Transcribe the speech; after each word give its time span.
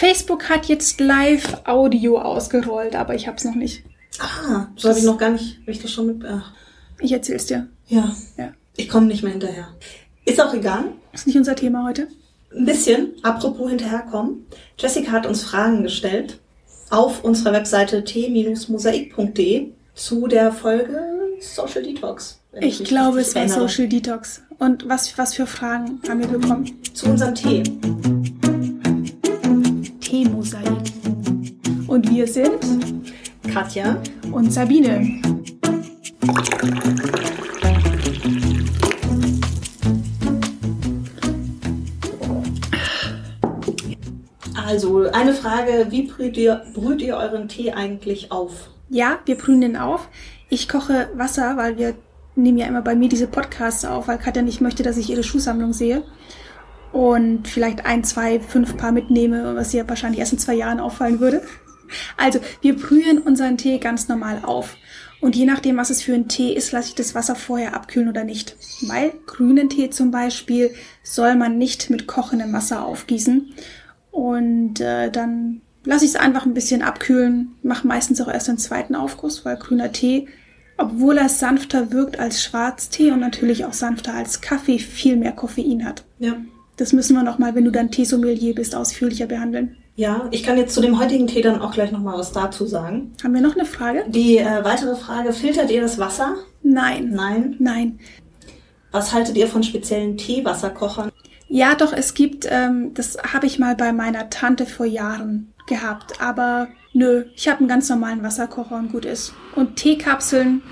Facebook 0.00 0.48
hat 0.48 0.64
jetzt 0.64 0.98
Live-Audio 0.98 2.18
ausgerollt, 2.18 2.96
aber 2.96 3.14
ich 3.14 3.28
hab's 3.28 3.44
noch 3.44 3.54
nicht. 3.54 3.84
Ah, 4.18 4.68
so 4.74 4.88
habe 4.88 4.98
ich 4.98 5.04
noch 5.04 5.18
gar 5.18 5.28
nicht, 5.28 5.58
ich 5.66 5.82
das 5.82 5.92
schon 5.92 6.06
mit. 6.06 6.24
Ach. 6.24 6.52
Ich 7.00 7.12
erzähl's 7.12 7.44
dir. 7.44 7.68
Ja. 7.86 8.16
Ja. 8.38 8.54
Ich 8.78 8.88
komme 8.88 9.08
nicht 9.08 9.22
mehr 9.22 9.32
hinterher. 9.32 9.68
Ist 10.24 10.40
auch 10.40 10.54
egal. 10.54 10.84
Ist 11.12 11.26
nicht 11.26 11.36
unser 11.36 11.54
Thema 11.54 11.86
heute. 11.86 12.08
Ein 12.50 12.64
bisschen, 12.64 13.10
apropos 13.22 13.68
hinterherkommen. 13.68 14.46
Jessica 14.78 15.12
hat 15.12 15.26
uns 15.26 15.42
Fragen 15.42 15.82
gestellt 15.82 16.40
auf 16.88 17.22
unserer 17.22 17.52
Webseite 17.52 18.02
t-mosaik.de 18.02 19.68
zu 19.94 20.26
der 20.28 20.50
Folge 20.50 20.98
Social 21.40 21.82
Detox. 21.82 22.40
Ich 22.58 22.80
mich 22.80 22.88
glaube, 22.88 23.20
es 23.20 23.34
war. 23.34 23.46
Social 23.50 23.86
Detox. 23.86 24.40
Und 24.58 24.88
was, 24.88 25.18
was 25.18 25.34
für 25.34 25.46
Fragen 25.46 26.00
haben 26.08 26.20
wir 26.20 26.38
bekommen? 26.38 26.80
Zu 26.94 27.10
unserem 27.10 27.34
Tee. 27.34 27.62
Teemosaik. 30.10 30.66
Und 31.86 32.10
wir 32.10 32.26
sind 32.26 32.58
Katja. 33.54 34.02
und 34.32 34.52
Sabine. 34.52 35.20
Also, 44.66 45.08
eine 45.12 45.32
Frage, 45.32 45.86
wie 45.90 46.02
brüht 46.02 46.36
ihr, 46.36 46.62
brüht 46.74 47.02
ihr 47.02 47.16
euren 47.16 47.46
Tee 47.46 47.70
eigentlich 47.70 48.32
auf? 48.32 48.70
Ja, 48.88 49.20
wir 49.26 49.36
brühen 49.36 49.60
den 49.60 49.76
auf. 49.76 50.08
Ich 50.48 50.68
koche 50.68 51.08
Wasser, 51.14 51.56
weil 51.56 51.78
wir 51.78 51.94
nehmen 52.34 52.58
ja 52.58 52.66
immer 52.66 52.82
bei 52.82 52.96
mir 52.96 53.08
diese 53.08 53.28
Podcasts 53.28 53.84
auf, 53.84 54.08
weil 54.08 54.18
Katja 54.18 54.42
nicht 54.42 54.60
möchte, 54.60 54.82
dass 54.82 54.96
ich 54.96 55.08
ihre 55.08 55.22
Schuhsammlung 55.22 55.72
sehe. 55.72 56.02
Und 56.92 57.46
vielleicht 57.46 57.86
ein, 57.86 58.02
zwei, 58.04 58.40
fünf 58.40 58.76
Paar 58.76 58.92
mitnehme, 58.92 59.54
was 59.54 59.72
ihr 59.72 59.88
wahrscheinlich 59.88 60.20
erst 60.20 60.32
in 60.32 60.38
zwei 60.38 60.54
Jahren 60.54 60.80
auffallen 60.80 61.20
würde. 61.20 61.42
Also, 62.16 62.40
wir 62.62 62.76
brühen 62.76 63.18
unseren 63.18 63.56
Tee 63.56 63.78
ganz 63.78 64.08
normal 64.08 64.40
auf. 64.44 64.76
Und 65.20 65.36
je 65.36 65.44
nachdem, 65.44 65.76
was 65.76 65.90
es 65.90 66.02
für 66.02 66.14
ein 66.14 66.28
Tee 66.28 66.54
ist, 66.54 66.72
lasse 66.72 66.88
ich 66.88 66.94
das 66.94 67.14
Wasser 67.14 67.34
vorher 67.34 67.74
abkühlen 67.74 68.08
oder 68.08 68.24
nicht. 68.24 68.56
Weil 68.86 69.12
grünen 69.26 69.68
Tee 69.68 69.90
zum 69.90 70.10
Beispiel 70.10 70.70
soll 71.02 71.36
man 71.36 71.58
nicht 71.58 71.90
mit 71.90 72.06
kochendem 72.06 72.52
Wasser 72.52 72.84
aufgießen. 72.84 73.52
Und 74.10 74.80
äh, 74.80 75.10
dann 75.10 75.60
lasse 75.84 76.04
ich 76.06 76.12
es 76.12 76.16
einfach 76.16 76.46
ein 76.46 76.54
bisschen 76.54 76.82
abkühlen. 76.82 77.52
Mache 77.62 77.86
meistens 77.86 78.20
auch 78.20 78.28
erst 78.28 78.48
den 78.48 78.58
zweiten 78.58 78.94
Aufguss, 78.94 79.44
weil 79.44 79.56
grüner 79.56 79.92
Tee, 79.92 80.28
obwohl 80.78 81.18
er 81.18 81.28
sanfter 81.28 81.92
wirkt 81.92 82.18
als 82.18 82.42
Schwarztee 82.42 83.10
und 83.10 83.20
natürlich 83.20 83.66
auch 83.66 83.74
sanfter 83.74 84.14
als 84.14 84.40
Kaffee, 84.40 84.78
viel 84.78 85.16
mehr 85.16 85.32
Koffein 85.32 85.84
hat. 85.84 86.04
Ja. 86.18 86.36
Das 86.80 86.94
müssen 86.94 87.14
wir 87.14 87.22
nochmal, 87.22 87.54
wenn 87.54 87.66
du 87.66 87.70
dann 87.70 87.90
Teesommelier 87.90 88.54
bist, 88.54 88.74
ausführlicher 88.74 89.26
behandeln. 89.26 89.76
Ja, 89.96 90.28
ich 90.30 90.42
kann 90.42 90.56
jetzt 90.56 90.74
zu 90.74 90.80
dem 90.80 90.98
heutigen 90.98 91.26
Tee 91.26 91.42
dann 91.42 91.60
auch 91.60 91.72
gleich 91.72 91.92
nochmal 91.92 92.16
was 92.18 92.32
dazu 92.32 92.64
sagen. 92.64 93.12
Haben 93.22 93.34
wir 93.34 93.42
noch 93.42 93.54
eine 93.54 93.66
Frage? 93.66 94.04
Die 94.08 94.38
äh, 94.38 94.64
weitere 94.64 94.96
Frage, 94.96 95.34
filtert 95.34 95.70
ihr 95.70 95.82
das 95.82 95.98
Wasser? 95.98 96.36
Nein. 96.62 97.10
Nein. 97.10 97.56
Nein. 97.58 97.98
Was 98.92 99.12
haltet 99.12 99.36
ihr 99.36 99.46
von 99.46 99.62
speziellen 99.62 100.16
Teewasserkochern? 100.16 101.12
Ja, 101.48 101.74
doch, 101.74 101.92
es 101.92 102.14
gibt, 102.14 102.46
ähm, 102.50 102.94
das 102.94 103.18
habe 103.30 103.46
ich 103.46 103.58
mal 103.58 103.76
bei 103.76 103.92
meiner 103.92 104.30
Tante 104.30 104.64
vor 104.64 104.86
Jahren 104.86 105.52
gehabt. 105.66 106.22
Aber 106.22 106.68
nö, 106.94 107.26
ich 107.36 107.46
habe 107.46 107.58
einen 107.58 107.68
ganz 107.68 107.90
normalen 107.90 108.22
Wasserkocher 108.22 108.76
und 108.78 108.90
gut 108.90 109.04
ist. 109.04 109.34
Und 109.54 109.76
Teekapseln, 109.76 110.62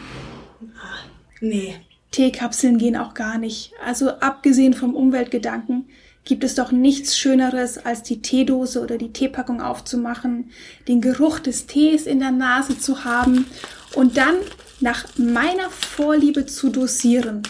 Nee. 1.41 1.77
Teekapseln 2.11 2.79
gehen 2.79 2.97
auch 2.97 3.15
gar 3.15 3.39
nicht. 3.39 3.73
Also 3.85 4.11
abgesehen 4.11 4.75
vom 4.75 4.95
Umweltgedanken 4.95 5.87
gibt 6.25 6.45
es 6.45 6.55
doch 6.55 6.73
nichts 6.73 7.19
Schöneres, 7.19 7.79
als 7.79 8.03
die 8.03 8.21
Teedose 8.21 8.83
oder 8.83 8.99
die 8.99 9.13
Teepackung 9.13 9.63
aufzumachen, 9.63 10.51
den 10.87 11.01
Geruch 11.01 11.39
des 11.39 11.67
Tees 11.67 12.07
in 12.07 12.21
der 12.21 12.33
Nase 12.33 12.79
zu 12.79 13.05
haben 13.05 13.47
und 13.95 14.17
dann 14.17 14.35
nach 14.81 15.07
meiner 15.17 15.71
Vorliebe 15.71 16.47
zu 16.47 16.69
dosieren. 16.69 17.43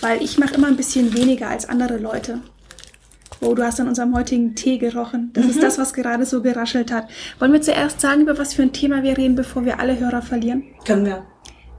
Weil 0.00 0.22
ich 0.22 0.38
mache 0.38 0.54
immer 0.54 0.66
ein 0.66 0.76
bisschen 0.76 1.14
weniger 1.14 1.48
als 1.48 1.68
andere 1.68 1.98
Leute. 1.98 2.40
Oh, 3.40 3.54
du 3.54 3.62
hast 3.62 3.80
an 3.80 3.88
unserem 3.88 4.14
heutigen 4.14 4.54
Tee 4.54 4.78
gerochen. 4.78 5.30
Das 5.32 5.46
ist 5.46 5.62
das, 5.62 5.78
was 5.78 5.92
gerade 5.92 6.24
so 6.24 6.42
geraschelt 6.42 6.90
hat. 6.90 7.08
Wollen 7.38 7.52
wir 7.52 7.62
zuerst 7.62 8.00
sagen, 8.00 8.22
über 8.22 8.38
was 8.38 8.54
für 8.54 8.62
ein 8.62 8.72
Thema 8.72 9.02
wir 9.02 9.16
reden, 9.18 9.34
bevor 9.34 9.64
wir 9.64 9.80
alle 9.80 9.98
Hörer 9.98 10.22
verlieren? 10.22 10.64
Können 10.86 11.06
wir. 11.06 11.26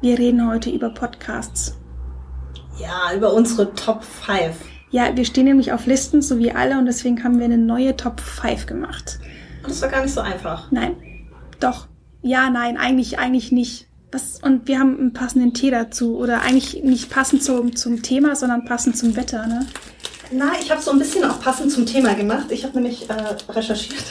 Wir 0.02 0.20
reden 0.20 0.48
heute 0.48 0.70
über 0.70 0.90
Podcasts. 0.90 1.76
Ja, 2.80 3.14
über 3.16 3.34
unsere 3.34 3.74
Top 3.74 4.04
5. 4.04 4.56
Ja, 4.92 5.16
wir 5.16 5.26
stehen 5.26 5.46
nämlich 5.46 5.72
auf 5.72 5.86
Listen, 5.86 6.22
so 6.22 6.40
wie 6.40 6.52
alle, 6.52 6.78
und 6.78 6.86
deswegen 6.86 7.24
haben 7.24 7.40
wir 7.40 7.46
eine 7.46 7.58
neue 7.58 7.96
Top 7.96 8.20
5 8.20 8.66
gemacht. 8.66 9.20
Und 9.64 9.72
das 9.72 9.82
war 9.82 9.90
gar 9.90 10.04
nicht 10.04 10.14
so 10.14 10.22
einfach. 10.22 10.72
Nein. 10.72 10.96
Doch. 11.60 11.88
Ja, 12.22 12.50
nein, 12.50 12.78
eigentlich, 12.78 13.20
eigentlich 13.20 13.52
nicht. 13.52 13.88
Was, 14.12 14.40
und 14.42 14.68
wir 14.68 14.80
haben 14.80 14.98
einen 14.98 15.14
passenden 15.14 15.54
Tee 15.54 15.72
dazu. 15.72 16.18
Oder 16.18 16.42
eigentlich 16.42 16.84
nicht 16.84 17.10
passend 17.10 17.44
zum, 17.44 17.76
zum 17.76 18.02
Thema, 18.02 18.36
sondern 18.36 18.66
passend 18.66 18.98
zum 18.98 19.16
Wetter, 19.16 19.48
ne? 19.48 19.66
Na, 20.32 20.54
ich 20.60 20.72
habe 20.72 20.82
so 20.82 20.92
ein 20.92 21.00
bisschen 21.00 21.24
auch 21.24 21.40
passend 21.40 21.72
zum 21.72 21.86
Thema 21.86 22.14
gemacht. 22.14 22.52
Ich 22.52 22.64
habe 22.64 22.76
nämlich 22.76 23.10
äh, 23.10 23.14
recherchiert. 23.52 24.06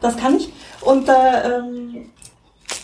Das 0.00 0.16
kann 0.16 0.36
ich. 0.36 0.52
Und 0.80 1.08
da 1.08 1.58
ähm, 1.58 2.10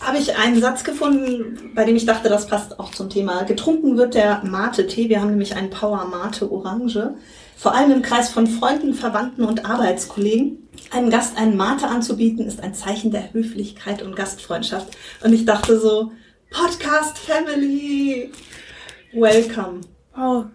habe 0.04 0.18
ich 0.18 0.36
einen 0.36 0.60
Satz 0.60 0.84
gefunden, 0.84 1.72
bei 1.74 1.84
dem 1.84 1.96
ich 1.96 2.04
dachte, 2.04 2.28
das 2.28 2.46
passt 2.46 2.78
auch 2.78 2.90
zum 2.90 3.08
Thema. 3.08 3.44
Getrunken 3.44 3.96
wird 3.96 4.14
der 4.14 4.44
Mate-Tee. 4.44 5.08
Wir 5.08 5.20
haben 5.20 5.30
nämlich 5.30 5.56
einen 5.56 5.70
Power 5.70 6.06
Mate 6.06 6.50
Orange. 6.50 7.14
Vor 7.56 7.74
allem 7.74 7.90
im 7.90 8.02
Kreis 8.02 8.28
von 8.30 8.46
Freunden, 8.46 8.94
Verwandten 8.94 9.44
und 9.44 9.64
Arbeitskollegen. 9.64 10.68
Einem 10.90 11.10
Gast 11.10 11.38
einen 11.38 11.56
Mate 11.56 11.88
anzubieten, 11.88 12.46
ist 12.46 12.62
ein 12.62 12.74
Zeichen 12.74 13.10
der 13.10 13.32
Höflichkeit 13.32 14.02
und 14.02 14.14
Gastfreundschaft. 14.14 14.88
Und 15.22 15.32
ich 15.32 15.46
dachte 15.46 15.80
so, 15.80 16.12
Podcast 16.50 17.18
Family, 17.18 18.30
welcome. 19.14 19.80
Wow. 20.14 20.46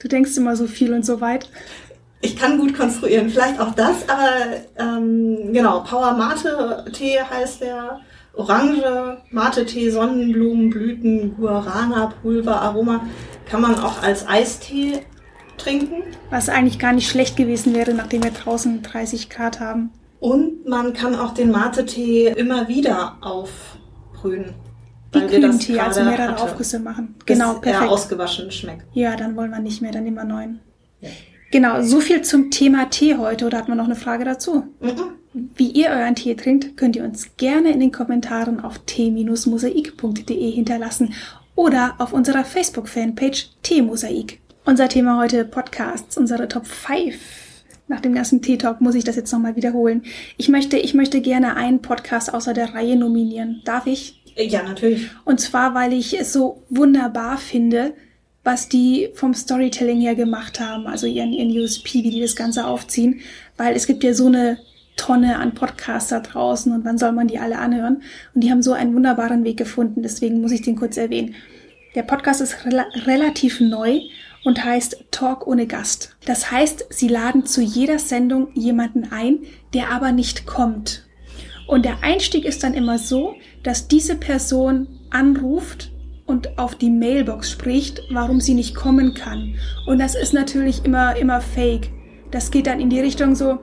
Du 0.00 0.08
denkst 0.08 0.36
immer 0.36 0.56
so 0.56 0.66
viel 0.66 0.92
und 0.92 1.06
so 1.06 1.20
weit. 1.20 1.48
Ich 2.20 2.36
kann 2.36 2.58
gut 2.58 2.76
konstruieren, 2.76 3.30
vielleicht 3.30 3.60
auch 3.60 3.74
das, 3.74 4.08
aber 4.08 4.30
ähm, 4.76 5.52
genau, 5.52 5.84
Power 5.84 6.12
Mate 6.14 6.84
Tee 6.92 7.20
heißt 7.20 7.62
der. 7.62 8.00
Orange, 8.38 9.18
Mate-Tee, 9.30 9.90
Sonnenblumen, 9.90 10.70
Blüten, 10.70 11.36
Guarana, 11.36 12.12
Pulver, 12.22 12.62
Aroma. 12.62 13.00
Kann 13.46 13.60
man 13.60 13.74
auch 13.78 14.02
als 14.02 14.28
Eistee 14.28 15.00
trinken. 15.56 16.04
Was 16.30 16.48
eigentlich 16.48 16.78
gar 16.78 16.92
nicht 16.92 17.10
schlecht 17.10 17.36
gewesen 17.36 17.74
wäre, 17.74 17.92
nachdem 17.94 18.22
wir 18.22 18.30
draußen 18.30 18.82
30 18.82 19.28
Grad 19.28 19.58
haben. 19.58 19.90
Und 20.20 20.66
man 20.68 20.92
kann 20.92 21.16
auch 21.16 21.34
den 21.34 21.50
Mate-Tee 21.50 22.28
immer 22.28 22.68
wieder 22.68 23.16
aufbrühen. 23.20 24.54
Wie 25.12 25.20
Kühlentee, 25.26 25.80
also 25.80 26.02
mehrere. 26.02 26.40
Aufgüsse 26.40 26.78
machen. 26.78 27.16
Genau, 27.26 27.54
er 27.54 27.60
perfekt. 27.60 27.90
ausgewaschen 27.90 28.50
schmeckt. 28.50 28.84
Ja, 28.92 29.16
dann 29.16 29.36
wollen 29.36 29.50
wir 29.50 29.58
nicht 29.58 29.82
mehr, 29.82 29.90
dann 29.90 30.04
nehmen 30.04 30.16
wir 30.16 30.24
neuen. 30.24 30.60
Ja. 31.00 31.08
Genau, 31.50 31.82
so 31.82 32.00
viel 32.00 32.22
zum 32.22 32.50
Thema 32.50 32.90
Tee 32.90 33.16
heute. 33.16 33.46
Oder 33.46 33.58
hat 33.58 33.68
man 33.68 33.78
noch 33.78 33.86
eine 33.86 33.96
Frage 33.96 34.24
dazu? 34.24 34.64
Mhm. 34.80 35.48
Wie 35.54 35.70
ihr 35.70 35.90
euren 35.90 36.14
Tee 36.14 36.34
trinkt, 36.34 36.76
könnt 36.76 36.96
ihr 36.96 37.04
uns 37.04 37.36
gerne 37.36 37.70
in 37.70 37.80
den 37.80 37.92
Kommentaren 37.92 38.60
auf 38.60 38.78
t-mosaik.de 38.86 40.50
hinterlassen 40.50 41.14
oder 41.54 41.94
auf 41.98 42.12
unserer 42.12 42.44
Facebook-Fanpage 42.44 43.50
Teemosaik. 43.62 44.40
Unser 44.64 44.88
Thema 44.88 45.18
heute 45.18 45.44
Podcasts, 45.44 46.16
unsere 46.16 46.48
Top 46.48 46.66
5. 46.66 47.14
Nach 47.88 48.00
dem 48.00 48.14
ganzen 48.14 48.42
Tee-Talk 48.42 48.80
muss 48.80 48.94
ich 48.94 49.04
das 49.04 49.16
jetzt 49.16 49.32
nochmal 49.32 49.56
wiederholen. 49.56 50.02
Ich 50.36 50.48
möchte, 50.48 50.76
ich 50.76 50.92
möchte 50.92 51.20
gerne 51.20 51.56
einen 51.56 51.80
Podcast 51.80 52.32
außer 52.32 52.52
der 52.52 52.74
Reihe 52.74 52.96
nominieren. 52.96 53.62
Darf 53.64 53.86
ich? 53.86 54.22
Ja, 54.36 54.62
natürlich. 54.62 55.10
Und 55.24 55.40
zwar, 55.40 55.74
weil 55.74 55.92
ich 55.92 56.18
es 56.18 56.32
so 56.32 56.62
wunderbar 56.68 57.38
finde, 57.38 57.94
was 58.44 58.68
die 58.68 59.10
vom 59.14 59.34
Storytelling 59.34 60.00
her 60.00 60.14
gemacht 60.14 60.60
haben, 60.60 60.86
also 60.86 61.06
ihren, 61.06 61.32
ihren 61.32 61.50
USP, 61.50 62.02
wie 62.04 62.10
die 62.10 62.20
das 62.20 62.36
Ganze 62.36 62.66
aufziehen. 62.66 63.20
Weil 63.56 63.74
es 63.74 63.86
gibt 63.86 64.04
ja 64.04 64.14
so 64.14 64.26
eine 64.26 64.58
Tonne 64.96 65.38
an 65.38 65.54
Podcasts 65.54 66.10
da 66.10 66.20
draußen 66.20 66.72
und 66.72 66.84
wann 66.84 66.98
soll 66.98 67.12
man 67.12 67.28
die 67.28 67.38
alle 67.38 67.58
anhören? 67.58 68.02
Und 68.34 68.42
die 68.42 68.50
haben 68.50 68.62
so 68.62 68.72
einen 68.72 68.94
wunderbaren 68.94 69.44
Weg 69.44 69.56
gefunden, 69.56 70.02
deswegen 70.02 70.40
muss 70.40 70.52
ich 70.52 70.62
den 70.62 70.76
kurz 70.76 70.96
erwähnen. 70.96 71.34
Der 71.94 72.02
Podcast 72.02 72.40
ist 72.40 72.64
rela 72.66 72.86
relativ 73.06 73.60
neu 73.60 74.00
und 74.44 74.64
heißt 74.64 75.06
Talk 75.10 75.46
ohne 75.46 75.66
Gast. 75.66 76.16
Das 76.26 76.50
heißt, 76.50 76.86
sie 76.90 77.08
laden 77.08 77.46
zu 77.46 77.62
jeder 77.62 77.98
Sendung 77.98 78.48
jemanden 78.54 79.08
ein, 79.10 79.38
der 79.72 79.90
aber 79.90 80.12
nicht 80.12 80.46
kommt. 80.46 81.06
Und 81.66 81.84
der 81.84 82.02
Einstieg 82.02 82.44
ist 82.44 82.62
dann 82.62 82.74
immer 82.74 82.98
so, 82.98 83.34
dass 83.62 83.88
diese 83.88 84.16
Person 84.16 84.88
anruft 85.10 85.90
und 86.28 86.58
auf 86.58 86.74
die 86.74 86.90
Mailbox 86.90 87.50
spricht, 87.50 88.02
warum 88.10 88.40
sie 88.40 88.52
nicht 88.54 88.74
kommen 88.74 89.14
kann. 89.14 89.54
Und 89.86 89.98
das 89.98 90.14
ist 90.14 90.34
natürlich 90.34 90.84
immer, 90.84 91.16
immer 91.16 91.40
fake. 91.40 91.88
Das 92.30 92.50
geht 92.50 92.66
dann 92.66 92.80
in 92.80 92.90
die 92.90 93.00
Richtung 93.00 93.34
so, 93.34 93.58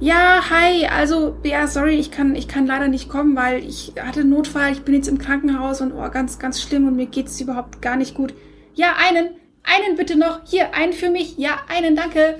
ja, 0.00 0.42
hi, 0.50 0.86
also, 0.86 1.36
ja, 1.44 1.68
sorry, 1.68 1.94
ich 1.94 2.10
kann, 2.10 2.34
ich 2.34 2.48
kann 2.48 2.66
leider 2.66 2.88
nicht 2.88 3.08
kommen, 3.08 3.36
weil 3.36 3.64
ich 3.64 3.92
hatte 4.00 4.20
einen 4.20 4.30
Notfall, 4.30 4.72
ich 4.72 4.82
bin 4.82 4.94
jetzt 4.94 5.06
im 5.06 5.18
Krankenhaus 5.18 5.80
und 5.80 5.92
oh, 5.92 6.10
ganz, 6.10 6.40
ganz 6.40 6.60
schlimm 6.60 6.88
und 6.88 6.96
mir 6.96 7.06
geht's 7.06 7.40
überhaupt 7.40 7.80
gar 7.82 7.96
nicht 7.96 8.14
gut. 8.14 8.34
Ja, 8.74 8.96
einen, 9.08 9.30
einen 9.62 9.96
bitte 9.96 10.18
noch, 10.18 10.40
hier, 10.44 10.74
einen 10.74 10.92
für 10.92 11.10
mich, 11.10 11.38
ja, 11.38 11.60
einen, 11.68 11.94
danke. 11.94 12.36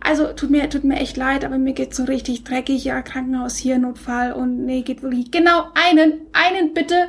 also 0.00 0.32
tut 0.34 0.50
mir, 0.50 0.68
tut 0.70 0.84
mir 0.84 1.00
echt 1.00 1.16
leid, 1.16 1.44
aber 1.44 1.58
mir 1.58 1.72
geht's 1.72 1.96
so 1.96 2.04
richtig 2.04 2.44
dreckig, 2.44 2.84
ja, 2.84 3.02
Krankenhaus 3.02 3.56
hier, 3.56 3.78
Notfall 3.78 4.32
und 4.32 4.64
nee, 4.64 4.82
geht 4.82 5.02
wirklich, 5.02 5.32
genau, 5.32 5.64
einen, 5.74 6.20
einen 6.32 6.74
bitte. 6.74 7.08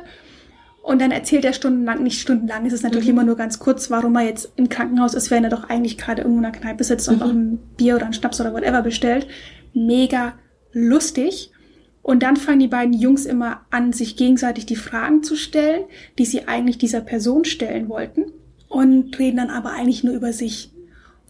Und 0.88 1.02
dann 1.02 1.10
erzählt 1.10 1.44
er 1.44 1.52
stundenlang, 1.52 2.02
nicht 2.02 2.18
stundenlang, 2.18 2.64
es 2.64 2.72
ist 2.72 2.82
natürlich 2.82 3.08
mhm. 3.08 3.12
immer 3.12 3.24
nur 3.24 3.36
ganz 3.36 3.58
kurz, 3.58 3.90
warum 3.90 4.16
er 4.16 4.22
jetzt 4.22 4.50
im 4.56 4.70
Krankenhaus 4.70 5.12
ist, 5.12 5.30
wenn 5.30 5.44
er 5.44 5.50
doch 5.50 5.64
eigentlich 5.68 5.98
gerade 5.98 6.22
irgendwo 6.22 6.38
in 6.38 6.46
einer 6.46 6.58
Kneipe 6.58 6.82
sitzt 6.82 7.10
und 7.10 7.16
mhm. 7.16 7.22
auch 7.22 7.28
ein 7.28 7.58
Bier 7.76 7.96
oder 7.96 8.06
ein 8.06 8.14
Schnaps 8.14 8.40
oder 8.40 8.54
whatever 8.54 8.80
bestellt. 8.80 9.26
Mega 9.74 10.32
lustig. 10.72 11.52
Und 12.00 12.22
dann 12.22 12.36
fangen 12.38 12.60
die 12.60 12.68
beiden 12.68 12.94
Jungs 12.94 13.26
immer 13.26 13.66
an, 13.68 13.92
sich 13.92 14.16
gegenseitig 14.16 14.64
die 14.64 14.76
Fragen 14.76 15.22
zu 15.22 15.36
stellen, 15.36 15.84
die 16.18 16.24
sie 16.24 16.48
eigentlich 16.48 16.78
dieser 16.78 17.02
Person 17.02 17.44
stellen 17.44 17.90
wollten. 17.90 18.32
Und 18.68 19.18
reden 19.18 19.36
dann 19.36 19.50
aber 19.50 19.72
eigentlich 19.72 20.04
nur 20.04 20.14
über 20.14 20.32
sich. 20.32 20.70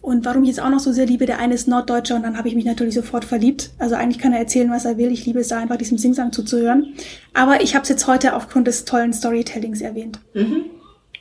Und 0.01 0.25
warum 0.25 0.43
ich 0.43 0.49
jetzt 0.49 0.61
auch 0.61 0.69
noch 0.69 0.79
so 0.79 0.91
sehr 0.91 1.05
liebe, 1.05 1.25
der 1.25 1.39
eine 1.39 1.53
ist 1.53 1.67
Norddeutscher 1.67 2.15
und 2.15 2.23
dann 2.23 2.37
habe 2.37 2.47
ich 2.47 2.55
mich 2.55 2.65
natürlich 2.65 2.95
sofort 2.95 3.25
verliebt. 3.25 3.71
Also 3.79 3.95
eigentlich 3.95 4.19
kann 4.19 4.33
er 4.33 4.39
erzählen, 4.39 4.71
was 4.71 4.85
er 4.85 4.97
will. 4.97 5.11
Ich 5.11 5.25
liebe 5.25 5.39
es 5.39 5.49
da 5.49 5.59
einfach, 5.59 5.77
diesem 5.77 5.97
Singsang 5.97 6.31
zuzuhören. 6.31 6.93
Aber 7.33 7.61
ich 7.61 7.75
habe 7.75 7.83
es 7.83 7.89
jetzt 7.89 8.07
heute 8.07 8.35
aufgrund 8.35 8.67
des 8.67 8.85
tollen 8.85 9.13
Storytellings 9.13 9.81
erwähnt. 9.81 10.19
Mhm. 10.33 10.65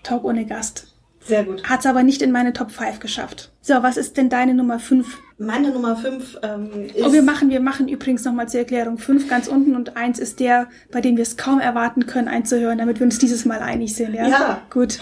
Talk 0.02 0.24
ohne 0.24 0.46
Gast. 0.46 0.94
Sehr 1.28 1.44
gut. 1.44 1.62
Hat 1.64 1.80
es 1.80 1.86
aber 1.86 2.02
nicht 2.02 2.22
in 2.22 2.32
meine 2.32 2.54
Top 2.54 2.70
5 2.70 3.00
geschafft. 3.00 3.50
So, 3.60 3.74
was 3.82 3.98
ist 3.98 4.16
denn 4.16 4.30
deine 4.30 4.54
Nummer 4.54 4.78
5? 4.78 5.18
Meine 5.36 5.70
Nummer 5.70 5.94
5 5.94 6.38
ähm, 6.42 6.70
ist... 6.94 7.04
Oh, 7.04 7.12
wir 7.12 7.22
machen, 7.22 7.50
wir 7.50 7.60
machen 7.60 7.86
übrigens 7.86 8.24
nochmal 8.24 8.48
zur 8.48 8.60
Erklärung 8.60 8.96
5 8.96 9.28
ganz 9.28 9.46
unten 9.46 9.76
und 9.76 9.96
1 9.96 10.18
ist 10.18 10.40
der, 10.40 10.68
bei 10.90 11.02
dem 11.02 11.16
wir 11.16 11.22
es 11.22 11.36
kaum 11.36 11.60
erwarten 11.60 12.06
können 12.06 12.28
einzuhören, 12.28 12.78
damit 12.78 12.98
wir 12.98 13.04
uns 13.04 13.18
dieses 13.18 13.44
Mal 13.44 13.58
einig 13.58 13.94
sind. 13.94 14.14
Ja, 14.14 14.26
ja. 14.26 14.62
gut. 14.70 14.98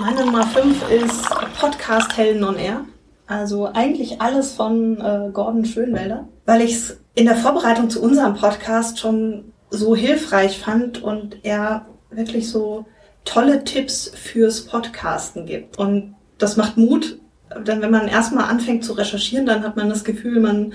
Meine 0.00 0.24
Nummer 0.24 0.46
5 0.46 0.90
ist 0.90 1.28
Podcast 1.60 2.16
Hell 2.16 2.34
Non 2.40 2.56
Air. 2.56 2.86
Also 3.26 3.66
eigentlich 3.66 4.18
alles 4.18 4.52
von 4.52 4.98
äh, 4.98 5.28
Gordon 5.30 5.66
Schönwelder, 5.66 6.26
weil 6.46 6.62
ich 6.62 6.72
es 6.72 7.00
in 7.14 7.26
der 7.26 7.36
Vorbereitung 7.36 7.90
zu 7.90 8.00
unserem 8.00 8.34
Podcast 8.34 8.98
schon 8.98 9.52
so 9.68 9.94
hilfreich 9.94 10.58
fand 10.58 11.02
und 11.02 11.44
er 11.44 11.84
wirklich 12.10 12.48
so 12.48 12.86
tolle 13.26 13.62
Tipps 13.64 14.10
fürs 14.14 14.64
Podcasten 14.64 15.44
gibt. 15.44 15.78
Und 15.78 16.14
das 16.38 16.56
macht 16.56 16.78
Mut, 16.78 17.18
denn 17.66 17.82
wenn 17.82 17.90
man 17.90 18.08
erstmal 18.08 18.48
anfängt 18.48 18.86
zu 18.86 18.94
recherchieren, 18.94 19.44
dann 19.44 19.62
hat 19.62 19.76
man 19.76 19.90
das 19.90 20.04
Gefühl, 20.04 20.40
man 20.40 20.72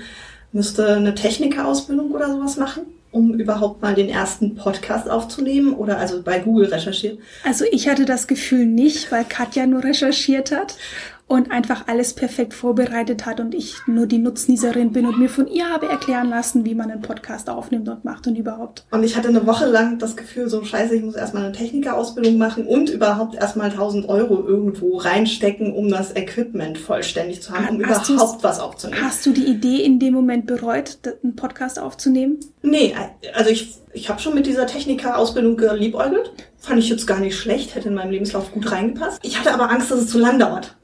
müsste 0.52 0.94
eine 0.94 1.16
Technikerausbildung 1.16 2.12
oder 2.12 2.30
sowas 2.30 2.56
machen 2.58 2.95
um 3.16 3.32
überhaupt 3.32 3.80
mal 3.80 3.94
den 3.94 4.10
ersten 4.10 4.54
Podcast 4.56 5.08
aufzunehmen 5.08 5.72
oder 5.72 5.96
also 5.98 6.22
bei 6.22 6.38
Google 6.38 6.68
recherchiert? 6.68 7.18
Also 7.44 7.64
ich 7.70 7.88
hatte 7.88 8.04
das 8.04 8.26
Gefühl 8.26 8.66
nicht, 8.66 9.10
weil 9.10 9.24
Katja 9.24 9.66
nur 9.66 9.82
recherchiert 9.82 10.52
hat 10.52 10.76
und 11.28 11.50
einfach 11.50 11.88
alles 11.88 12.14
perfekt 12.14 12.54
vorbereitet 12.54 13.26
hat 13.26 13.40
und 13.40 13.54
ich 13.54 13.74
nur 13.86 14.06
die 14.06 14.18
Nutznießerin 14.18 14.92
bin 14.92 15.06
und 15.06 15.18
mir 15.18 15.28
von 15.28 15.48
ihr 15.48 15.68
habe 15.68 15.88
erklären 15.88 16.30
lassen, 16.30 16.64
wie 16.64 16.74
man 16.74 16.90
einen 16.90 17.02
Podcast 17.02 17.50
aufnimmt 17.50 17.88
und 17.88 18.04
macht 18.04 18.26
und 18.28 18.36
überhaupt. 18.36 18.84
Und 18.92 19.02
ich 19.02 19.16
hatte 19.16 19.28
eine 19.28 19.44
Woche 19.46 19.66
lang 19.66 19.98
das 19.98 20.16
Gefühl, 20.16 20.48
so 20.48 20.62
scheiße, 20.64 20.94
ich 20.94 21.02
muss 21.02 21.16
erstmal 21.16 21.44
eine 21.44 21.52
Technikerausbildung 21.52 22.38
machen 22.38 22.66
und 22.66 22.90
überhaupt 22.90 23.34
erstmal 23.34 23.70
1000 23.70 24.08
Euro 24.08 24.46
irgendwo 24.46 24.98
reinstecken, 24.98 25.72
um 25.72 25.88
das 25.88 26.14
Equipment 26.14 26.78
vollständig 26.78 27.42
zu 27.42 27.52
haben, 27.52 27.76
um 27.76 27.86
hast 27.86 28.08
überhaupt 28.08 28.44
was 28.44 28.60
aufzunehmen. 28.60 29.02
Hast 29.02 29.26
du 29.26 29.32
die 29.32 29.46
Idee 29.46 29.82
in 29.82 29.98
dem 29.98 30.14
Moment 30.14 30.46
bereut, 30.46 30.98
einen 31.24 31.34
Podcast 31.34 31.80
aufzunehmen? 31.80 32.38
Nee, 32.62 32.94
also 33.34 33.50
ich, 33.50 33.74
ich 33.92 34.08
habe 34.08 34.20
schon 34.20 34.34
mit 34.34 34.46
dieser 34.46 34.66
Technikerausbildung 34.66 35.56
geliebäugelt. 35.56 36.32
Fand 36.58 36.78
ich 36.78 36.88
jetzt 36.88 37.06
gar 37.06 37.18
nicht 37.18 37.36
schlecht, 37.36 37.74
hätte 37.74 37.88
in 37.88 37.94
meinem 37.94 38.10
Lebenslauf 38.10 38.52
gut 38.52 38.70
reingepasst. 38.70 39.18
Ich 39.22 39.38
hatte 39.38 39.52
aber 39.52 39.70
Angst, 39.70 39.90
dass 39.90 40.00
es 40.00 40.08
zu 40.08 40.18
lang 40.18 40.38
dauert. 40.38 40.75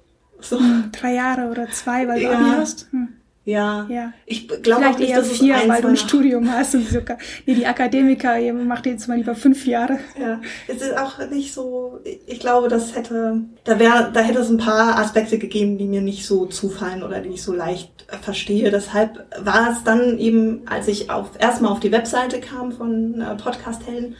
So. 0.43 0.59
Hm, 0.59 0.91
drei 0.93 1.15
Jahre 1.15 1.51
oder 1.51 1.71
zwei, 1.71 2.07
weil 2.09 2.21
du 2.21 2.27
ja. 2.27 2.33
Abi 2.33 2.51
hast? 2.57 2.89
Hm. 2.91 3.09
Ja. 3.45 3.87
ja. 3.91 4.13
Ich 4.25 4.47
glaube 4.47 4.89
auch 4.89 4.99
nicht, 4.99 5.17
dass 5.17 5.33
vier, 5.33 5.57
weil 5.67 5.83
du 5.83 5.89
ein 5.89 5.97
Studium 5.97 6.49
hast 6.51 6.77
und 6.77 6.89
sogar. 6.89 7.19
Nee, 7.45 7.55
die 7.55 7.67
Akademiker 7.67 8.39
ihr 8.39 8.55
macht 8.55 8.87
jetzt 8.87 9.09
mal 9.09 9.17
lieber 9.17 9.35
fünf 9.35 9.67
Jahre. 9.67 9.99
Ja. 10.21 10.41
Es 10.69 10.81
ist 10.81 10.97
auch 10.97 11.19
nicht 11.29 11.53
so, 11.53 11.99
ich 12.05 12.39
glaube, 12.39 12.69
das 12.69 12.95
hätte, 12.95 13.41
da 13.65 13.81
wäre, 13.81 14.11
da 14.13 14.21
hätte 14.21 14.39
es 14.39 14.49
ein 14.49 14.59
paar 14.59 14.97
Aspekte 14.97 15.39
gegeben, 15.39 15.77
die 15.77 15.87
mir 15.87 16.03
nicht 16.03 16.25
so 16.25 16.47
zufallen 16.47 17.03
oder 17.03 17.21
die 17.21 17.31
ich 17.31 17.43
so 17.43 17.53
leicht 17.53 18.07
verstehe. 18.23 18.71
Deshalb 18.71 19.27
war 19.41 19.73
es 19.73 19.83
dann 19.83 20.19
eben, 20.19 20.63
als 20.67 20.87
ich 20.87 21.11
auf, 21.11 21.31
erstmal 21.41 21.73
auf 21.73 21.81
die 21.81 21.93
Webseite 21.93 22.39
kam 22.39 22.71
von 22.71 23.21
äh, 23.21 23.35
Podcast 23.35 23.85
Helden 23.89 24.15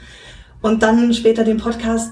und 0.63 0.83
dann 0.83 1.15
später 1.15 1.45
den 1.45 1.59
Podcast 1.59 2.11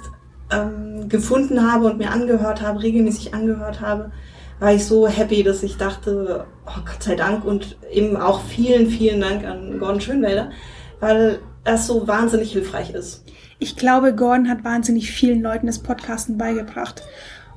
ähm, 0.51 1.09
gefunden 1.09 1.71
habe 1.71 1.87
und 1.87 1.99
mir 1.99 2.11
angehört 2.11 2.63
habe, 2.63 2.83
regelmäßig 2.83 3.35
angehört 3.35 3.81
habe, 3.81 4.13
war 4.59 4.73
ich 4.73 4.85
so 4.85 5.09
happy, 5.09 5.43
dass 5.43 5.63
ich 5.63 5.77
dachte, 5.77 6.45
oh 6.67 6.81
Gott 6.85 7.03
sei 7.03 7.15
Dank 7.15 7.45
und 7.45 7.77
eben 7.91 8.17
auch 8.17 8.43
vielen, 8.43 8.89
vielen 8.89 9.21
Dank 9.21 9.45
an 9.45 9.79
Gordon 9.79 10.01
Schönwelder, 10.01 10.51
weil 11.01 11.41
das 11.65 11.87
so 11.87 12.07
wahnsinnig 12.07 12.53
hilfreich 12.53 12.91
ist. 12.91 13.25
Ich 13.59 13.77
glaube, 13.77 14.15
Gordon 14.15 14.49
hat 14.49 14.65
wahnsinnig 14.65 15.11
vielen 15.11 15.43
Leuten 15.43 15.67
das 15.67 15.81
Podcasten 15.81 16.39
beigebracht. 16.39 17.03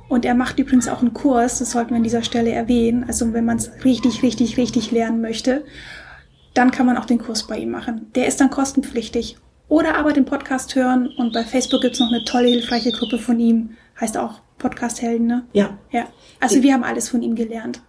Und 0.08 0.26
er 0.26 0.34
macht 0.34 0.58
übrigens 0.58 0.88
auch 0.88 1.00
einen 1.00 1.14
Kurs, 1.14 1.58
das 1.58 1.70
sollten 1.70 1.90
wir 1.90 1.96
an 1.96 2.02
dieser 2.02 2.22
Stelle 2.22 2.52
erwähnen. 2.52 3.04
Also 3.08 3.32
wenn 3.32 3.46
man 3.46 3.56
es 3.56 3.70
richtig, 3.84 4.22
richtig, 4.22 4.58
richtig 4.58 4.90
lernen 4.90 5.22
möchte, 5.22 5.64
dann 6.52 6.70
kann 6.70 6.86
man 6.86 6.98
auch 6.98 7.06
den 7.06 7.18
Kurs 7.18 7.46
bei 7.46 7.58
ihm 7.58 7.70
machen. 7.70 8.12
Der 8.14 8.26
ist 8.26 8.40
dann 8.40 8.50
kostenpflichtig. 8.50 9.38
Oder 9.68 9.96
aber 9.96 10.12
den 10.12 10.24
Podcast 10.24 10.74
hören 10.74 11.08
und 11.16 11.32
bei 11.32 11.44
Facebook 11.44 11.80
gibt's 11.80 12.00
noch 12.00 12.08
eine 12.08 12.24
tolle, 12.24 12.48
hilfreiche 12.48 12.92
Gruppe 12.92 13.18
von 13.18 13.40
ihm. 13.40 13.70
Heißt 14.00 14.16
auch 14.18 14.40
Podcast 14.58 15.02
Helden, 15.02 15.26
ne? 15.26 15.44
Ja. 15.52 15.78
Ja. 15.90 16.06
Also 16.40 16.62
wir 16.62 16.74
haben 16.74 16.84
alles 16.84 17.08
von 17.08 17.22
ihm 17.22 17.34
gelernt. 17.34 17.80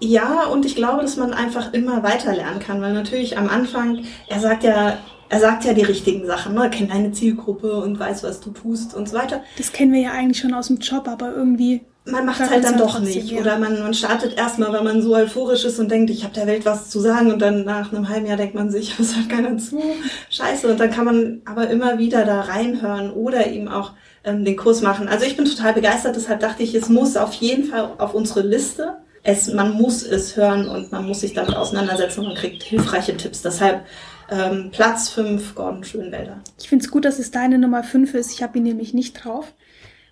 Ja, 0.00 0.46
und 0.46 0.64
ich 0.64 0.74
glaube, 0.76 1.02
dass 1.02 1.16
man 1.16 1.32
einfach 1.32 1.72
immer 1.72 2.02
weiter 2.02 2.34
lernen 2.34 2.60
kann, 2.60 2.80
weil 2.80 2.92
natürlich 2.92 3.38
am 3.38 3.48
Anfang, 3.48 4.04
er 4.28 4.40
sagt 4.40 4.64
ja, 4.64 4.98
er 5.28 5.40
sagt 5.40 5.64
ja 5.64 5.72
die 5.72 5.82
richtigen 5.82 6.26
Sachen, 6.26 6.54
ne? 6.54 6.64
Er 6.64 6.70
kennt 6.70 6.92
deine 6.92 7.12
Zielgruppe 7.12 7.80
und 7.80 7.98
weiß, 7.98 8.22
was 8.22 8.40
du 8.40 8.50
tust 8.50 8.94
und 8.94 9.08
so 9.08 9.16
weiter. 9.16 9.42
Das 9.56 9.72
kennen 9.72 9.92
wir 9.92 10.00
ja 10.00 10.12
eigentlich 10.12 10.38
schon 10.38 10.54
aus 10.54 10.68
dem 10.68 10.78
Job, 10.78 11.08
aber 11.08 11.34
irgendwie 11.34 11.80
man 12.06 12.26
macht 12.26 12.40
es 12.40 12.50
halt 12.50 12.64
dann 12.64 12.76
doch 12.76 13.00
nicht. 13.00 13.30
Ja. 13.30 13.40
Oder 13.40 13.58
man, 13.58 13.80
man 13.80 13.94
startet 13.94 14.36
erstmal, 14.36 14.72
weil 14.72 14.84
man 14.84 15.00
so 15.00 15.14
euphorisch 15.14 15.64
ist 15.64 15.78
und 15.78 15.90
denkt, 15.90 16.10
ich 16.10 16.22
habe 16.24 16.34
der 16.34 16.46
Welt 16.46 16.66
was 16.66 16.90
zu 16.90 17.00
sagen 17.00 17.32
und 17.32 17.40
dann 17.40 17.64
nach 17.64 17.92
einem 17.92 18.08
halben 18.08 18.26
Jahr 18.26 18.36
denkt 18.36 18.54
man 18.54 18.70
sich, 18.70 18.98
was 18.98 19.16
hört 19.16 19.30
keiner 19.30 19.56
zu? 19.56 19.82
Scheiße. 20.28 20.68
Und 20.70 20.80
dann 20.80 20.90
kann 20.90 21.06
man 21.06 21.42
aber 21.46 21.68
immer 21.70 21.98
wieder 21.98 22.24
da 22.24 22.42
reinhören 22.42 23.10
oder 23.10 23.46
eben 23.46 23.68
auch 23.68 23.92
ähm, 24.22 24.44
den 24.44 24.56
Kurs 24.56 24.82
machen. 24.82 25.08
Also 25.08 25.24
ich 25.24 25.36
bin 25.36 25.46
total 25.46 25.72
begeistert, 25.72 26.16
deshalb 26.16 26.40
dachte 26.40 26.62
ich, 26.62 26.74
es 26.74 26.90
muss 26.90 27.16
auf 27.16 27.32
jeden 27.34 27.64
Fall 27.64 27.92
auf 27.96 28.14
unsere 28.14 28.42
Liste. 28.42 28.98
Es, 29.22 29.50
man 29.50 29.72
muss 29.72 30.02
es 30.02 30.36
hören 30.36 30.68
und 30.68 30.92
man 30.92 31.06
muss 31.06 31.20
sich 31.20 31.32
damit 31.32 31.56
auseinandersetzen 31.56 32.20
und 32.20 32.26
man 32.26 32.36
kriegt 32.36 32.62
hilfreiche 32.62 33.16
Tipps. 33.16 33.40
Deshalb 33.40 33.86
ähm, 34.30 34.68
Platz 34.72 35.08
5, 35.08 35.54
Gordon 35.54 35.84
Schönwälder. 35.84 36.42
Ich 36.60 36.68
finde 36.68 36.84
es 36.84 36.90
gut, 36.90 37.06
dass 37.06 37.18
es 37.18 37.30
deine 37.30 37.58
Nummer 37.58 37.82
5 37.82 38.12
ist. 38.12 38.32
Ich 38.32 38.42
habe 38.42 38.58
ihn 38.58 38.64
nämlich 38.64 38.92
nicht 38.92 39.24
drauf. 39.24 39.54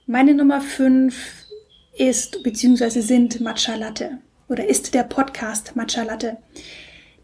Meine 0.06 0.32
Nummer 0.34 0.62
5 0.62 1.41
ist 1.96 2.42
bzw. 2.42 3.00
sind 3.00 3.40
Matcha 3.40 3.75
Latte 3.75 4.18
oder 4.49 4.66
ist 4.66 4.94
der 4.94 5.02
Podcast 5.04 5.76
Matcha 5.76 6.02
Latte. 6.02 6.38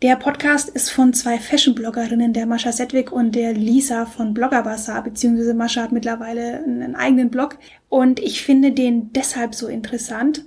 Der 0.02 0.14
Podcast 0.14 0.68
ist 0.68 0.90
von 0.90 1.12
zwei 1.12 1.38
Fashion-Bloggerinnen, 1.38 2.32
der 2.32 2.46
Mascha 2.46 2.70
Sedwick 2.70 3.10
und 3.10 3.34
der 3.34 3.52
Lisa 3.52 4.06
von 4.06 4.32
Blogger 4.32 4.62
Bazaar, 4.62 5.02
beziehungsweise 5.02 5.54
Mascha 5.54 5.82
hat 5.82 5.92
mittlerweile 5.92 6.62
einen 6.62 6.94
eigenen 6.94 7.30
Blog. 7.30 7.58
Und 7.88 8.20
ich 8.20 8.42
finde 8.42 8.70
den 8.70 9.12
deshalb 9.12 9.56
so 9.56 9.66
interessant, 9.66 10.44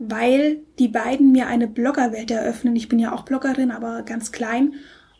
weil 0.00 0.58
die 0.80 0.88
beiden 0.88 1.30
mir 1.30 1.46
eine 1.46 1.68
Bloggerwelt 1.68 2.30
eröffnen. 2.30 2.74
Ich 2.74 2.88
bin 2.88 2.98
ja 2.98 3.12
auch 3.12 3.22
Bloggerin, 3.24 3.70
aber 3.70 4.02
ganz 4.02 4.32
klein. 4.32 4.74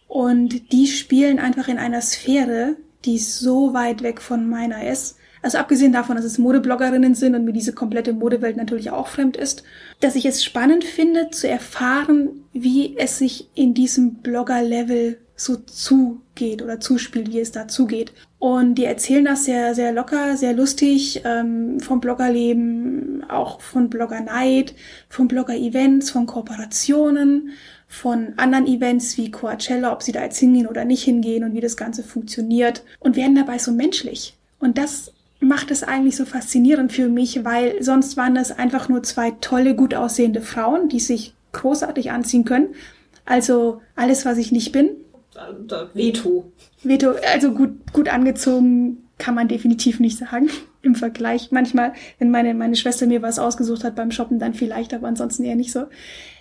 Und 0.08 0.72
die 0.72 0.88
spielen 0.88 1.38
einfach 1.38 1.68
in 1.68 1.78
einer 1.78 2.00
Sphäre, 2.00 2.76
die 3.04 3.18
so 3.18 3.74
weit 3.74 4.02
weg 4.02 4.20
von 4.20 4.48
meiner 4.48 4.88
ist, 4.88 5.17
also 5.42 5.58
abgesehen 5.58 5.92
davon, 5.92 6.16
dass 6.16 6.24
es 6.24 6.38
Modebloggerinnen 6.38 7.14
sind 7.14 7.34
und 7.34 7.44
mir 7.44 7.52
diese 7.52 7.72
komplette 7.72 8.12
Modewelt 8.12 8.56
natürlich 8.56 8.90
auch 8.90 9.08
fremd 9.08 9.36
ist, 9.36 9.62
dass 10.00 10.16
ich 10.16 10.26
es 10.26 10.44
spannend 10.44 10.84
finde 10.84 11.30
zu 11.30 11.48
erfahren, 11.48 12.44
wie 12.52 12.96
es 12.96 13.18
sich 13.18 13.48
in 13.54 13.74
diesem 13.74 14.14
Blogger-Level 14.14 15.18
so 15.36 15.56
zugeht 15.56 16.62
oder 16.62 16.80
zuspielt, 16.80 17.32
wie 17.32 17.38
es 17.40 17.52
da 17.52 17.68
zugeht. 17.68 18.12
Und 18.40 18.74
die 18.74 18.84
erzählen 18.84 19.24
das 19.24 19.44
sehr, 19.44 19.74
sehr 19.74 19.92
locker, 19.92 20.36
sehr 20.36 20.52
lustig, 20.52 21.22
ähm, 21.24 21.78
vom 21.78 22.00
Bloggerleben, 22.00 23.24
auch 23.28 23.60
von 23.60 23.88
Blogger-Neid, 23.88 24.74
von 25.08 25.28
Blogger-Events, 25.28 26.10
von 26.10 26.26
Kooperationen, 26.26 27.50
von 27.86 28.34
anderen 28.36 28.66
Events 28.66 29.16
wie 29.16 29.30
Coachella, 29.30 29.92
ob 29.92 30.02
sie 30.02 30.12
da 30.12 30.22
jetzt 30.22 30.38
hingehen 30.38 30.66
oder 30.66 30.84
nicht 30.84 31.04
hingehen 31.04 31.44
und 31.44 31.54
wie 31.54 31.60
das 31.60 31.76
Ganze 31.76 32.02
funktioniert 32.02 32.82
und 32.98 33.16
werden 33.16 33.36
dabei 33.36 33.58
so 33.58 33.72
menschlich. 33.72 34.36
Und 34.58 34.76
das 34.76 35.12
macht 35.40 35.70
es 35.70 35.82
eigentlich 35.82 36.16
so 36.16 36.24
faszinierend 36.24 36.92
für 36.92 37.08
mich, 37.08 37.44
weil 37.44 37.82
sonst 37.82 38.16
waren 38.16 38.34
das 38.34 38.50
einfach 38.50 38.88
nur 38.88 39.02
zwei 39.02 39.30
tolle, 39.40 39.74
gut 39.74 39.94
aussehende 39.94 40.40
Frauen, 40.40 40.88
die 40.88 41.00
sich 41.00 41.34
großartig 41.52 42.10
anziehen 42.10 42.44
können. 42.44 42.74
Also 43.24 43.80
alles, 43.94 44.24
was 44.24 44.38
ich 44.38 44.52
nicht 44.52 44.72
bin. 44.72 44.90
Veto. 45.94 46.52
Veto, 46.82 47.12
also 47.32 47.52
gut, 47.52 47.92
gut 47.92 48.08
angezogen 48.08 49.04
kann 49.18 49.34
man 49.34 49.48
definitiv 49.48 50.00
nicht 50.00 50.18
sagen. 50.18 50.48
Im 50.82 50.94
Vergleich. 50.94 51.50
Manchmal, 51.50 51.92
wenn 52.18 52.30
meine, 52.30 52.54
meine 52.54 52.76
Schwester 52.76 53.06
mir 53.06 53.22
was 53.22 53.38
ausgesucht 53.38 53.84
hat 53.84 53.94
beim 53.94 54.10
Shoppen, 54.10 54.38
dann 54.38 54.54
vielleicht, 54.54 54.94
aber 54.94 55.08
ansonsten 55.08 55.44
eher 55.44 55.56
nicht 55.56 55.72
so. 55.72 55.80
Das 55.80 55.88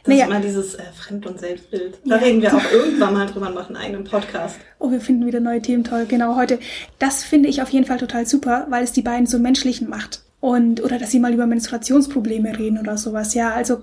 naja. 0.08 0.24
ist 0.24 0.30
immer 0.32 0.40
dieses 0.40 0.76
äh, 0.76 0.84
Fremd- 0.96 1.26
und 1.26 1.40
Selbstbild. 1.40 2.00
Da 2.06 2.16
ja. 2.16 2.22
reden 2.22 2.42
wir 2.42 2.56
auch 2.56 2.72
irgendwann 2.72 3.14
mal 3.14 3.28
drüber 3.28 3.48
und 3.48 3.56
machen 3.56 3.76
einen 3.76 3.86
eigenen 3.86 4.04
Podcast. 4.04 4.58
Oh, 4.80 4.92
wir 4.92 5.02
finden 5.02 5.26
wieder 5.26 5.40
neue 5.40 5.62
Themen 5.62 5.84
toll. 5.84 6.06
Genau, 6.08 6.36
heute. 6.36 6.60
Das 7.00 7.24
finde 7.24 7.50
ich 7.50 7.62
auf 7.62 7.70
jeden 7.70 7.86
Fall 7.86 7.98
total 7.98 8.26
super, 8.26 8.68
weil 8.70 8.84
es 8.84 8.92
die 8.92 9.02
beiden 9.02 9.26
so 9.26 9.40
menschlichen 9.40 9.90
macht. 9.90 10.22
Und, 10.40 10.84
oder 10.84 11.00
dass 11.00 11.12
sie 11.12 11.20
mal 11.20 11.34
über 11.34 11.48
Menstruationsprobleme 11.48 12.58
reden 12.58 12.78
oder 12.78 12.96
sowas. 12.96 13.34
Ja, 13.34 13.52
also 13.52 13.82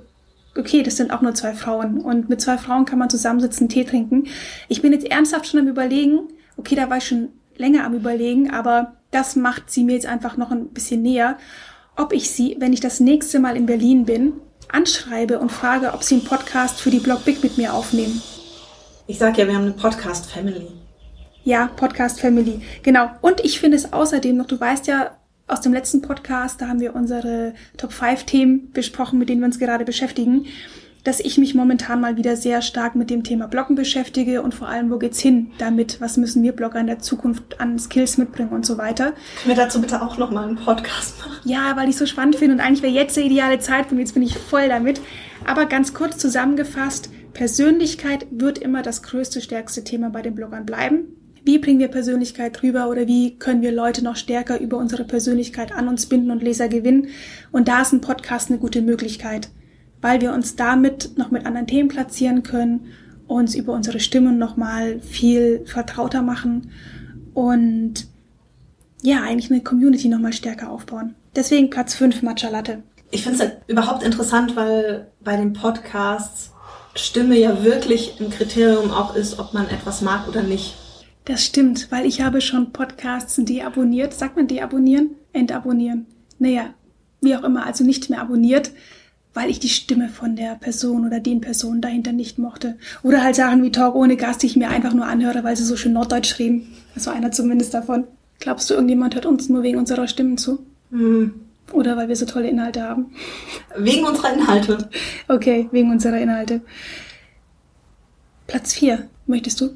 okay, 0.57 0.83
das 0.83 0.97
sind 0.97 1.11
auch 1.11 1.21
nur 1.21 1.35
zwei 1.35 1.53
Frauen. 1.53 1.99
Und 1.99 2.29
mit 2.29 2.41
zwei 2.41 2.59
Frauen 2.59 2.85
kann 2.85 2.99
man 2.99 3.11
zusammensitzen, 3.11 3.69
Tee 3.69 3.85
trinken. 3.85 4.29
Ich 4.69 4.83
bin 4.83 4.93
jetzt 4.93 5.11
ernsthaft 5.11 5.49
schon 5.49 5.61
am 5.61 5.69
überlegen, 5.69 6.21
okay, 6.57 6.77
da 6.77 6.89
war 6.89 6.99
ich 6.99 7.09
schon 7.09 7.31
länger 7.57 7.85
am 7.85 7.95
überlegen, 7.95 8.51
aber 8.51 8.95
das 9.11 9.37
macht 9.37 9.71
sie 9.71 9.85
mir 9.85 9.95
jetzt 9.95 10.07
einfach 10.07 10.37
noch 10.37 10.51
ein 10.51 10.69
bisschen 10.69 11.03
näher, 11.03 11.39
ob 11.97 12.13
ich 12.13 12.31
sie, 12.31 12.57
wenn 12.59 12.73
ich 12.73 12.81
das 12.81 13.01
nächste 13.01 13.39
Mal 13.39 13.57
in 13.57 13.67
Berlin 13.67 14.05
bin, 14.05 14.33
anschreibe 14.69 15.39
und 15.39 15.53
frage, 15.53 15.93
ob 15.95 16.03
sie 16.03 16.17
einen 16.17 16.25
Podcast 16.25 16.81
für 16.81 16.91
die 16.91 16.99
Blog 16.99 17.25
Big 17.25 17.43
mit 17.43 17.57
mir 17.57 17.75
aufnehmen. 17.75 18.21
Ich 19.07 19.19
sag 19.19 19.39
ja, 19.39 19.47
wir 19.47 19.55
haben 19.55 19.65
eine 19.65 19.73
Podcast 19.73 20.31
Family. 20.31 20.67
Ja, 21.45 21.69
Podcast 21.77 22.21
Family. 22.21 22.61
Genau. 22.83 23.11
Und 23.21 23.45
ich 23.45 23.61
finde 23.61 23.77
es 23.77 23.93
außerdem 23.93 24.37
noch, 24.37 24.47
du 24.47 24.59
weißt 24.59 24.87
ja, 24.87 25.17
aus 25.47 25.61
dem 25.61 25.75
letzten 25.75 26.01
Podcast, 26.01 26.61
da 26.61 26.69
haben 26.69 26.81
wir 26.81 26.97
unsere 26.97 27.53
Top 27.77 27.93
5 27.93 28.25
Themen 28.25 28.73
besprochen, 28.73 29.19
mit 29.19 29.29
denen 29.29 29.43
wir 29.43 29.47
uns 29.47 29.59
gerade 29.59 29.85
beschäftigen 29.85 30.47
dass 31.05 31.21
ich 31.21 31.37
mich 31.37 31.55
momentan 31.55 32.01
mal 32.01 32.17
wieder 32.17 32.35
sehr 32.35 32.63
stark 32.63 32.97
mit 32.97 33.11
dem 33.11 33.23
Thema 33.23 33.47
Bloggen 33.47 33.77
beschäftige 33.77 34.43
und 34.43 34.55
vor 34.55 34.69
allem, 34.69 34.91
wo 34.91 34.99
geht's 34.99 35.21
hin 35.21 35.53
damit? 35.59 36.01
Was 36.01 36.17
müssen 36.17 36.43
wir 36.43 36.53
Blogger 36.53 36.81
in 36.81 36.87
der 36.87 36.99
Zukunft 36.99 37.61
an 37.61 37.79
Skills 37.79 38.17
mitbringen 38.17 38.51
und 38.51 38.65
so 38.65 38.79
weiter? 38.79 39.13
Können 39.43 39.57
wir 39.57 39.63
dazu 39.63 39.81
bitte 39.83 40.01
auch 40.01 40.17
nochmal 40.17 40.49
einen 40.49 40.57
Podcast 40.57 41.19
machen? 41.19 41.37
Ja, 41.45 41.77
weil 41.77 41.91
ich 41.91 41.97
so 41.97 42.07
spannend 42.07 42.37
finde 42.37 42.55
und 42.55 42.61
eigentlich 42.61 42.83
wäre 42.83 42.93
jetzt 42.93 43.17
der 43.17 43.25
ideale 43.25 43.59
Zeitpunkt. 43.59 44.01
Jetzt 44.01 44.15
bin 44.15 44.23
ich 44.23 44.39
voll 44.39 44.69
damit. 44.69 45.01
Aber 45.47 45.67
ganz 45.67 45.93
kurz 45.93 46.17
zusammengefasst, 46.17 47.11
Persönlichkeit 47.35 48.27
wird 48.31 48.59
immer 48.59 48.81
das 48.81 49.03
größte, 49.03 49.43
stärkste 49.43 49.85
Thema 49.85 50.09
bei 50.09 50.23
den 50.23 50.35
Bloggern 50.35 50.65
bleiben. 50.65 51.17
Wie 51.45 51.59
bringen 51.59 51.81
wir 51.81 51.89
Persönlichkeit 51.89 52.63
rüber 52.63 52.89
oder 52.89 53.07
wie 53.07 53.37
können 53.39 53.61
wir 53.61 53.73
Leute 53.73 54.03
noch 54.03 54.17
stärker 54.17 54.59
über 54.59 54.79
unsere 54.79 55.05
Persönlichkeit 55.05 55.73
an 55.73 55.89
uns 55.89 56.07
binden 56.07 56.31
und 56.31 56.43
Leser 56.43 56.69
gewinnen? 56.69 57.09
Und 57.53 57.69
da 57.69 57.83
ist 57.83 57.93
ein 57.93 58.01
Podcast 58.01 58.49
eine 58.49 58.59
gute 58.59 58.81
Möglichkeit 58.81 59.51
weil 60.05 60.21
wir 60.21 60.35
uns 60.35 60.55
damit 60.55 61.17
noch 61.17 61.31
mit 61.31 61.47
anderen 61.47 61.67
Themen 61.67 61.89
platzieren 61.89 62.43
können, 62.43 62.93
uns 63.27 63.55
über 63.55 63.73
unsere 63.73 64.01
Stimmen 64.01 64.37
nochmal 64.37 65.01
viel 65.01 65.65
vertrauter 65.65 66.21
machen 66.21 66.73
und 67.33 68.07
ja, 69.01 69.23
eigentlich 69.23 69.51
eine 69.51 69.63
Community 69.63 70.09
nochmal 70.09 70.35
stärker 70.35 70.71
aufbauen. 70.71 71.15
Deswegen 71.35 71.71
Platz 71.71 71.95
5 71.95 72.21
Matcha 72.21 72.51
Latte. 72.51 72.83
Ich 73.13 73.23
finde 73.23 73.37
es 73.37 73.41
halt 73.41 73.63
überhaupt 73.67 74.03
interessant, 74.03 74.57
weil 74.57 75.11
bei 75.23 75.39
den 75.39 75.55
Podcasts 75.55 76.53
Stimme 76.95 77.39
ja 77.39 77.65
wirklich 77.65 78.21
ein 78.21 78.29
Kriterium 78.29 78.91
auch 78.91 79.17
ist, 79.17 79.39
ob 79.39 79.55
man 79.55 79.71
etwas 79.71 80.03
mag 80.03 80.29
oder 80.29 80.43
nicht. 80.43 80.75
Das 81.25 81.43
stimmt, 81.43 81.91
weil 81.91 82.05
ich 82.05 82.21
habe 82.21 82.43
schon 82.43 82.75
Podcasts 82.75 83.37
deabonniert. 83.43 84.13
Sagt 84.13 84.37
man 84.37 84.49
deabonnieren? 84.49 85.13
Entabonnieren. 85.33 86.05
Naja, 86.39 86.75
wie 87.23 87.35
auch 87.35 87.43
immer, 87.43 87.65
also 87.65 87.85
nicht 87.85 88.11
mehr 88.11 88.21
abonniert, 88.21 88.71
weil 89.35 89.50
ich 89.50 89.59
die 89.59 89.69
Stimme 89.69 90.09
von 90.09 90.37
der 90.37 90.55
Person 90.55 91.05
oder 91.05 91.21
den 91.21 91.41
Personen 91.41 91.81
dahinter 91.81 92.12
nicht 92.12 92.38
mochte. 92.38 92.76
Oder 93.03 93.23
halt 93.23 93.35
Sachen 93.35 93.62
wie 93.64 93.73
Talk 93.73 93.97
ohne 93.97 94.17
Gast, 94.17 94.43
die 94.43 94.47
ich 94.47 94.57
mir 94.57 94.69
einfach 94.69 94.95
nur 94.95 95.07
anhöre, 95.07 95.43
weil 95.45 95.57
sie 95.57 95.64
so 95.64 95.76
schön 95.76 95.93
norddeutsch 95.93 96.38
reden. 96.38 96.73
Also 96.95 97.11
einer 97.11 97.33
zumindest 97.33 97.75
davon. 97.75 98.05
Glaubst 98.38 98.71
du, 98.71 98.75
irgendjemand 98.75 99.14
hört 99.14 99.26
uns 99.26 99.49
nur 99.49 99.62
wegen 99.62 99.79
unserer 99.79 100.07
Stimmen 100.07 100.38
zu? 100.38 100.64
Mhm. 100.91 101.35
Oder 101.73 101.97
weil 101.97 102.09
wir 102.09 102.17
so 102.17 102.26
tolle 102.26 102.49
Inhalte 102.49 102.83
haben? 102.83 103.07
Wegen 103.76 104.05
unserer 104.05 104.33
Inhalte. 104.35 104.88
Okay, 105.29 105.69
wegen 105.73 105.91
unserer 105.91 106.19
Inhalte. 106.19 106.61
Platz 108.47 108.75
4, 108.75 109.09
möchtest 109.26 109.61
du? 109.61 109.71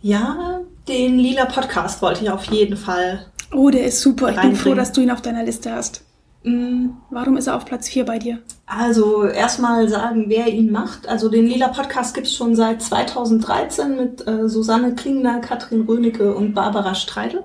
Ja, 0.00 0.60
den 0.88 1.18
lila 1.18 1.44
Podcast 1.44 2.02
wollte 2.02 2.24
ich 2.24 2.30
auf 2.30 2.44
jeden 2.46 2.76
Fall. 2.76 3.26
Oh, 3.52 3.70
der 3.70 3.84
ist 3.84 4.00
super. 4.00 4.30
Ich 4.30 4.40
bin 4.40 4.56
froh, 4.56 4.74
dass 4.74 4.92
du 4.92 5.02
ihn 5.02 5.10
auf 5.10 5.20
deiner 5.20 5.44
Liste 5.44 5.70
hast. 5.70 6.02
Mhm. 6.44 6.96
Warum 7.10 7.36
ist 7.36 7.46
er 7.46 7.56
auf 7.56 7.64
Platz 7.64 7.88
4 7.88 8.04
bei 8.04 8.18
dir? 8.18 8.38
Also 8.66 9.24
erstmal 9.24 9.88
sagen, 9.88 10.24
wer 10.28 10.48
ihn 10.48 10.72
macht. 10.72 11.06
Also 11.06 11.28
den 11.28 11.46
Lila 11.46 11.68
Podcast 11.68 12.14
gibt's 12.14 12.34
schon 12.34 12.56
seit 12.56 12.82
2013 12.82 13.96
mit 13.96 14.26
äh, 14.26 14.48
Susanne 14.48 14.94
Klingner, 14.94 15.40
Katrin 15.40 15.82
Rönecke 15.82 16.34
und 16.34 16.54
Barbara 16.54 16.94
Streidel. 16.94 17.42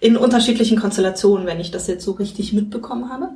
In 0.00 0.16
unterschiedlichen 0.16 0.78
Konstellationen, 0.78 1.46
wenn 1.46 1.60
ich 1.60 1.70
das 1.70 1.86
jetzt 1.86 2.04
so 2.04 2.12
richtig 2.12 2.52
mitbekommen 2.52 3.10
habe. 3.10 3.30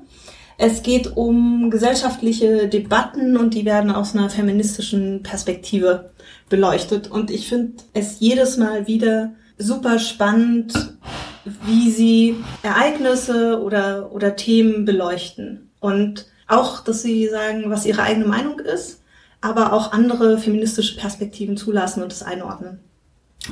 Es 0.61 0.83
geht 0.83 1.17
um 1.17 1.71
gesellschaftliche 1.71 2.69
Debatten 2.69 3.37
und 3.37 3.55
die 3.55 3.65
werden 3.65 3.93
aus 3.93 4.15
einer 4.15 4.29
feministischen 4.29 5.23
Perspektive 5.23 6.11
beleuchtet. 6.49 7.09
Und 7.09 7.31
ich 7.31 7.49
finde 7.49 7.75
es 7.95 8.19
jedes 8.19 8.57
Mal 8.57 8.89
wieder 8.89 9.33
super 9.57 10.01
spannend, 10.01 10.99
wie 11.65 11.91
sie 11.91 12.37
Ereignisse 12.63 13.61
oder, 13.63 14.13
oder 14.13 14.37
Themen 14.37 14.85
beleuchten. 14.85 15.71
Und 15.81 16.27
auch, 16.47 16.83
dass 16.83 17.03
sie 17.03 17.29
sagen, 17.29 17.65
was 17.67 17.87
ihre 17.87 18.03
eigene 18.03 18.27
Meinung 18.27 18.59
ist, 18.61 19.03
aber 19.41 19.73
auch 19.73 19.93
andere 19.93 20.39
feministische 20.39 20.97
Perspektiven 20.97 21.57
zulassen 21.57 22.03
und 22.03 22.13
es 22.13 22.23
einordnen. 22.23 22.81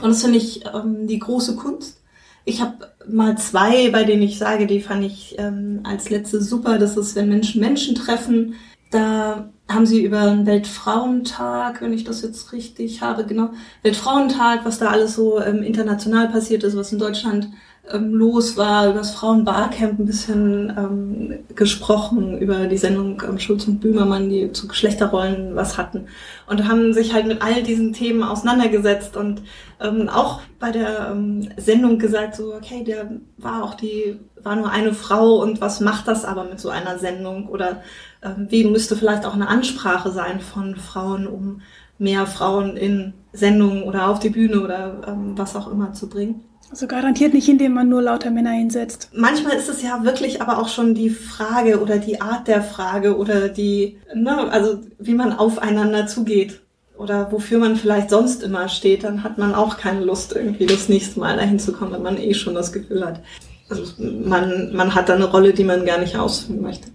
Und 0.02 0.10
das 0.10 0.22
finde 0.22 0.38
ich 0.38 0.64
ähm, 0.66 1.06
die 1.06 1.18
große 1.18 1.56
Kunst. 1.56 2.00
Ich 2.44 2.60
habe 2.60 2.92
mal 3.08 3.36
zwei, 3.38 3.90
bei 3.90 4.04
denen 4.04 4.22
ich 4.22 4.38
sage, 4.38 4.66
die 4.66 4.80
fand 4.80 5.04
ich 5.04 5.36
ähm, 5.38 5.80
als 5.84 6.10
letzte 6.10 6.40
super. 6.40 6.78
Das 6.78 6.96
ist, 6.96 7.14
wenn 7.14 7.28
Menschen 7.28 7.60
Menschen 7.60 7.94
treffen. 7.94 8.54
Da 8.90 9.50
haben 9.68 9.86
sie 9.86 10.04
über 10.04 10.30
den 10.30 10.46
Weltfrauentag, 10.46 11.82
wenn 11.82 11.92
ich 11.92 12.04
das 12.04 12.22
jetzt 12.22 12.52
richtig 12.52 13.02
habe, 13.02 13.26
genau, 13.26 13.50
Weltfrauentag, 13.82 14.64
was 14.64 14.78
da 14.78 14.90
alles 14.90 15.16
so 15.16 15.40
ähm, 15.40 15.62
international 15.62 16.28
passiert 16.28 16.62
ist, 16.62 16.76
was 16.76 16.92
in 16.92 17.00
Deutschland 17.00 17.48
ähm, 17.92 18.14
los 18.14 18.56
war, 18.56 18.88
über 18.88 18.98
das 18.98 19.14
Frauenbarcamp 19.14 19.98
ein 19.98 20.06
bisschen 20.06 20.72
ähm, 20.76 21.38
gesprochen, 21.54 22.38
über 22.38 22.66
die 22.66 22.78
Sendung 22.78 23.22
ähm, 23.26 23.38
Schulz 23.38 23.66
und 23.66 23.80
Böhmermann, 23.80 24.28
die 24.28 24.50
zu 24.52 24.66
Geschlechterrollen 24.66 25.54
was 25.54 25.78
hatten. 25.78 26.06
Und 26.48 26.66
haben 26.68 26.92
sich 26.92 27.14
halt 27.14 27.26
mit 27.26 27.42
all 27.42 27.62
diesen 27.62 27.92
Themen 27.92 28.22
auseinandergesetzt 28.22 29.16
und 29.16 29.42
ähm, 29.80 30.08
auch 30.08 30.40
bei 30.58 30.72
der 30.72 31.10
ähm, 31.12 31.48
Sendung 31.56 31.98
gesagt, 31.98 32.36
so, 32.36 32.54
okay, 32.54 32.82
der 32.82 33.10
war 33.36 33.62
auch 33.62 33.74
die, 33.74 34.18
war 34.42 34.56
nur 34.56 34.70
eine 34.70 34.92
Frau 34.92 35.42
und 35.42 35.60
was 35.60 35.80
macht 35.80 36.08
das 36.08 36.24
aber 36.24 36.44
mit 36.44 36.58
so 36.58 36.70
einer 36.70 36.98
Sendung? 36.98 37.48
Oder 37.48 37.82
ähm, 38.22 38.46
wie 38.48 38.64
müsste 38.64 38.96
vielleicht 38.96 39.24
auch 39.24 39.34
eine 39.34 39.48
Ansprache 39.48 40.10
sein 40.10 40.40
von 40.40 40.76
Frauen, 40.76 41.26
um 41.26 41.60
mehr 41.98 42.26
Frauen 42.26 42.76
in 42.76 43.14
Sendungen 43.32 43.82
oder 43.84 44.08
auf 44.08 44.18
die 44.18 44.30
Bühne 44.30 44.60
oder 44.60 45.02
ähm, 45.06 45.32
was 45.36 45.56
auch 45.56 45.70
immer 45.70 45.92
zu 45.92 46.08
bringen? 46.08 46.42
Also 46.70 46.86
garantiert 46.86 47.32
nicht, 47.32 47.48
indem 47.48 47.74
man 47.74 47.88
nur 47.88 48.02
lauter 48.02 48.30
Männer 48.30 48.50
hinsetzt. 48.50 49.10
Manchmal 49.12 49.56
ist 49.56 49.68
es 49.68 49.82
ja 49.82 50.04
wirklich 50.04 50.42
aber 50.42 50.58
auch 50.58 50.68
schon 50.68 50.94
die 50.94 51.10
Frage 51.10 51.80
oder 51.80 51.98
die 51.98 52.20
Art 52.20 52.48
der 52.48 52.62
Frage 52.62 53.16
oder 53.16 53.48
die, 53.48 53.98
ne, 54.14 54.50
also 54.50 54.80
wie 54.98 55.14
man 55.14 55.32
aufeinander 55.32 56.06
zugeht 56.06 56.60
oder 56.96 57.30
wofür 57.30 57.58
man 57.58 57.76
vielleicht 57.76 58.10
sonst 58.10 58.42
immer 58.42 58.68
steht, 58.68 59.04
dann 59.04 59.22
hat 59.22 59.38
man 59.38 59.54
auch 59.54 59.76
keine 59.76 60.04
Lust, 60.04 60.34
irgendwie 60.34 60.66
das 60.66 60.88
nächste 60.88 61.20
Mal 61.20 61.36
dahin 61.36 61.58
zu 61.58 61.72
kommen, 61.72 61.92
wenn 61.92 62.02
man 62.02 62.18
eh 62.18 62.34
schon 62.34 62.54
das 62.54 62.72
Gefühl 62.72 63.04
hat. 63.04 63.20
Also 63.68 63.84
man, 63.98 64.74
man 64.74 64.94
hat 64.94 65.08
da 65.08 65.14
eine 65.14 65.24
Rolle, 65.24 65.52
die 65.52 65.64
man 65.64 65.84
gar 65.84 65.98
nicht 65.98 66.16
ausfüllen 66.16 66.62
möchte. 66.62 66.88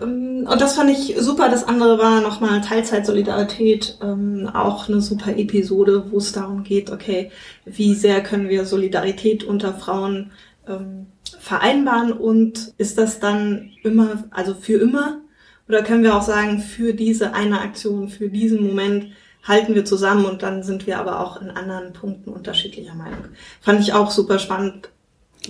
Ähm, 0.00 0.46
und 0.50 0.60
das 0.60 0.76
fand 0.76 0.90
ich 0.90 1.16
super. 1.18 1.48
Das 1.48 1.64
andere 1.64 1.98
war 1.98 2.20
nochmal 2.20 2.60
Teilzeitsolidarität, 2.60 3.98
ähm, 4.02 4.50
auch 4.52 4.88
eine 4.88 5.00
super 5.00 5.36
Episode, 5.36 6.10
wo 6.10 6.18
es 6.18 6.32
darum 6.32 6.62
geht, 6.62 6.90
okay, 6.90 7.30
wie 7.64 7.94
sehr 7.94 8.22
können 8.22 8.48
wir 8.48 8.64
Solidarität 8.64 9.44
unter 9.44 9.74
Frauen 9.74 10.32
ähm, 10.68 11.06
vereinbaren 11.38 12.12
und 12.12 12.74
ist 12.78 12.98
das 12.98 13.20
dann 13.20 13.70
immer, 13.82 14.24
also 14.30 14.54
für 14.54 14.80
immer? 14.80 15.20
Oder 15.68 15.82
können 15.82 16.04
wir 16.04 16.16
auch 16.16 16.22
sagen, 16.22 16.60
für 16.60 16.94
diese 16.94 17.34
eine 17.34 17.60
Aktion, 17.60 18.08
für 18.08 18.28
diesen 18.28 18.64
Moment 18.64 19.08
halten 19.42 19.74
wir 19.74 19.84
zusammen 19.84 20.24
und 20.24 20.42
dann 20.42 20.62
sind 20.62 20.86
wir 20.86 20.98
aber 20.98 21.20
auch 21.20 21.40
in 21.40 21.50
anderen 21.50 21.92
Punkten 21.92 22.30
unterschiedlicher 22.30 22.94
Meinung. 22.94 23.26
Fand 23.60 23.80
ich 23.80 23.92
auch 23.92 24.10
super 24.10 24.38
spannend 24.38 24.90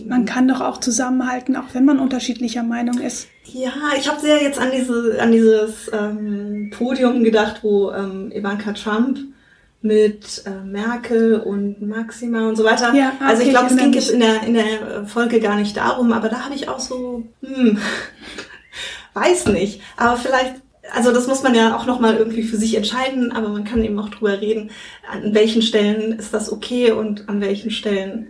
man 0.07 0.25
kann 0.25 0.49
doch 0.49 0.61
auch 0.61 0.79
zusammenhalten, 0.79 1.57
auch 1.57 1.73
wenn 1.73 1.85
man 1.85 1.99
unterschiedlicher 1.99 2.63
Meinung 2.63 2.99
ist. 2.99 3.29
Ja, 3.45 3.73
ich 3.97 4.09
habe 4.09 4.21
sehr 4.21 4.43
jetzt 4.43 4.59
an 4.59 4.71
diese 4.73 5.19
an 5.21 5.33
dieses 5.33 5.91
ähm, 5.93 6.71
Podium 6.77 7.23
gedacht, 7.23 7.61
wo 7.63 7.93
ähm, 7.93 8.33
Ivanka 8.33 8.73
Trump 8.73 9.19
mit 9.83 10.43
äh, 10.47 10.65
Merkel 10.65 11.41
und 11.41 11.81
Maxima 11.81 12.49
und 12.49 12.57
so 12.57 12.65
weiter. 12.65 12.93
Ja, 12.95 13.13
okay, 13.15 13.25
also 13.25 13.43
ich 13.43 13.51
glaube, 13.51 13.67
es 13.67 13.77
ging 13.77 13.93
jetzt 13.93 14.11
in 14.11 14.21
der 14.21 14.43
in 14.43 14.55
der 14.55 15.07
Folge 15.07 15.41
gar 15.41 15.57
nicht 15.57 15.77
darum, 15.77 16.13
aber 16.13 16.29
da 16.29 16.45
habe 16.45 16.55
ich 16.55 16.69
auch 16.69 16.81
so, 16.81 17.23
hm, 17.43 17.79
weiß 19.15 19.47
nicht, 19.47 19.81
aber 19.97 20.17
vielleicht 20.17 20.57
also 20.93 21.13
das 21.13 21.27
muss 21.27 21.43
man 21.43 21.55
ja 21.55 21.77
auch 21.77 21.87
nochmal 21.87 22.17
irgendwie 22.17 22.43
für 22.43 22.57
sich 22.57 22.77
entscheiden, 22.77 23.33
aber 23.33 23.49
man 23.49 23.65
kann 23.65 23.83
eben 23.83 23.99
auch 23.99 24.09
drüber 24.09 24.41
reden, 24.41 24.71
an 25.11 25.35
welchen 25.35 25.63
Stellen 25.63 26.13
ist 26.19 26.33
das 26.33 26.53
okay 26.53 26.93
und 26.93 27.29
an 27.29 27.41
welchen 27.41 27.71
Stellen 27.71 28.29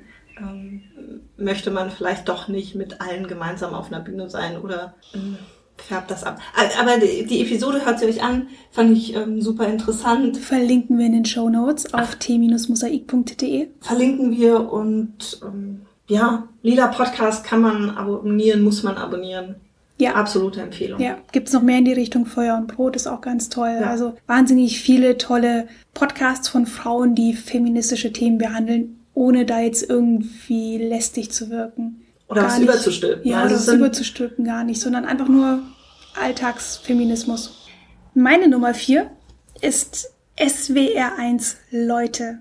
möchte 1.36 1.70
man 1.70 1.90
vielleicht 1.90 2.28
doch 2.28 2.48
nicht 2.48 2.74
mit 2.74 3.00
allen 3.00 3.26
gemeinsam 3.26 3.74
auf 3.74 3.92
einer 3.92 4.00
Bühne 4.00 4.30
sein 4.30 4.58
oder 4.58 4.94
ähm, 5.14 5.36
färbt 5.76 6.10
das 6.10 6.24
ab. 6.24 6.40
Aber 6.80 6.98
die, 6.98 7.26
die 7.26 7.42
Episode 7.42 7.84
hört 7.84 7.98
sie 7.98 8.06
euch 8.06 8.22
an, 8.22 8.48
fand 8.70 8.96
ich 8.96 9.14
ähm, 9.14 9.40
super 9.40 9.66
interessant. 9.66 10.36
Verlinken 10.38 10.98
wir 10.98 11.06
in 11.06 11.12
den 11.12 11.24
Show 11.24 11.48
Notes 11.48 11.92
auf 11.92 12.16
t-mosaik.de. 12.16 13.68
Verlinken 13.80 14.36
wir 14.36 14.72
und 14.72 15.40
ähm, 15.42 15.82
ja, 16.08 16.48
Lila 16.62 16.88
Podcast 16.88 17.44
kann 17.44 17.60
man 17.60 17.90
abonnieren, 17.90 18.62
muss 18.62 18.82
man 18.82 18.96
abonnieren. 18.96 19.56
Ja. 19.98 20.14
Absolute 20.14 20.60
Empfehlung. 20.60 21.00
Ja, 21.00 21.16
gibt's 21.32 21.54
noch 21.54 21.62
mehr 21.62 21.78
in 21.78 21.86
die 21.86 21.94
Richtung 21.94 22.26
Feuer 22.26 22.56
und 22.56 22.66
Brot, 22.66 22.96
ist 22.96 23.06
auch 23.06 23.22
ganz 23.22 23.48
toll. 23.48 23.78
Ja. 23.80 23.88
Also 23.88 24.14
wahnsinnig 24.26 24.78
viele 24.78 25.16
tolle 25.16 25.68
Podcasts 25.94 26.48
von 26.48 26.66
Frauen, 26.66 27.14
die 27.14 27.32
feministische 27.32 28.12
Themen 28.12 28.36
behandeln, 28.36 29.00
ohne 29.16 29.46
da 29.46 29.60
jetzt 29.60 29.88
irgendwie 29.88 30.76
lästig 30.76 31.32
zu 31.32 31.48
wirken. 31.48 32.02
Oder 32.28 32.42
gar 32.42 32.50
was 32.50 32.58
nicht, 32.58 32.68
überzustülpen. 32.68 33.28
Ja, 33.28 33.40
also 33.40 33.54
oder 33.54 33.66
was 33.66 33.74
überzustülpen 33.74 34.44
gar 34.44 34.62
nicht, 34.62 34.80
sondern 34.80 35.06
einfach 35.06 35.28
nur 35.28 35.62
Alltagsfeminismus. 36.20 37.66
Meine 38.14 38.46
Nummer 38.46 38.74
vier 38.74 39.10
ist 39.62 40.12
SWR1 40.38 41.54
Leute. 41.70 42.40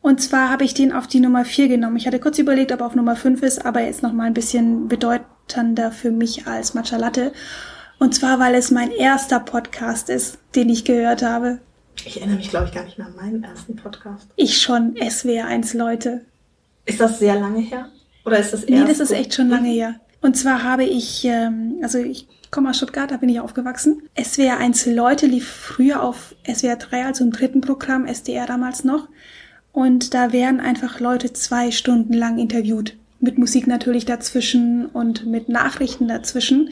Und 0.00 0.22
zwar 0.22 0.50
habe 0.50 0.64
ich 0.64 0.72
den 0.72 0.92
auf 0.92 1.08
die 1.08 1.20
Nummer 1.20 1.44
vier 1.44 1.66
genommen. 1.66 1.96
Ich 1.96 2.06
hatte 2.06 2.20
kurz 2.20 2.38
überlegt, 2.38 2.70
ob 2.72 2.80
er 2.80 2.86
auf 2.86 2.94
Nummer 2.94 3.16
fünf 3.16 3.42
ist, 3.42 3.66
aber 3.66 3.80
er 3.80 3.90
ist 3.90 4.02
noch 4.02 4.12
mal 4.12 4.24
ein 4.24 4.34
bisschen 4.34 4.86
bedeutender 4.86 5.90
für 5.90 6.12
mich 6.12 6.46
als 6.46 6.74
Matcha 6.74 6.96
Latte. 6.96 7.32
Und 7.98 8.14
zwar, 8.14 8.38
weil 8.38 8.54
es 8.54 8.70
mein 8.70 8.92
erster 8.92 9.40
Podcast 9.40 10.10
ist, 10.10 10.38
den 10.54 10.68
ich 10.68 10.84
gehört 10.84 11.22
habe. 11.22 11.58
Ich 12.04 12.18
erinnere 12.18 12.36
mich, 12.36 12.50
glaube 12.50 12.66
ich, 12.66 12.72
gar 12.72 12.84
nicht 12.84 12.98
mehr 12.98 13.06
an 13.06 13.16
meinen 13.16 13.44
ersten 13.44 13.76
Podcast. 13.76 14.28
Ich 14.36 14.60
schon, 14.60 14.94
SWR1 14.94 15.76
Leute. 15.76 16.24
Ist 16.86 17.00
das 17.00 17.18
sehr 17.18 17.38
lange 17.38 17.60
her? 17.60 17.88
Oder 18.24 18.38
ist 18.38 18.52
das 18.52 18.64
erst? 18.64 18.70
Nee, 18.70 18.88
das 18.88 19.00
ist 19.00 19.10
echt 19.10 19.34
schon 19.34 19.48
lange 19.48 19.68
her. 19.68 19.96
Und 20.20 20.36
zwar 20.36 20.62
habe 20.62 20.84
ich, 20.84 21.24
ähm, 21.24 21.78
also 21.82 21.98
ich 21.98 22.26
komme 22.50 22.70
aus 22.70 22.76
Stuttgart, 22.76 23.10
da 23.10 23.16
bin 23.16 23.28
ich 23.28 23.40
aufgewachsen. 23.40 24.02
SWR 24.20 24.58
1 24.58 24.86
Leute 24.86 25.26
lief 25.26 25.48
früher 25.48 26.02
auf 26.02 26.34
SWR 26.46 26.76
3, 26.76 27.06
also 27.06 27.24
im 27.24 27.30
dritten 27.30 27.60
Programm, 27.60 28.06
SDR 28.06 28.46
damals 28.46 28.84
noch. 28.84 29.08
Und 29.72 30.14
da 30.14 30.32
werden 30.32 30.60
einfach 30.60 31.00
Leute 31.00 31.32
zwei 31.32 31.70
Stunden 31.70 32.12
lang 32.12 32.38
interviewt. 32.38 32.96
Mit 33.20 33.38
Musik 33.38 33.66
natürlich 33.66 34.04
dazwischen 34.04 34.86
und 34.86 35.26
mit 35.26 35.48
Nachrichten 35.48 36.08
dazwischen. 36.08 36.70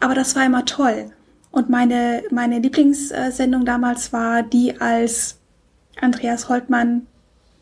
Aber 0.00 0.14
das 0.14 0.36
war 0.36 0.44
immer 0.44 0.64
toll. 0.64 1.10
Und 1.54 1.70
meine, 1.70 2.24
meine 2.32 2.58
Lieblingssendung 2.58 3.64
damals 3.64 4.12
war 4.12 4.42
die, 4.42 4.80
als 4.80 5.38
Andreas 6.00 6.48
Holtmann 6.48 7.06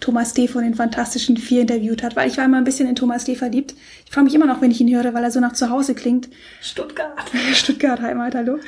Thomas 0.01 0.33
D. 0.33 0.49
von 0.49 0.65
den 0.65 0.75
Fantastischen 0.75 1.37
Vier 1.37 1.61
interviewt 1.61 2.03
hat, 2.03 2.17
weil 2.17 2.27
ich 2.27 2.39
war 2.39 2.47
immer 2.47 2.57
ein 2.57 2.65
bisschen 2.65 2.89
in 2.89 2.95
Thomas 2.95 3.25
D. 3.25 3.35
verliebt. 3.35 3.75
Ich 4.07 4.11
freue 4.11 4.25
mich 4.25 4.35
immer 4.35 4.47
noch, 4.47 4.63
wenn 4.63 4.71
ich 4.71 4.81
ihn 4.81 4.89
höre, 4.89 5.13
weil 5.13 5.25
er 5.25 5.31
so 5.31 5.41
nach 5.41 5.53
zu 5.53 5.69
Hause 5.69 5.95
klingt. 5.95 6.31
Stuttgart. 6.63 7.31
Stuttgart, 7.53 8.01
Heimat, 8.01 8.35
hallo. 8.35 8.61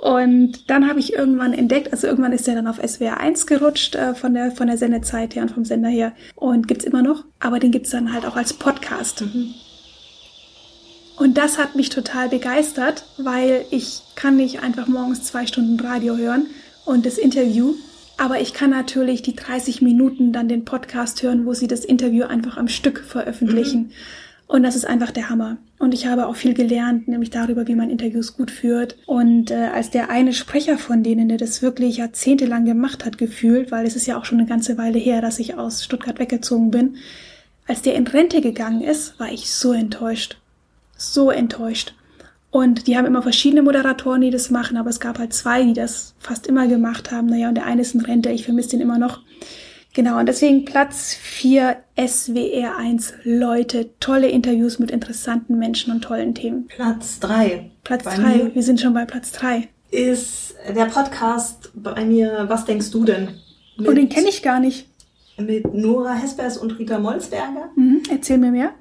Und 0.00 0.70
dann 0.70 0.88
habe 0.88 1.00
ich 1.00 1.12
irgendwann 1.12 1.52
entdeckt, 1.52 1.92
also 1.92 2.06
irgendwann 2.06 2.32
ist 2.32 2.48
er 2.48 2.54
dann 2.54 2.66
auf 2.66 2.80
SWR 2.82 3.20
1 3.20 3.46
gerutscht 3.46 3.94
äh, 3.94 4.14
von 4.14 4.32
der 4.32 4.52
von 4.52 4.68
der 4.68 4.78
Sendezeit 4.78 5.34
her 5.34 5.42
und 5.42 5.50
vom 5.50 5.66
Sender 5.66 5.90
her 5.90 6.12
und 6.34 6.66
gibt's 6.66 6.84
immer 6.86 7.02
noch, 7.02 7.24
aber 7.40 7.58
den 7.58 7.72
gibt's 7.72 7.90
dann 7.90 8.12
halt 8.12 8.24
auch 8.24 8.36
als 8.36 8.54
Podcast. 8.54 9.20
Mhm. 9.20 9.54
Und 11.16 11.38
das 11.38 11.58
hat 11.58 11.76
mich 11.76 11.88
total 11.88 12.28
begeistert, 12.28 13.04
weil 13.16 13.64
ich 13.70 14.02
kann 14.14 14.36
nicht 14.36 14.62
einfach 14.62 14.86
morgens 14.86 15.24
zwei 15.24 15.46
Stunden 15.46 15.80
Radio 15.80 16.16
hören 16.16 16.46
und 16.84 17.06
das 17.06 17.18
Interview 17.18 17.74
aber 18.18 18.40
ich 18.40 18.54
kann 18.54 18.70
natürlich 18.70 19.22
die 19.22 19.36
30 19.36 19.82
Minuten 19.82 20.32
dann 20.32 20.48
den 20.48 20.64
Podcast 20.64 21.22
hören, 21.22 21.44
wo 21.44 21.52
sie 21.52 21.66
das 21.66 21.84
Interview 21.84 22.24
einfach 22.24 22.56
am 22.56 22.68
Stück 22.68 23.00
veröffentlichen. 23.00 23.80
Mhm. 23.80 23.90
Und 24.48 24.62
das 24.62 24.76
ist 24.76 24.86
einfach 24.86 25.10
der 25.10 25.28
Hammer. 25.28 25.58
Und 25.78 25.92
ich 25.92 26.06
habe 26.06 26.26
auch 26.26 26.36
viel 26.36 26.54
gelernt, 26.54 27.08
nämlich 27.08 27.30
darüber, 27.30 27.66
wie 27.66 27.74
man 27.74 27.90
Interviews 27.90 28.36
gut 28.36 28.50
führt. 28.50 28.96
Und 29.04 29.50
äh, 29.50 29.70
als 29.74 29.90
der 29.90 30.08
eine 30.08 30.32
Sprecher 30.32 30.78
von 30.78 31.02
denen, 31.02 31.28
der 31.28 31.36
das 31.36 31.62
wirklich 31.62 31.96
jahrzehntelang 31.96 32.64
gemacht 32.64 33.04
hat, 33.04 33.18
gefühlt, 33.18 33.72
weil 33.72 33.84
es 33.84 33.96
ist 33.96 34.06
ja 34.06 34.16
auch 34.16 34.24
schon 34.24 34.38
eine 34.38 34.48
ganze 34.48 34.78
Weile 34.78 34.98
her, 34.98 35.20
dass 35.20 35.40
ich 35.40 35.56
aus 35.56 35.84
Stuttgart 35.84 36.18
weggezogen 36.20 36.70
bin, 36.70 36.96
als 37.66 37.82
der 37.82 37.96
in 37.96 38.06
Rente 38.06 38.40
gegangen 38.40 38.82
ist, 38.82 39.18
war 39.18 39.30
ich 39.30 39.50
so 39.50 39.72
enttäuscht. 39.72 40.38
So 40.96 41.30
enttäuscht. 41.30 41.94
Und 42.50 42.86
die 42.86 42.96
haben 42.96 43.06
immer 43.06 43.22
verschiedene 43.22 43.62
Moderatoren, 43.62 44.22
die 44.22 44.30
das 44.30 44.50
machen, 44.50 44.76
aber 44.76 44.88
es 44.88 45.00
gab 45.00 45.18
halt 45.18 45.34
zwei, 45.34 45.62
die 45.62 45.74
das 45.74 46.14
fast 46.18 46.46
immer 46.46 46.66
gemacht 46.66 47.12
haben. 47.12 47.26
Naja, 47.26 47.48
und 47.48 47.54
der 47.54 47.66
eine 47.66 47.82
ist 47.82 47.94
in 47.94 48.00
Rente, 48.00 48.30
ich 48.30 48.44
vermisse 48.44 48.70
den 48.70 48.80
immer 48.80 48.98
noch. 48.98 49.20
Genau, 49.92 50.18
und 50.18 50.26
deswegen 50.26 50.64
Platz 50.66 51.14
4 51.14 51.76
SWR 51.98 52.76
1 52.76 53.14
Leute, 53.24 53.90
tolle 53.98 54.28
Interviews 54.28 54.78
mit 54.78 54.90
interessanten 54.90 55.58
Menschen 55.58 55.92
und 55.92 56.02
tollen 56.02 56.34
Themen. 56.34 56.66
Platz 56.66 57.18
3. 57.20 57.70
Platz 57.82 58.04
3, 58.04 58.54
wir 58.54 58.62
sind 58.62 58.80
schon 58.80 58.92
bei 58.92 59.06
Platz 59.06 59.32
3. 59.32 59.68
Ist 59.90 60.54
der 60.68 60.86
Podcast 60.86 61.70
bei 61.74 62.04
mir, 62.04 62.44
was 62.48 62.66
denkst 62.66 62.90
du 62.90 63.04
denn? 63.04 63.28
Mit, 63.78 63.88
oh, 63.88 63.92
den 63.92 64.08
kenne 64.08 64.28
ich 64.28 64.42
gar 64.42 64.60
nicht. 64.60 64.88
Mit 65.38 65.72
Nora 65.72 66.14
Hespers 66.14 66.58
und 66.58 66.78
Rita 66.78 66.98
Molzberger. 66.98 67.70
Mhm, 67.74 68.02
erzähl 68.10 68.38
mir 68.38 68.50
mehr. 68.50 68.74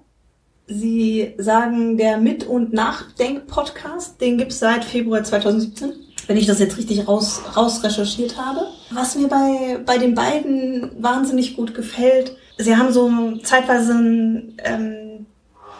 Sie 0.68 1.34
sagen, 1.38 1.98
der 1.98 2.18
Mit- 2.18 2.46
und 2.46 2.74
Nachdenk-Podcast, 2.74 4.20
den 4.20 4.38
gibt's 4.38 4.60
seit 4.60 4.84
Februar 4.84 5.24
2017, 5.24 5.94
wenn 6.28 6.38
ich 6.38 6.48
das 6.48 6.60
jetzt 6.60 6.78
richtig 6.78 7.08
raus, 7.08 7.42
raus 7.56 7.84
recherchiert 7.84 8.38
habe. 8.38 8.68
Was 8.90 9.16
mir 9.16 9.28
bei, 9.28 9.80
bei 9.86 9.98
den 10.00 10.16
beiden 10.16 10.92
wahnsinnig 10.98 11.56
gut 11.56 11.76
gefällt, 11.76 12.36
sie 12.58 12.76
haben 12.76 12.92
so 12.92 13.38
zeitweise 13.44 13.94
einen 13.94 14.58
ähm, 14.64 15.26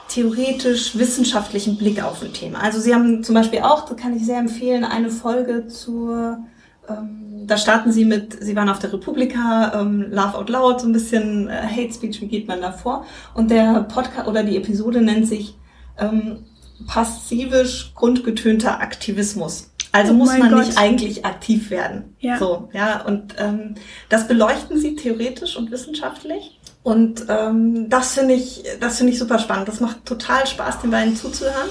theoretisch-wissenschaftlichen 0.10 1.78
Blick 1.78 2.04
auf 2.04 2.22
ein 2.22 2.34
Thema. 2.34 2.60
Also 2.60 2.80
sie 2.80 2.94
haben 2.94 3.24
zum 3.24 3.34
Beispiel 3.34 3.60
auch, 3.60 3.86
da 3.86 3.96
kann 3.96 4.16
ich 4.16 4.26
sehr 4.26 4.40
empfehlen, 4.40 4.84
eine 4.84 5.10
Folge 5.10 5.68
zur 5.68 6.46
ähm, 6.90 7.48
da 7.48 7.58
starten 7.58 7.92
sie 7.92 8.06
mit, 8.06 8.44
sie 8.44 8.56
waren 8.56 8.70
auf 8.70 8.80
der 8.80 8.92
Republika, 8.92 9.80
ähm, 9.80 10.08
Laugh 10.10 10.36
Out 10.36 10.50
Loud, 10.50 10.82
so 10.82 10.88
ein 10.88 10.94
bisschen 10.94 11.48
äh, 11.48 11.54
Hate 11.54 11.94
Speech, 11.94 12.22
wie 12.22 12.28
geht 12.28 12.48
man 12.48 12.62
da 12.62 12.72
vor? 12.72 13.06
Und 13.34 13.52
der 13.52 13.84
Podcast 13.84 14.28
oder 14.28 14.44
die 14.44 14.58
Episode 14.58 15.02
nennt 15.02 15.28
sich 15.28 15.58
ähm, 15.98 16.46
passivisch 16.88 17.94
grundgetönter 17.96 18.80
Aktivismus. 18.80 19.72
Also 19.92 20.12
oh 20.12 20.16
muss 20.16 20.38
man 20.38 20.50
Gott. 20.50 20.66
nicht 20.66 20.78
eigentlich 20.78 21.26
aktiv 21.26 21.70
werden. 21.70 22.16
Ja. 22.20 22.38
So, 22.38 22.70
ja. 22.74 23.06
Und 23.06 23.36
ähm, 23.38 23.76
das 24.10 24.28
beleuchten 24.28 24.78
sie 24.78 24.96
theoretisch 24.96 25.56
und 25.56 25.72
wissenschaftlich. 25.72 26.60
Und 26.84 27.26
ähm, 27.30 27.90
das 27.90 28.14
finde 28.14 28.34
ich, 28.34 28.64
das 28.80 28.98
finde 28.98 29.14
ich 29.14 29.20
super 29.20 29.40
spannend. 29.40 29.68
Das 29.68 29.80
macht 29.80 30.06
total 30.06 30.46
Spaß, 30.46 30.82
den 30.82 30.92
beiden 30.92 31.16
zuzuhören, 31.16 31.70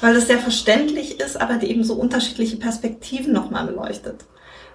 weil 0.00 0.16
es 0.16 0.26
sehr 0.26 0.38
verständlich 0.38 1.20
ist, 1.20 1.38
aber 1.38 1.54
die 1.56 1.66
eben 1.66 1.84
so 1.84 1.94
unterschiedliche 1.94 2.56
Perspektiven 2.56 3.32
nochmal 3.32 3.66
beleuchtet. 3.66 4.24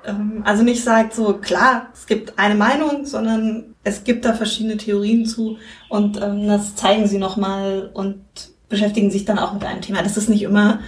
Ähm, 0.05 0.41
also 0.45 0.63
nicht 0.63 0.83
sagt 0.83 1.13
so, 1.13 1.33
klar, 1.33 1.87
es 1.93 2.05
gibt 2.05 2.37
eine 2.39 2.55
Meinung, 2.55 3.05
sondern 3.05 3.75
es 3.83 4.03
gibt 4.03 4.25
da 4.25 4.33
verschiedene 4.33 4.77
Theorien 4.77 5.25
zu 5.25 5.57
und 5.89 6.21
ähm, 6.21 6.47
das 6.47 6.75
zeigen 6.75 7.07
sie 7.07 7.17
nochmal 7.17 7.89
und 7.93 8.21
beschäftigen 8.69 9.11
sich 9.11 9.25
dann 9.25 9.39
auch 9.39 9.53
mit 9.53 9.63
einem 9.63 9.81
Thema. 9.81 10.01
Das 10.03 10.17
ist 10.17 10.29
nicht 10.29 10.43
immer, 10.43 10.79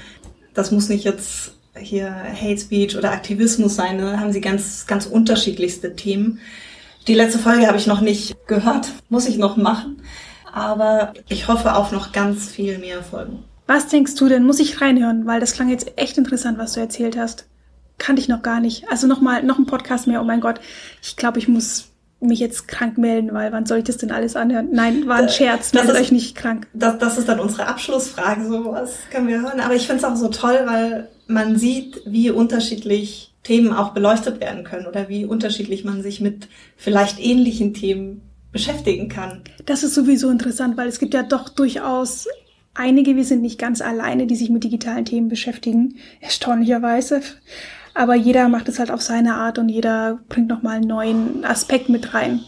das 0.53 0.71
muss 0.71 0.89
nicht 0.89 1.03
jetzt 1.03 1.53
hier 1.75 2.13
Hate 2.13 2.59
Speech 2.59 2.97
oder 2.97 3.11
Aktivismus 3.11 3.75
sein, 3.75 3.97
da 3.97 4.19
haben 4.19 4.31
sie 4.31 4.41
ganz, 4.41 4.85
ganz 4.85 5.05
unterschiedlichste 5.05 5.95
Themen. 5.95 6.39
Die 7.07 7.15
letzte 7.15 7.39
Folge 7.39 7.67
habe 7.67 7.77
ich 7.77 7.87
noch 7.87 8.01
nicht 8.01 8.47
gehört, 8.47 8.89
muss 9.09 9.27
ich 9.27 9.37
noch 9.37 9.57
machen, 9.57 10.01
aber 10.53 11.13
ich 11.27 11.47
hoffe 11.47 11.75
auf 11.75 11.91
noch 11.91 12.11
ganz 12.11 12.47
viel 12.47 12.77
mehr 12.77 13.03
Folgen. 13.03 13.43
Was 13.65 13.87
denkst 13.87 14.15
du 14.15 14.29
denn? 14.29 14.43
Muss 14.43 14.59
ich 14.59 14.81
reinhören? 14.81 15.25
Weil 15.25 15.39
das 15.39 15.53
klang 15.53 15.69
jetzt 15.69 15.97
echt 15.97 16.17
interessant, 16.17 16.57
was 16.57 16.73
du 16.73 16.81
erzählt 16.81 17.17
hast 17.17 17.45
kannte 18.03 18.21
ich 18.21 18.27
noch 18.27 18.41
gar 18.41 18.59
nicht. 18.59 18.89
Also 18.91 19.07
nochmal, 19.07 19.43
noch 19.43 19.57
ein 19.57 19.65
Podcast 19.65 20.07
mehr. 20.07 20.21
Oh 20.21 20.25
mein 20.25 20.41
Gott, 20.41 20.59
ich 21.01 21.15
glaube, 21.15 21.39
ich 21.39 21.47
muss 21.47 21.89
mich 22.19 22.39
jetzt 22.39 22.67
krank 22.67 22.97
melden, 22.97 23.33
weil 23.33 23.51
wann 23.51 23.65
soll 23.65 23.79
ich 23.79 23.83
das 23.85 23.97
denn 23.97 24.11
alles 24.11 24.35
anhören? 24.35 24.69
Nein, 24.71 25.07
war 25.07 25.17
ein 25.17 25.29
Scherz, 25.29 25.73
meldet 25.73 25.95
euch 25.95 26.11
nicht 26.11 26.35
krank. 26.35 26.67
Das, 26.73 26.97
das 26.97 27.17
ist 27.17 27.29
dann 27.29 27.39
unsere 27.39 27.67
Abschlussfrage, 27.67 28.45
so 28.45 28.65
was 28.65 28.97
können 29.09 29.27
wir 29.27 29.41
hören. 29.41 29.59
Aber 29.61 29.75
ich 29.75 29.87
finde 29.87 30.03
es 30.03 30.03
auch 30.03 30.15
so 30.17 30.27
toll, 30.27 30.59
weil 30.65 31.09
man 31.27 31.57
sieht, 31.57 32.01
wie 32.05 32.29
unterschiedlich 32.29 33.33
Themen 33.43 33.73
auch 33.73 33.93
beleuchtet 33.93 34.41
werden 34.41 34.63
können 34.63 34.85
oder 34.85 35.07
wie 35.07 35.25
unterschiedlich 35.25 35.85
man 35.85 36.01
sich 36.01 36.19
mit 36.19 36.47
vielleicht 36.75 37.19
ähnlichen 37.19 37.73
Themen 37.73 38.21
beschäftigen 38.51 39.07
kann. 39.07 39.43
Das 39.65 39.83
ist 39.83 39.95
sowieso 39.95 40.29
interessant, 40.29 40.75
weil 40.77 40.87
es 40.87 40.99
gibt 40.99 41.13
ja 41.13 41.23
doch 41.23 41.49
durchaus 41.49 42.27
einige, 42.73 43.15
wir 43.15 43.25
sind 43.25 43.41
nicht 43.41 43.59
ganz 43.59 43.81
alleine, 43.81 44.27
die 44.27 44.35
sich 44.35 44.49
mit 44.49 44.63
digitalen 44.63 45.05
Themen 45.05 45.29
beschäftigen, 45.29 45.95
erstaunlicherweise. 46.21 47.21
Aber 47.93 48.15
jeder 48.15 48.49
macht 48.49 48.69
es 48.69 48.79
halt 48.79 48.91
auf 48.91 49.01
seine 49.01 49.35
Art 49.35 49.59
und 49.59 49.69
jeder 49.69 50.19
bringt 50.29 50.47
nochmal 50.47 50.77
einen 50.77 50.87
neuen 50.87 51.45
Aspekt 51.45 51.89
mit 51.89 52.13
rein. 52.13 52.41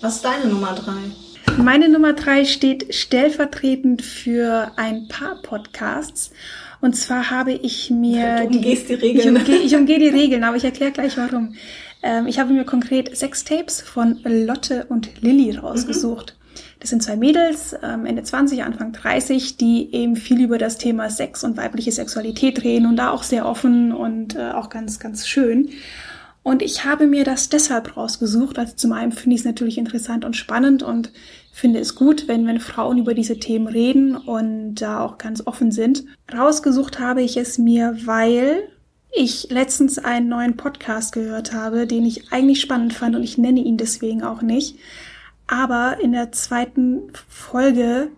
Was 0.00 0.16
ist 0.16 0.24
deine 0.24 0.46
Nummer 0.46 0.74
drei? 0.74 1.56
Meine 1.58 1.88
Nummer 1.88 2.14
drei 2.14 2.44
steht 2.44 2.94
stellvertretend 2.94 4.02
für 4.02 4.72
ein 4.76 5.08
paar 5.08 5.42
Podcasts. 5.42 6.30
Und 6.80 6.96
zwar 6.96 7.30
habe 7.30 7.52
ich 7.52 7.90
mir. 7.90 8.36
Du 8.36 8.56
umgehst 8.56 8.88
die, 8.88 8.96
die 8.96 9.06
Regeln. 9.06 9.36
Ich 9.36 9.40
umgehe, 9.42 9.58
ich 9.58 9.76
umgehe 9.76 9.98
die 9.98 10.08
Regeln, 10.08 10.44
aber 10.44 10.56
ich 10.56 10.64
erkläre 10.64 10.92
gleich 10.92 11.18
warum. 11.18 11.54
Ähm, 12.02 12.26
ich 12.26 12.38
habe 12.38 12.54
mir 12.54 12.64
konkret 12.64 13.14
sechs 13.16 13.44
Tapes 13.44 13.82
von 13.82 14.20
Lotte 14.24 14.86
und 14.88 15.20
Lilly 15.20 15.56
rausgesucht. 15.56 16.34
Mhm. 16.34 16.39
Das 16.80 16.90
sind 16.90 17.02
zwei 17.02 17.16
Mädels, 17.16 17.74
ähm, 17.82 18.06
Ende 18.06 18.22
20, 18.22 18.62
Anfang 18.64 18.92
30, 18.92 19.56
die 19.56 19.92
eben 19.94 20.16
viel 20.16 20.42
über 20.42 20.58
das 20.58 20.78
Thema 20.78 21.10
Sex 21.10 21.44
und 21.44 21.56
weibliche 21.56 21.92
Sexualität 21.92 22.64
reden 22.64 22.86
und 22.86 22.96
da 22.96 23.10
auch 23.10 23.22
sehr 23.22 23.46
offen 23.46 23.92
und 23.92 24.36
äh, 24.36 24.50
auch 24.52 24.68
ganz, 24.70 24.98
ganz 24.98 25.26
schön. 25.26 25.70
Und 26.42 26.62
ich 26.62 26.84
habe 26.84 27.06
mir 27.06 27.24
das 27.24 27.50
deshalb 27.50 27.96
rausgesucht. 27.96 28.58
Also 28.58 28.74
zum 28.74 28.92
einen 28.92 29.12
finde 29.12 29.34
ich 29.34 29.42
es 29.42 29.46
natürlich 29.46 29.76
interessant 29.76 30.24
und 30.24 30.36
spannend 30.36 30.82
und 30.82 31.12
finde 31.52 31.80
es 31.80 31.94
gut, 31.94 32.28
wenn, 32.28 32.46
wenn 32.46 32.60
Frauen 32.60 32.98
über 32.98 33.12
diese 33.12 33.38
Themen 33.38 33.66
reden 33.66 34.16
und 34.16 34.76
da 34.76 35.00
auch 35.00 35.18
ganz 35.18 35.46
offen 35.46 35.70
sind. 35.70 36.04
Rausgesucht 36.32 36.98
habe 36.98 37.22
ich 37.22 37.36
es 37.36 37.58
mir, 37.58 37.96
weil 38.04 38.62
ich 39.12 39.48
letztens 39.50 39.98
einen 39.98 40.28
neuen 40.28 40.56
Podcast 40.56 41.12
gehört 41.12 41.52
habe, 41.52 41.86
den 41.86 42.06
ich 42.06 42.32
eigentlich 42.32 42.60
spannend 42.60 42.94
fand 42.94 43.16
und 43.16 43.22
ich 43.22 43.36
nenne 43.36 43.60
ihn 43.60 43.76
deswegen 43.76 44.22
auch 44.22 44.40
nicht. 44.40 44.76
Aber 45.50 45.98
in 46.00 46.12
der 46.12 46.30
zweiten 46.30 47.12
Folge 47.28 48.12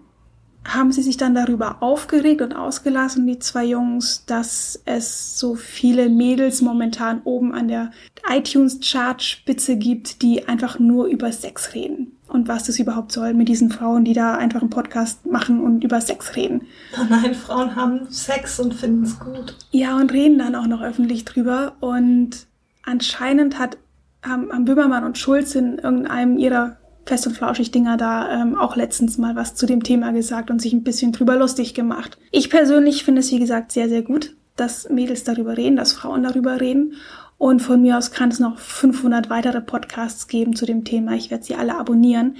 haben 0.66 0.92
sie 0.92 1.02
sich 1.02 1.16
dann 1.16 1.34
darüber 1.34 1.82
aufgeregt 1.82 2.42
und 2.42 2.52
ausgelassen, 2.52 3.26
die 3.26 3.38
zwei 3.38 3.64
Jungs, 3.64 4.26
dass 4.26 4.80
es 4.84 5.38
so 5.38 5.54
viele 5.54 6.10
Mädels 6.10 6.60
momentan 6.60 7.22
oben 7.24 7.54
an 7.54 7.68
der 7.68 7.90
iTunes-Chart-Spitze 8.30 9.76
gibt, 9.76 10.20
die 10.20 10.46
einfach 10.46 10.78
nur 10.78 11.06
über 11.06 11.32
Sex 11.32 11.74
reden. 11.74 12.18
Und 12.28 12.48
was 12.48 12.64
das 12.64 12.78
überhaupt 12.78 13.12
soll 13.12 13.32
mit 13.32 13.48
diesen 13.48 13.70
Frauen, 13.70 14.04
die 14.04 14.12
da 14.12 14.36
einfach 14.36 14.60
einen 14.60 14.70
Podcast 14.70 15.24
machen 15.24 15.60
und 15.60 15.82
über 15.84 16.02
Sex 16.02 16.36
reden. 16.36 16.66
Oh 17.00 17.04
nein, 17.10 17.34
Frauen 17.34 17.74
haben 17.74 18.10
Sex 18.10 18.60
und 18.60 18.74
finden 18.74 19.04
es 19.04 19.18
gut. 19.18 19.56
Ja, 19.70 19.96
und 19.96 20.12
reden 20.12 20.38
dann 20.38 20.54
auch 20.54 20.66
noch 20.66 20.82
öffentlich 20.82 21.24
drüber. 21.24 21.72
Und 21.80 22.46
anscheinend 22.84 23.58
hat, 23.58 23.78
haben, 24.22 24.52
haben 24.52 24.66
Böhmermann 24.66 25.04
und 25.04 25.16
Schulz 25.16 25.54
in 25.54 25.78
irgendeinem 25.78 26.38
ihrer 26.38 26.76
Fest 27.04 27.26
und 27.26 27.36
Flauschig 27.36 27.70
Dinger 27.70 27.96
da 27.96 28.42
ähm, 28.42 28.56
auch 28.56 28.76
letztens 28.76 29.18
mal 29.18 29.34
was 29.34 29.54
zu 29.54 29.66
dem 29.66 29.82
Thema 29.82 30.12
gesagt 30.12 30.50
und 30.50 30.62
sich 30.62 30.72
ein 30.72 30.84
bisschen 30.84 31.12
drüber 31.12 31.36
lustig 31.36 31.74
gemacht. 31.74 32.18
Ich 32.30 32.50
persönlich 32.50 33.04
finde 33.04 33.20
es, 33.20 33.32
wie 33.32 33.38
gesagt, 33.38 33.72
sehr, 33.72 33.88
sehr 33.88 34.02
gut, 34.02 34.34
dass 34.56 34.88
Mädels 34.88 35.24
darüber 35.24 35.56
reden, 35.56 35.76
dass 35.76 35.92
Frauen 35.92 36.22
darüber 36.22 36.60
reden. 36.60 36.94
Und 37.38 37.60
von 37.60 37.82
mir 37.82 37.98
aus 37.98 38.12
kann 38.12 38.30
es 38.30 38.38
noch 38.38 38.58
500 38.58 39.28
weitere 39.28 39.60
Podcasts 39.60 40.28
geben 40.28 40.54
zu 40.54 40.64
dem 40.64 40.84
Thema. 40.84 41.14
Ich 41.14 41.30
werde 41.30 41.42
sie 41.42 41.56
alle 41.56 41.76
abonnieren. 41.76 42.36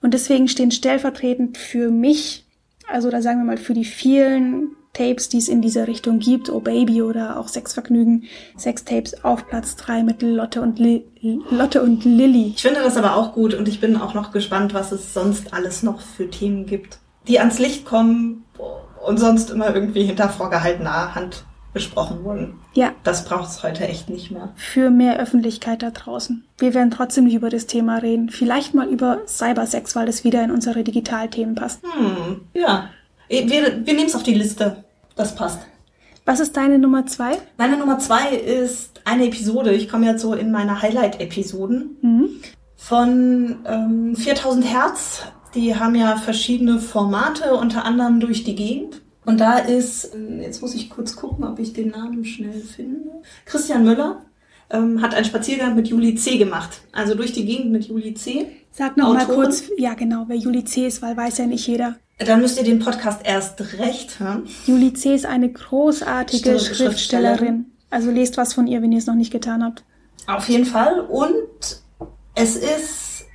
Und 0.00 0.14
deswegen 0.14 0.48
stehen 0.48 0.70
stellvertretend 0.70 1.58
für 1.58 1.90
mich, 1.90 2.46
also 2.90 3.10
da 3.10 3.20
sagen 3.20 3.40
wir 3.40 3.44
mal 3.44 3.58
für 3.58 3.74
die 3.74 3.84
vielen 3.84 4.70
Tapes, 4.96 5.28
die 5.28 5.38
es 5.38 5.48
in 5.48 5.60
dieser 5.60 5.86
Richtung 5.86 6.18
gibt, 6.18 6.48
Oh 6.48 6.60
Baby 6.60 7.02
oder 7.02 7.38
auch 7.38 7.48
Sexvergnügen, 7.48 8.24
Sextapes 8.56 9.24
auf 9.24 9.46
Platz 9.46 9.76
3 9.76 10.02
mit 10.02 10.22
Lotte 10.22 10.62
und, 10.62 10.78
Li 10.78 11.04
Lotte 11.50 11.82
und 11.82 12.04
Lilly. 12.04 12.54
Ich 12.56 12.62
finde 12.62 12.80
das 12.80 12.96
aber 12.96 13.16
auch 13.16 13.32
gut 13.32 13.52
und 13.54 13.68
ich 13.68 13.80
bin 13.80 13.96
auch 13.96 14.14
noch 14.14 14.32
gespannt, 14.32 14.72
was 14.72 14.92
es 14.92 15.12
sonst 15.12 15.52
alles 15.52 15.82
noch 15.82 16.00
für 16.00 16.30
Themen 16.30 16.66
gibt, 16.66 16.98
die 17.28 17.38
ans 17.38 17.58
Licht 17.58 17.84
kommen 17.84 18.44
und 19.04 19.18
sonst 19.18 19.50
immer 19.50 19.74
irgendwie 19.74 20.04
hinter 20.04 20.28
vorgehaltener 20.30 21.14
Hand 21.14 21.44
besprochen 21.74 22.24
wurden. 22.24 22.54
Ja. 22.72 22.92
Das 23.04 23.26
braucht 23.26 23.50
es 23.50 23.62
heute 23.62 23.86
echt 23.86 24.08
nicht 24.08 24.30
mehr. 24.30 24.54
Für 24.56 24.88
mehr 24.88 25.20
Öffentlichkeit 25.20 25.82
da 25.82 25.90
draußen. 25.90 26.42
Wir 26.56 26.72
werden 26.72 26.90
trotzdem 26.90 27.24
nicht 27.24 27.34
über 27.34 27.50
das 27.50 27.66
Thema 27.66 27.98
reden. 27.98 28.30
Vielleicht 28.30 28.72
mal 28.72 28.88
über 28.88 29.18
Cybersex, 29.26 29.94
weil 29.94 30.06
das 30.06 30.24
wieder 30.24 30.42
in 30.42 30.50
unsere 30.50 30.84
Digitalthemen 30.84 31.54
passt. 31.54 31.82
Hm, 31.82 32.40
ja. 32.54 32.88
Wir, 33.28 33.50
wir 33.50 33.94
nehmen 33.94 34.06
es 34.06 34.14
auf 34.14 34.22
die 34.22 34.32
Liste. 34.32 34.85
Das 35.16 35.34
passt. 35.34 35.60
Was 36.24 36.40
ist 36.40 36.56
deine 36.56 36.78
Nummer 36.78 37.06
zwei? 37.06 37.38
Meine 37.56 37.76
Nummer 37.76 37.98
zwei 37.98 38.30
ist 38.30 39.00
eine 39.04 39.26
Episode. 39.26 39.72
Ich 39.72 39.88
komme 39.88 40.06
jetzt 40.06 40.22
so 40.22 40.34
in 40.34 40.50
meine 40.50 40.82
Highlight-Episoden 40.82 41.96
mhm. 42.02 42.28
von 42.76 43.56
ähm, 43.64 44.16
4000 44.16 44.64
Hertz. 44.64 45.22
Die 45.54 45.74
haben 45.76 45.94
ja 45.94 46.16
verschiedene 46.16 46.78
Formate, 46.80 47.54
unter 47.54 47.84
anderem 47.84 48.20
durch 48.20 48.44
die 48.44 48.54
Gegend. 48.56 49.02
Und 49.24 49.40
da 49.40 49.58
ist, 49.58 50.14
jetzt 50.40 50.62
muss 50.62 50.74
ich 50.74 50.90
kurz 50.90 51.16
gucken, 51.16 51.44
ob 51.44 51.58
ich 51.58 51.72
den 51.72 51.90
Namen 51.90 52.24
schnell 52.24 52.60
finde. 52.60 53.10
Christian 53.44 53.84
Müller 53.84 54.22
ähm, 54.70 55.02
hat 55.02 55.14
einen 55.14 55.24
Spaziergang 55.24 55.74
mit 55.74 55.88
Juli 55.88 56.14
C. 56.14 56.38
gemacht. 56.38 56.80
Also 56.92 57.14
durch 57.14 57.32
die 57.32 57.44
Gegend 57.44 57.72
mit 57.72 57.86
Juli 57.86 58.14
C. 58.14 58.46
Sag 58.70 58.96
noch 58.96 59.06
Autorin. 59.06 59.26
mal 59.26 59.34
kurz, 59.34 59.64
ja 59.78 59.94
genau, 59.94 60.24
wer 60.28 60.36
Juli 60.36 60.64
C. 60.64 60.86
ist, 60.86 61.02
weil 61.02 61.16
weiß 61.16 61.38
ja 61.38 61.46
nicht 61.46 61.66
jeder. 61.66 61.96
Dann 62.18 62.40
müsst 62.40 62.56
ihr 62.56 62.64
den 62.64 62.78
Podcast 62.78 63.20
erst 63.24 63.60
recht 63.78 64.20
hören. 64.20 64.48
Juli 64.66 64.92
C. 64.94 65.14
ist 65.14 65.26
eine 65.26 65.50
großartige 65.50 66.58
Schriftstellerin. 66.58 66.74
Schriftstellerin. 66.92 67.66
Also 67.90 68.10
lest 68.10 68.36
was 68.36 68.54
von 68.54 68.66
ihr, 68.66 68.80
wenn 68.82 68.92
ihr 68.92 68.98
es 68.98 69.06
noch 69.06 69.14
nicht 69.14 69.32
getan 69.32 69.62
habt. 69.62 69.84
Auf 70.26 70.48
jeden 70.48 70.64
Fall. 70.64 71.00
Und 71.00 71.82
es 72.34 72.56
ist 72.56 73.26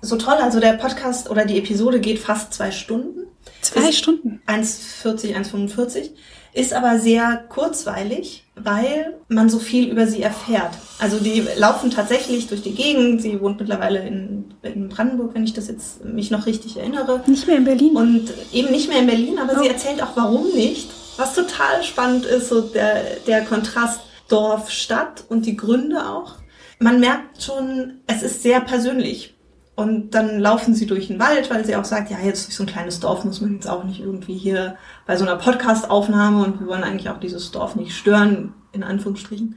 so 0.00 0.16
toll. 0.16 0.34
Also 0.34 0.60
der 0.60 0.74
Podcast 0.74 1.28
oder 1.28 1.44
die 1.44 1.58
Episode 1.58 2.00
geht 2.00 2.18
fast 2.20 2.54
zwei 2.54 2.70
Stunden. 2.70 3.26
Zwei 3.62 3.90
Stunden? 3.92 4.40
1,40, 4.46 5.34
1,45 5.34 6.10
ist 6.52 6.72
aber 6.72 6.98
sehr 6.98 7.44
kurzweilig, 7.48 8.44
weil 8.54 9.16
man 9.28 9.48
so 9.48 9.58
viel 9.58 9.88
über 9.88 10.06
sie 10.06 10.22
erfährt. 10.22 10.72
Also 10.98 11.18
die 11.18 11.44
laufen 11.56 11.90
tatsächlich 11.90 12.48
durch 12.48 12.62
die 12.62 12.74
Gegend. 12.74 13.22
Sie 13.22 13.40
wohnt 13.40 13.60
mittlerweile 13.60 14.00
in, 14.00 14.54
in 14.62 14.88
Brandenburg, 14.88 15.34
wenn 15.34 15.44
ich 15.44 15.52
das 15.52 15.68
jetzt 15.68 16.04
mich 16.04 16.30
noch 16.30 16.46
richtig 16.46 16.76
erinnere. 16.76 17.22
Nicht 17.26 17.46
mehr 17.46 17.56
in 17.56 17.64
Berlin. 17.64 17.96
Und 17.96 18.32
eben 18.52 18.70
nicht 18.70 18.88
mehr 18.88 19.00
in 19.00 19.06
Berlin, 19.06 19.38
aber 19.38 19.58
oh. 19.58 19.62
sie 19.62 19.68
erzählt 19.68 20.02
auch, 20.02 20.16
warum 20.16 20.50
nicht. 20.54 20.90
Was 21.16 21.34
total 21.34 21.82
spannend 21.82 22.26
ist, 22.26 22.48
so 22.48 22.60
der, 22.60 23.02
der 23.26 23.44
Kontrast 23.44 24.00
Dorf-Stadt 24.28 25.24
und 25.28 25.46
die 25.46 25.56
Gründe 25.56 26.06
auch. 26.06 26.36
Man 26.78 27.00
merkt 27.00 27.42
schon, 27.42 28.00
es 28.06 28.22
ist 28.22 28.42
sehr 28.42 28.60
persönlich. 28.60 29.34
Und 29.78 30.10
dann 30.10 30.40
laufen 30.40 30.74
sie 30.74 30.86
durch 30.86 31.06
den 31.06 31.20
Wald, 31.20 31.50
weil 31.50 31.64
sie 31.64 31.76
auch 31.76 31.84
sagt, 31.84 32.10
ja, 32.10 32.16
jetzt 32.18 32.48
durch 32.48 32.56
so 32.56 32.64
ein 32.64 32.68
kleines 32.68 32.98
Dorf 32.98 33.22
muss 33.22 33.40
man 33.40 33.54
jetzt 33.54 33.68
auch 33.68 33.84
nicht 33.84 34.00
irgendwie 34.00 34.36
hier 34.36 34.74
bei 35.06 35.16
so 35.16 35.24
einer 35.24 35.36
Podcast-Aufnahme 35.36 36.44
und 36.44 36.58
wir 36.58 36.66
wollen 36.66 36.82
eigentlich 36.82 37.10
auch 37.10 37.20
dieses 37.20 37.52
Dorf 37.52 37.76
nicht 37.76 37.96
stören, 37.96 38.54
in 38.72 38.82
Anführungsstrichen. 38.82 39.54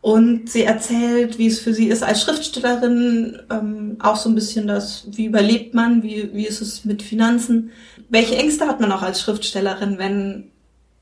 Und 0.00 0.48
sie 0.48 0.64
erzählt, 0.64 1.36
wie 1.36 1.48
es 1.48 1.60
für 1.60 1.74
sie 1.74 1.88
ist 1.88 2.02
als 2.02 2.22
Schriftstellerin, 2.22 3.42
ähm, 3.50 3.96
auch 3.98 4.16
so 4.16 4.30
ein 4.30 4.34
bisschen 4.34 4.66
das, 4.66 5.06
wie 5.10 5.26
überlebt 5.26 5.74
man, 5.74 6.02
wie, 6.02 6.30
wie 6.32 6.46
ist 6.46 6.62
es 6.62 6.86
mit 6.86 7.02
Finanzen, 7.02 7.70
welche 8.08 8.36
Ängste 8.38 8.66
hat 8.66 8.80
man 8.80 8.90
auch 8.90 9.02
als 9.02 9.20
Schriftstellerin, 9.20 9.98
wenn 9.98 10.50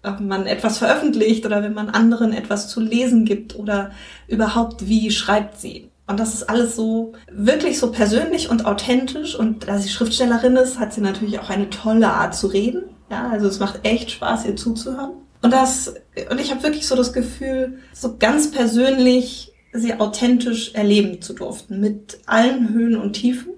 äh, 0.03 0.21
man 0.21 0.49
etwas 0.49 0.79
veröffentlicht 0.79 1.47
oder 1.47 1.63
wenn 1.63 1.75
man 1.75 1.89
anderen 1.89 2.33
etwas 2.33 2.69
zu 2.69 2.81
lesen 2.81 3.27
gibt 3.27 3.55
oder 3.55 3.93
überhaupt, 4.27 4.89
wie 4.89 5.13
schreibt 5.13 5.61
sie. 5.61 5.89
Und 6.07 6.21
das 6.21 6.35
ist 6.35 6.45
alles 6.45 6.77
so 6.77 7.15
wirklich 7.31 7.79
so 7.79 7.91
persönlich 7.91 8.49
und 8.49 8.65
authentisch. 8.65 9.35
Und 9.35 9.69
da 9.69 9.79
sie 9.79 9.89
Schriftstellerin 9.89 10.57
ist, 10.57 10.79
hat 10.79 10.93
sie 10.93 11.01
natürlich 11.01 11.41
auch 11.41 11.51
eine 11.51 11.69
tolle 11.71 12.09
Art 12.09 12.35
zu 12.35 12.47
reden. 12.47 12.85
Ja, 13.11 13.29
also 13.29 13.47
es 13.47 13.59
macht 13.59 13.81
echt 13.85 14.11
Spaß, 14.11 14.47
ihr 14.47 14.57
zuzuhören. 14.57 15.13
Und 15.43 15.53
das, 15.53 15.95
und 16.31 16.41
ich 16.41 16.51
habe 16.51 16.63
wirklich 16.63 16.87
so 16.87 16.97
das 16.97 17.13
Gefühl, 17.13 17.79
so 17.93 18.17
ganz 18.19 18.51
persönlich 18.51 19.53
sie 19.73 19.95
authentisch 19.95 20.75
erleben 20.75 21.21
zu 21.21 21.35
durften, 21.35 21.81
mit 21.81 22.19
allen 22.27 22.71
Höhen 22.71 22.97
und 22.97 23.13
Tiefen. 23.15 23.53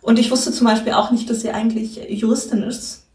Und 0.00 0.18
ich 0.18 0.30
wusste 0.30 0.52
zum 0.52 0.66
Beispiel 0.66 0.92
auch 0.92 1.10
nicht, 1.10 1.28
dass 1.28 1.40
sie 1.40 1.50
eigentlich 1.50 1.96
Juristin 2.08 2.62
ist. 2.62 3.06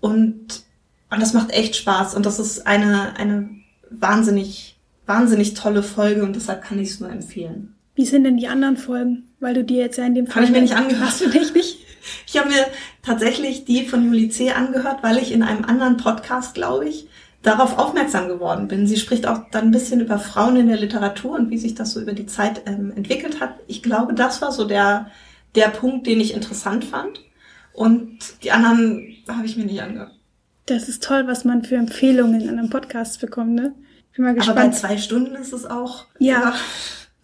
Und, 0.00 0.64
und 1.10 1.22
das 1.22 1.32
macht 1.32 1.50
echt 1.50 1.76
Spaß. 1.76 2.14
Und 2.14 2.26
das 2.26 2.38
ist 2.38 2.66
eine, 2.66 3.16
eine 3.16 3.48
wahnsinnig, 3.90 4.78
wahnsinnig 5.06 5.54
tolle 5.54 5.82
Folge 5.82 6.24
und 6.24 6.34
deshalb 6.34 6.62
kann 6.62 6.78
ich 6.78 6.90
es 6.90 7.00
nur 7.00 7.10
empfehlen. 7.10 7.73
Wie 7.94 8.04
sind 8.04 8.24
denn 8.24 8.36
die 8.36 8.48
anderen 8.48 8.76
Folgen? 8.76 9.28
Weil 9.40 9.54
du 9.54 9.64
dir 9.64 9.78
jetzt 9.78 9.98
ja 9.98 10.04
in 10.04 10.14
dem 10.14 10.26
Fall. 10.26 10.36
Habe 10.36 10.46
ich 10.46 10.52
mir 10.52 10.62
nicht 10.62 10.76
angehört. 10.76 11.04
Hast 11.04 11.20
du 11.20 11.28
dich 11.28 11.54
nicht? 11.54 11.78
Ich 12.26 12.36
habe 12.36 12.50
mir 12.50 12.66
tatsächlich 13.02 13.64
die 13.64 13.86
von 13.86 14.04
Juli 14.04 14.28
C. 14.28 14.50
angehört, 14.50 15.02
weil 15.02 15.16
ich 15.16 15.32
in 15.32 15.42
einem 15.42 15.64
anderen 15.64 15.96
Podcast, 15.96 16.54
glaube 16.54 16.86
ich, 16.86 17.08
darauf 17.42 17.78
aufmerksam 17.78 18.28
geworden 18.28 18.68
bin. 18.68 18.86
Sie 18.86 18.98
spricht 18.98 19.26
auch 19.26 19.48
dann 19.50 19.66
ein 19.66 19.70
bisschen 19.70 20.00
über 20.00 20.18
Frauen 20.18 20.56
in 20.56 20.68
der 20.68 20.76
Literatur 20.76 21.36
und 21.36 21.48
wie 21.48 21.56
sich 21.56 21.74
das 21.74 21.92
so 21.92 22.02
über 22.02 22.12
die 22.12 22.26
Zeit 22.26 22.62
ähm, 22.66 22.92
entwickelt 22.94 23.40
hat. 23.40 23.54
Ich 23.68 23.82
glaube, 23.82 24.12
das 24.12 24.42
war 24.42 24.52
so 24.52 24.66
der, 24.66 25.10
der 25.54 25.68
Punkt, 25.68 26.06
den 26.06 26.20
ich 26.20 26.34
interessant 26.34 26.84
fand. 26.84 27.22
Und 27.72 28.18
die 28.42 28.50
anderen 28.50 29.16
habe 29.26 29.46
ich 29.46 29.56
mir 29.56 29.64
nicht 29.64 29.80
angehört. 29.80 30.12
Das 30.66 30.90
ist 30.90 31.02
toll, 31.02 31.26
was 31.26 31.44
man 31.44 31.64
für 31.64 31.76
Empfehlungen 31.76 32.42
in 32.42 32.58
einem 32.58 32.68
Podcast 32.68 33.20
bekommt, 33.20 33.54
ne? 33.54 33.74
Bin 34.14 34.24
mal 34.24 34.34
gespannt. 34.34 34.58
Aber 34.58 34.68
bei 34.68 34.74
zwei 34.74 34.96
Stunden 34.98 35.34
ist 35.34 35.52
es 35.52 35.66
auch. 35.66 36.04
Ja. 36.18 36.40
ja 36.40 36.54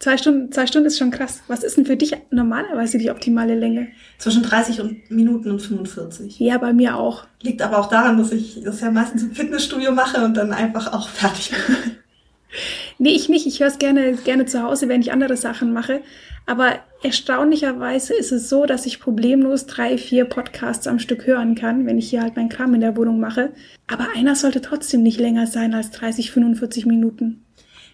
Zwei 0.00 0.16
Stunden, 0.16 0.50
zwei 0.50 0.66
Stunden 0.66 0.86
ist 0.86 0.98
schon 0.98 1.10
krass. 1.10 1.42
Was 1.46 1.62
ist 1.62 1.76
denn 1.76 1.84
für 1.84 1.96
dich 1.96 2.16
normalerweise 2.30 2.96
die 2.96 3.10
optimale 3.10 3.54
Länge? 3.54 3.88
Zwischen 4.16 4.42
30 4.42 4.80
und 4.80 5.10
Minuten 5.10 5.50
und 5.50 5.60
45. 5.60 6.40
Ja, 6.40 6.56
bei 6.56 6.72
mir 6.72 6.96
auch. 6.96 7.26
Liegt 7.42 7.60
aber 7.60 7.78
auch 7.78 7.90
daran, 7.90 8.16
dass 8.16 8.32
ich 8.32 8.62
das 8.64 8.80
ja 8.80 8.90
meistens 8.90 9.22
im 9.24 9.32
Fitnessstudio 9.32 9.92
mache 9.92 10.24
und 10.24 10.38
dann 10.38 10.54
einfach 10.54 10.94
auch 10.94 11.10
fertig 11.10 11.50
bin. 11.50 11.76
nee, 12.98 13.10
ich 13.10 13.28
nicht. 13.28 13.46
Ich 13.46 13.60
höre 13.60 13.68
es 13.68 13.78
gerne, 13.78 14.14
gerne 14.14 14.46
zu 14.46 14.62
Hause, 14.62 14.88
wenn 14.88 15.02
ich 15.02 15.12
andere 15.12 15.36
Sachen 15.36 15.74
mache. 15.74 16.00
Aber 16.46 16.76
erstaunlicherweise 17.02 18.14
ist 18.14 18.32
es 18.32 18.48
so, 18.48 18.64
dass 18.64 18.86
ich 18.86 19.00
problemlos 19.00 19.66
drei, 19.66 19.98
vier 19.98 20.24
Podcasts 20.24 20.86
am 20.86 20.98
Stück 20.98 21.26
hören 21.26 21.54
kann, 21.54 21.84
wenn 21.84 21.98
ich 21.98 22.08
hier 22.08 22.22
halt 22.22 22.36
meinen 22.36 22.48
Kram 22.48 22.72
in 22.72 22.80
der 22.80 22.96
Wohnung 22.96 23.20
mache. 23.20 23.52
Aber 23.86 24.06
einer 24.16 24.34
sollte 24.34 24.62
trotzdem 24.62 25.02
nicht 25.02 25.20
länger 25.20 25.46
sein 25.46 25.74
als 25.74 25.90
30, 25.90 26.30
45 26.30 26.86
Minuten. 26.86 27.44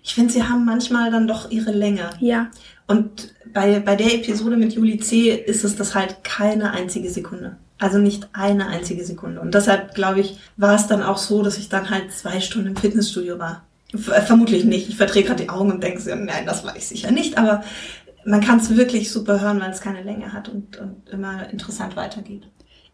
Ich 0.06 0.14
finde, 0.14 0.32
sie 0.32 0.44
haben 0.44 0.64
manchmal 0.64 1.10
dann 1.10 1.26
doch 1.26 1.50
ihre 1.50 1.72
Länge. 1.72 2.10
Ja. 2.20 2.46
Und 2.86 3.34
bei, 3.52 3.80
bei 3.80 3.96
der 3.96 4.14
Episode 4.14 4.56
mit 4.56 4.72
Juli 4.72 4.98
C. 5.00 5.30
ist 5.30 5.64
es 5.64 5.74
das 5.74 5.96
halt 5.96 6.22
keine 6.22 6.70
einzige 6.70 7.10
Sekunde. 7.10 7.56
Also 7.78 7.98
nicht 7.98 8.28
eine 8.32 8.68
einzige 8.68 9.04
Sekunde. 9.04 9.40
Und 9.40 9.52
deshalb, 9.52 9.96
glaube 9.96 10.20
ich, 10.20 10.38
war 10.56 10.76
es 10.76 10.86
dann 10.86 11.02
auch 11.02 11.18
so, 11.18 11.42
dass 11.42 11.58
ich 11.58 11.68
dann 11.68 11.90
halt 11.90 12.12
zwei 12.12 12.38
Stunden 12.40 12.68
im 12.68 12.76
Fitnessstudio 12.76 13.40
war. 13.40 13.64
Vermutlich 13.96 14.64
nicht. 14.64 14.88
Ich 14.88 14.96
verdrehe 14.96 15.24
gerade 15.24 15.42
die 15.42 15.50
Augen 15.50 15.72
und 15.72 15.82
denke 15.82 16.00
so, 16.00 16.14
nein, 16.14 16.46
das 16.46 16.64
war 16.64 16.76
ich 16.76 16.86
sicher 16.86 17.10
nicht. 17.10 17.36
Aber 17.36 17.64
man 18.24 18.40
kann 18.40 18.60
es 18.60 18.76
wirklich 18.76 19.10
super 19.10 19.40
hören, 19.40 19.60
weil 19.60 19.72
es 19.72 19.80
keine 19.80 20.04
Länge 20.04 20.32
hat 20.32 20.48
und, 20.48 20.76
und 20.76 21.08
immer 21.10 21.50
interessant 21.50 21.96
weitergeht. 21.96 22.44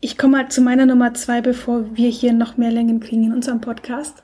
Ich 0.00 0.16
komme 0.16 0.38
mal 0.38 0.48
zu 0.48 0.62
meiner 0.62 0.86
Nummer 0.86 1.12
zwei, 1.12 1.42
bevor 1.42 1.94
wir 1.94 2.08
hier 2.08 2.32
noch 2.32 2.56
mehr 2.56 2.72
Längen 2.72 3.00
kriegen 3.00 3.24
in 3.24 3.34
unserem 3.34 3.60
Podcast. 3.60 4.22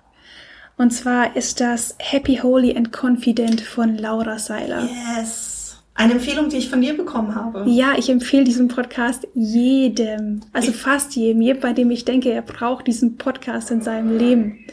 Und 0.79 0.93
zwar 0.93 1.37
ist 1.37 1.61
das 1.61 1.97
Happy, 1.99 2.37
Holy 2.37 2.77
and 2.77 2.93
Confident 2.93 3.61
von 3.61 3.99
Laura 3.99 4.39
Seiler. 4.39 4.89
Yes. 5.19 5.77
Eine 5.95 6.13
Empfehlung, 6.13 6.49
die 6.49 6.59
ich 6.59 6.71
von 6.71 6.81
dir 6.81 6.97
bekommen 6.97 7.35
habe. 7.35 7.69
Ja, 7.69 7.95
ich 7.99 8.09
empfehle 8.09 8.45
diesen 8.45 8.69
Podcast 8.69 9.27
jedem, 9.35 10.43
also 10.53 10.71
fast 10.71 11.17
jedem, 11.17 11.43
jedem, 11.43 11.61
bei 11.61 11.73
dem 11.73 11.91
ich 11.91 12.05
denke, 12.05 12.31
er 12.31 12.43
braucht 12.43 12.87
diesen 12.87 13.17
Podcast 13.17 13.73
in 13.73 13.81
seinem 13.81 14.17
Leben. 14.17 14.65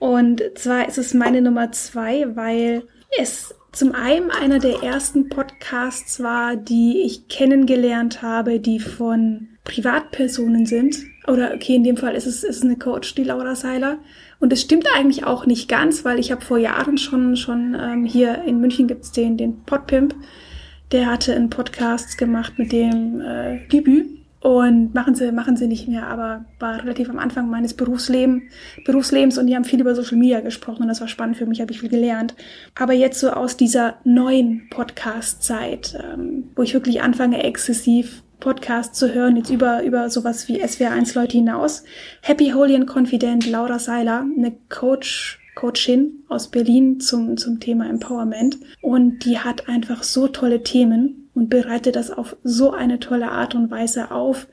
Und 0.00 0.42
zwar 0.56 0.88
ist 0.88 0.98
es 0.98 1.14
meine 1.14 1.40
Nummer 1.40 1.70
zwei, 1.70 2.34
weil 2.34 2.82
es 3.16 3.54
zum 3.70 3.94
einen 3.94 4.32
einer 4.32 4.58
der 4.58 4.82
ersten 4.82 5.28
Podcasts 5.28 6.20
war, 6.20 6.56
die 6.56 7.02
ich 7.02 7.28
kennengelernt 7.28 8.20
habe, 8.20 8.58
die 8.58 8.80
von 8.80 9.50
Privatpersonen 9.62 10.66
sind. 10.66 10.96
Oder 11.28 11.52
okay, 11.54 11.76
in 11.76 11.84
dem 11.84 11.96
Fall 11.96 12.16
ist 12.16 12.26
es 12.26 12.42
ist 12.42 12.64
eine 12.64 12.76
Coach, 12.76 13.14
die 13.14 13.22
Laura 13.22 13.54
Seiler. 13.54 13.98
Und 14.42 14.52
es 14.52 14.60
stimmt 14.60 14.86
eigentlich 14.96 15.24
auch 15.24 15.46
nicht 15.46 15.68
ganz, 15.68 16.04
weil 16.04 16.18
ich 16.18 16.32
habe 16.32 16.44
vor 16.44 16.58
Jahren 16.58 16.98
schon 16.98 17.36
schon 17.36 17.76
ähm, 17.80 18.04
hier 18.04 18.42
in 18.42 18.60
München 18.60 18.88
gibt's 18.88 19.12
den 19.12 19.36
den 19.36 19.62
Podpimp, 19.62 20.16
der 20.90 21.06
hatte 21.06 21.32
einen 21.32 21.48
Podcast 21.48 22.18
gemacht 22.18 22.54
mit 22.58 22.72
dem 22.72 23.20
äh, 23.20 23.60
Gibü 23.68 24.04
und 24.40 24.94
machen 24.94 25.14
sie, 25.14 25.30
machen 25.30 25.56
sie 25.56 25.68
nicht 25.68 25.86
mehr, 25.86 26.08
aber 26.08 26.44
war 26.58 26.82
relativ 26.82 27.08
am 27.08 27.20
Anfang 27.20 27.48
meines 27.48 27.74
Berufsleben, 27.74 28.50
Berufslebens. 28.84 29.38
Und 29.38 29.46
die 29.46 29.54
haben 29.54 29.64
viel 29.64 29.80
über 29.80 29.94
Social 29.94 30.18
Media 30.18 30.40
gesprochen. 30.40 30.82
Und 30.82 30.88
das 30.88 31.00
war 31.00 31.06
spannend 31.06 31.36
für 31.36 31.46
mich, 31.46 31.60
habe 31.60 31.70
ich 31.70 31.78
viel 31.78 31.88
gelernt. 31.88 32.34
Aber 32.74 32.92
jetzt 32.92 33.20
so 33.20 33.30
aus 33.30 33.56
dieser 33.56 33.98
neuen 34.02 34.68
Podcast-Zeit, 34.70 35.96
ähm, 36.02 36.50
wo 36.56 36.62
ich 36.62 36.74
wirklich 36.74 37.02
anfange, 37.02 37.44
exzessiv 37.44 38.24
Podcasts 38.42 38.98
zu 38.98 39.14
hören, 39.14 39.36
jetzt 39.36 39.50
über, 39.50 39.84
über 39.84 40.10
sowas 40.10 40.48
wie 40.48 40.60
SWR1 40.60 41.14
Leute 41.14 41.36
hinaus. 41.36 41.84
Happy, 42.22 42.50
Holy 42.50 42.74
and 42.74 42.88
Confident, 42.88 43.48
Laura 43.48 43.78
Seiler, 43.78 44.26
eine 44.36 44.52
Coach, 44.68 45.38
Coachin 45.54 46.24
aus 46.28 46.50
Berlin 46.50 46.98
zum, 46.98 47.36
zum 47.36 47.60
Thema 47.60 47.88
Empowerment. 47.88 48.58
Und 48.80 49.24
die 49.24 49.38
hat 49.38 49.68
einfach 49.68 50.02
so 50.02 50.26
tolle 50.26 50.64
Themen 50.64 51.30
und 51.34 51.50
bereitet 51.50 51.94
das 51.94 52.10
auf 52.10 52.36
so 52.42 52.72
eine 52.72 52.98
tolle 52.98 53.30
Art 53.30 53.54
und 53.54 53.70
Weise 53.70 54.10
auf 54.10 54.48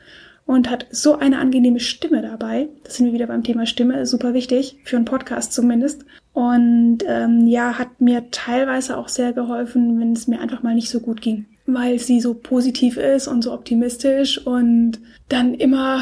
und 0.46 0.70
hat 0.70 0.86
so 0.92 1.16
eine 1.16 1.40
angenehme 1.40 1.80
Stimme 1.80 2.22
dabei. 2.22 2.70
Das 2.84 2.98
sind 2.98 3.08
wir 3.08 3.14
wieder 3.14 3.28
beim 3.28 3.44
Thema 3.44 3.66
Stimme, 3.66 4.06
super 4.06 4.36
wichtig, 4.36 4.78
für 4.84 4.98
einen 4.98 5.06
Podcast 5.06 5.52
zumindest. 5.52 6.06
Und 6.34 7.00
ähm, 7.08 7.48
ja, 7.48 7.80
hat 7.80 8.02
mir 8.02 8.30
teilweise 8.30 8.98
auch 8.98 9.08
sehr 9.08 9.34
geholfen, 9.34 10.00
wenn 10.00 10.14
es 10.14 10.28
mir 10.28 10.40
einfach 10.42 10.62
mal 10.62 10.76
nicht 10.76 10.90
so 10.90 11.00
gut 11.00 11.22
ging, 11.22 11.48
weil 11.74 12.00
sie 12.00 12.22
so 12.22 12.34
positiv 12.34 12.98
ist 12.98 13.28
und 13.28 13.44
so 13.44 13.54
optimistisch 13.54 14.46
und 14.46 15.00
dann 15.28 15.54
immer 15.54 16.02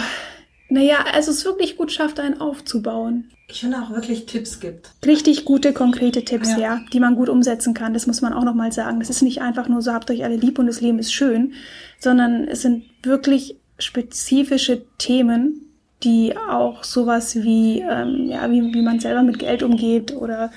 naja, 0.69 1.05
also 1.13 1.31
es 1.31 1.45
wirklich 1.45 1.77
gut 1.77 1.91
schafft, 1.91 2.19
einen 2.19 2.41
aufzubauen. 2.41 3.29
Ich 3.49 3.61
finde 3.61 3.81
auch 3.81 3.91
wirklich 3.91 4.25
Tipps 4.25 4.59
gibt. 4.59 4.91
Richtig 5.05 5.45
gute, 5.45 5.71
konkrete 5.71 6.25
Tipps, 6.25 6.51
ja. 6.51 6.59
ja, 6.59 6.81
die 6.91 6.99
man 6.99 7.15
gut 7.15 7.29
umsetzen 7.29 7.73
kann. 7.73 7.93
Das 7.93 8.07
muss 8.07 8.21
man 8.21 8.33
auch 8.33 8.43
nochmal 8.43 8.73
sagen. 8.73 8.99
Das 8.99 9.09
ist 9.09 9.21
nicht 9.21 9.41
einfach 9.41 9.69
nur 9.69 9.81
so, 9.81 9.93
habt 9.93 10.11
euch 10.11 10.25
alle 10.25 10.35
lieb 10.35 10.59
und 10.59 10.67
das 10.67 10.81
Leben 10.81 10.99
ist 10.99 11.13
schön, 11.13 11.53
sondern 11.99 12.45
es 12.49 12.61
sind 12.61 12.83
wirklich 13.03 13.55
spezifische 13.79 14.83
Themen, 14.97 15.61
die 16.03 16.35
auch 16.35 16.83
sowas 16.83 17.35
wie, 17.35 17.79
ähm, 17.79 18.27
ja, 18.27 18.51
wie, 18.51 18.73
wie 18.73 18.81
man 18.81 18.99
selber 18.99 19.23
mit 19.23 19.39
Geld 19.39 19.63
umgeht 19.63 20.13
oder 20.13 20.51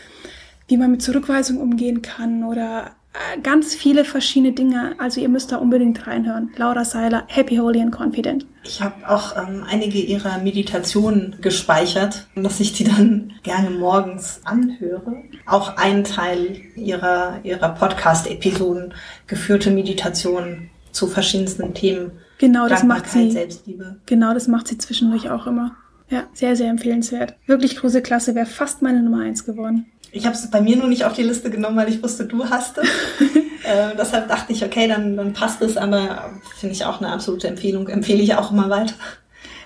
wie 0.66 0.76
man 0.76 0.90
mit 0.90 1.02
Zurückweisung 1.02 1.58
umgehen 1.58 2.02
kann 2.02 2.42
oder 2.42 2.96
ganz 3.42 3.74
viele 3.74 4.04
verschiedene 4.04 4.52
Dinge. 4.52 4.94
Also 4.98 5.20
ihr 5.20 5.28
müsst 5.28 5.52
da 5.52 5.56
unbedingt 5.56 6.06
reinhören. 6.06 6.50
Laura 6.56 6.84
Seiler, 6.84 7.24
Happy, 7.26 7.56
Holy 7.56 7.80
and 7.80 7.92
Confident. 7.98 8.46
Ich 8.62 8.82
habe 8.82 9.08
auch 9.08 9.36
ähm, 9.36 9.64
einige 9.68 9.98
ihrer 9.98 10.38
Meditationen 10.38 11.36
gespeichert, 11.40 12.26
dass 12.36 12.60
ich 12.60 12.72
die 12.72 12.84
dann 12.84 13.32
gerne 13.42 13.70
morgens 13.70 14.40
anhöre. 14.44 15.22
Auch 15.46 15.76
ein 15.76 16.04
Teil 16.04 16.60
ihrer, 16.76 17.40
ihrer 17.42 17.70
Podcast-Episoden, 17.70 18.94
geführte 19.26 19.70
Meditationen 19.70 20.70
zu 20.92 21.06
verschiedensten 21.06 21.74
Themen. 21.74 22.12
Genau, 22.38 22.68
das 22.68 22.84
macht 22.84 23.08
sie. 23.08 23.30
Selbstliebe. 23.30 23.96
Genau, 24.06 24.34
das 24.34 24.48
macht 24.48 24.68
sie 24.68 24.78
zwischendurch 24.78 25.30
auch 25.30 25.46
immer. 25.46 25.76
Ja, 26.08 26.24
sehr, 26.32 26.56
sehr 26.56 26.68
empfehlenswert. 26.68 27.36
Wirklich 27.46 27.76
große 27.76 28.02
Klasse, 28.02 28.34
wäre 28.34 28.46
fast 28.46 28.82
meine 28.82 29.02
Nummer 29.02 29.22
eins 29.22 29.44
geworden. 29.44 29.86
Ich 30.12 30.26
habe 30.26 30.34
es 30.34 30.50
bei 30.50 30.60
mir 30.60 30.76
nur 30.76 30.88
nicht 30.88 31.04
auf 31.04 31.12
die 31.12 31.22
Liste 31.22 31.50
genommen, 31.50 31.76
weil 31.76 31.88
ich 31.88 32.02
wusste, 32.02 32.24
du 32.24 32.48
hast 32.48 32.78
es. 32.78 32.88
äh, 33.64 33.96
deshalb 33.98 34.28
dachte 34.28 34.52
ich, 34.52 34.64
okay, 34.64 34.88
dann, 34.88 35.16
dann 35.16 35.32
passt 35.32 35.62
es, 35.62 35.76
aber 35.76 36.30
finde 36.58 36.74
ich 36.74 36.84
auch 36.84 37.00
eine 37.00 37.12
absolute 37.12 37.48
Empfehlung. 37.48 37.88
Empfehle 37.88 38.22
ich 38.22 38.34
auch 38.34 38.50
immer 38.50 38.70
weiter. 38.70 38.94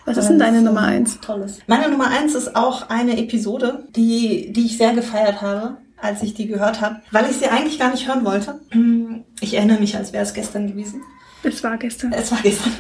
Was 0.05 0.19
ist 0.19 0.29
denn 0.29 0.39
deine 0.39 0.61
Nummer 0.61 0.83
eins? 0.83 1.19
Tolles. 1.21 1.61
Meine 1.67 1.89
Nummer 1.89 2.09
eins 2.09 2.35
ist 2.35 2.57
auch 2.57 2.91
eine 2.91 3.19
Episode, 3.19 3.85
die, 3.97 4.53
die 4.53 4.67
ich 4.67 4.77
sehr 4.77 4.93
gefeiert 4.93 5.41
habe, 5.41 5.79
als 5.97 6.23
ich 6.23 6.35
die 6.35 6.47
gehört 6.47 6.83
habe, 6.83 7.01
weil 7.11 7.31
ich 7.31 7.39
sie 7.39 7.47
eigentlich 7.47 7.79
gar 7.79 7.91
nicht 7.91 8.07
hören 8.07 8.25
wollte. 8.27 8.61
Ich 9.41 9.55
erinnere 9.55 9.81
mich, 9.81 9.97
als 9.97 10.13
wäre 10.13 10.23
es 10.23 10.35
gestern 10.35 10.67
gewesen. 10.67 11.03
Es 11.43 11.63
war 11.65 11.79
gestern. 11.79 12.13
Es 12.13 12.31
war 12.31 12.39
gestern. 12.43 12.73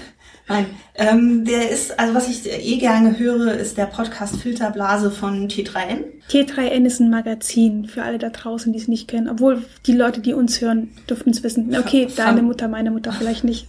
Nein, 0.46 0.66
ähm, 0.94 1.44
der 1.46 1.70
ist, 1.70 1.98
also 1.98 2.14
was 2.14 2.28
ich 2.28 2.46
eh 2.46 2.76
gerne 2.76 3.18
höre, 3.18 3.54
ist 3.54 3.78
der 3.78 3.86
Podcast 3.86 4.36
Filterblase 4.36 5.10
von 5.10 5.48
T3N. 5.48 6.04
T3N 6.30 6.84
ist 6.84 7.00
ein 7.00 7.08
Magazin 7.08 7.86
für 7.86 8.02
alle 8.02 8.18
da 8.18 8.28
draußen, 8.28 8.72
die 8.72 8.78
es 8.78 8.86
nicht 8.86 9.08
kennen. 9.08 9.28
Obwohl 9.28 9.64
die 9.86 9.94
Leute, 9.94 10.20
die 10.20 10.34
uns 10.34 10.60
hören, 10.60 10.90
dürften 11.08 11.30
es 11.30 11.42
wissen. 11.42 11.74
Okay, 11.74 12.08
deine 12.14 12.42
Mutter, 12.42 12.68
meine 12.68 12.90
Mutter 12.90 13.12
vielleicht 13.12 13.44
nicht. 13.44 13.68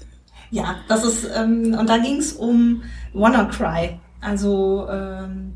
Ja, 0.52 0.76
das 0.90 1.06
ist, 1.06 1.30
ähm, 1.36 1.76
und 1.80 1.90
da 1.90 1.98
ging 1.98 2.18
es 2.18 2.34
um 2.34 2.84
WannaCry, 3.14 3.98
also 4.22 4.88
ähm, 4.90 5.54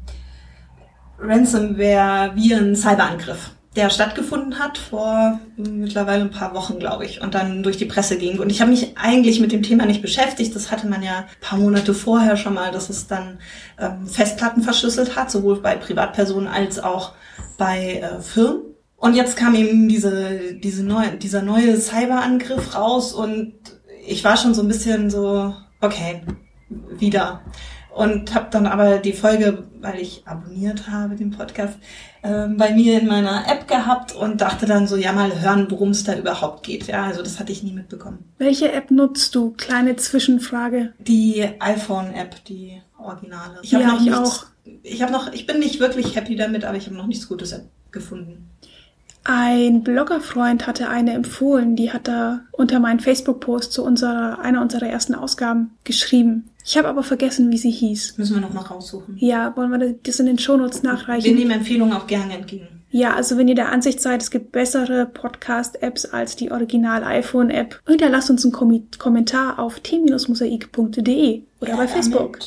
Ransomware, 1.19 2.33
Viren, 2.35 2.75
Cyberangriff 2.75 3.51
der 3.75 3.89
stattgefunden 3.91 4.57
hat 4.57 4.77
vor 4.77 5.39
mittlerweile 5.55 6.23
ein 6.23 6.31
paar 6.31 6.55
Wochen, 6.55 6.79
glaube 6.79 7.05
ich, 7.05 7.21
und 7.21 7.35
dann 7.35 7.61
durch 7.61 7.77
die 7.77 7.85
Presse 7.85 8.17
ging. 8.17 8.39
Und 8.39 8.49
ich 8.49 8.61
habe 8.61 8.71
mich 8.71 8.97
eigentlich 8.97 9.39
mit 9.39 9.51
dem 9.51 9.61
Thema 9.61 9.85
nicht 9.85 10.01
beschäftigt. 10.01 10.55
Das 10.55 10.71
hatte 10.71 10.87
man 10.87 11.03
ja 11.03 11.19
ein 11.19 11.25
paar 11.39 11.59
Monate 11.59 11.93
vorher 11.93 12.35
schon 12.35 12.55
mal, 12.55 12.71
dass 12.71 12.89
es 12.89 13.05
dann 13.07 13.39
ähm, 13.77 14.07
Festplatten 14.07 14.63
verschlüsselt 14.63 15.15
hat, 15.15 15.29
sowohl 15.29 15.61
bei 15.61 15.75
Privatpersonen 15.75 16.47
als 16.47 16.79
auch 16.79 17.13
bei 17.57 17.99
äh, 17.99 18.21
Firmen. 18.21 18.63
Und 18.97 19.15
jetzt 19.15 19.37
kam 19.37 19.55
eben 19.55 19.87
diese, 19.87 20.55
diese 20.55 20.83
neue, 20.83 21.15
dieser 21.15 21.41
neue 21.41 21.79
Cyberangriff 21.79 22.75
raus 22.75 23.13
und 23.13 23.53
ich 24.05 24.23
war 24.23 24.35
schon 24.35 24.53
so 24.53 24.61
ein 24.61 24.67
bisschen 24.67 25.09
so, 25.09 25.55
okay, 25.79 26.21
wieder 26.69 27.41
und 27.99 28.33
habe 28.33 28.47
dann 28.49 28.65
aber 28.65 28.99
die 28.99 29.11
Folge, 29.11 29.65
weil 29.81 29.99
ich 29.99 30.23
abonniert 30.25 30.89
habe, 30.89 31.17
den 31.17 31.31
Podcast, 31.31 31.77
äh, 32.21 32.47
bei 32.47 32.73
mir 32.73 33.01
in 33.01 33.07
meiner 33.07 33.43
App 33.51 33.67
gehabt 33.67 34.15
und 34.15 34.39
dachte 34.39 34.65
dann 34.65 34.87
so, 34.87 34.95
ja 34.95 35.11
mal 35.11 35.41
hören, 35.41 35.69
worum 35.69 35.89
es 35.89 36.05
da 36.05 36.17
überhaupt 36.17 36.65
geht. 36.65 36.87
Ja, 36.87 37.03
also 37.03 37.21
das 37.21 37.41
hatte 37.41 37.51
ich 37.51 37.61
nie 37.61 37.73
mitbekommen. 37.73 38.19
Welche 38.37 38.71
App 38.71 38.89
nutzt 38.89 39.35
du? 39.35 39.51
Kleine 39.51 39.97
Zwischenfrage. 39.97 40.93
Die 40.99 41.45
iPhone-App, 41.59 42.45
die 42.45 42.81
Originale. 42.97 43.59
Ich 43.63 43.73
habe 43.73 43.83
ja, 43.83 43.89
noch 43.89 43.99
ich 43.99 44.05
nichts, 44.05 44.17
auch. 44.17 44.45
Ich 44.83 45.01
habe 45.01 45.11
noch, 45.11 45.33
ich 45.33 45.45
bin 45.45 45.59
nicht 45.59 45.81
wirklich 45.81 46.15
happy 46.15 46.37
damit, 46.37 46.63
aber 46.63 46.77
ich 46.77 46.85
habe 46.85 46.95
noch 46.95 47.07
nichts 47.07 47.27
Gutes 47.27 47.53
gefunden. 47.91 48.49
Ein 49.25 49.83
Bloggerfreund 49.83 50.67
hatte 50.67 50.87
eine 50.87 51.13
empfohlen, 51.13 51.75
die 51.75 51.91
hat 51.91 52.07
da 52.07 52.39
unter 52.53 52.79
meinen 52.79 53.01
Facebook-Post 53.01 53.73
zu 53.73 53.83
unserer, 53.83 54.39
einer 54.39 54.61
unserer 54.61 54.87
ersten 54.87 55.15
Ausgaben 55.15 55.71
geschrieben. 55.83 56.49
Ich 56.69 56.77
habe 56.77 56.87
aber 56.87 57.01
vergessen, 57.01 57.51
wie 57.51 57.57
sie 57.57 57.71
hieß. 57.71 58.19
Müssen 58.19 58.35
wir 58.35 58.41
noch 58.41 58.53
mal 58.53 58.61
raussuchen. 58.61 59.17
Ja, 59.17 59.57
wollen 59.57 59.71
wir 59.71 59.95
das 60.03 60.19
in 60.19 60.27
den 60.27 60.37
Shownotes 60.37 60.83
nachreichen? 60.83 61.25
Wir 61.25 61.33
nehmen 61.33 61.49
Empfehlungen 61.49 61.97
auch 61.97 62.05
gerne 62.05 62.31
entgegen. 62.35 62.67
Ja, 62.91 63.15
also 63.15 63.37
wenn 63.39 63.47
ihr 63.47 63.55
der 63.55 63.71
Ansicht 63.71 63.99
seid, 63.99 64.21
es 64.21 64.29
gibt 64.29 64.51
bessere 64.51 65.07
Podcast-Apps 65.07 66.05
als 66.05 66.35
die 66.35 66.51
original 66.51 67.03
iPhone-App, 67.03 67.81
hinterlasst 67.87 68.29
uns 68.29 68.45
einen 68.45 68.53
Kom 68.53 68.87
Kommentar 68.99 69.57
auf 69.57 69.79
t-mosaik.de 69.79 71.41
oder 71.59 71.71
ja, 71.71 71.75
bei 71.75 71.87
Facebook. 71.87 72.37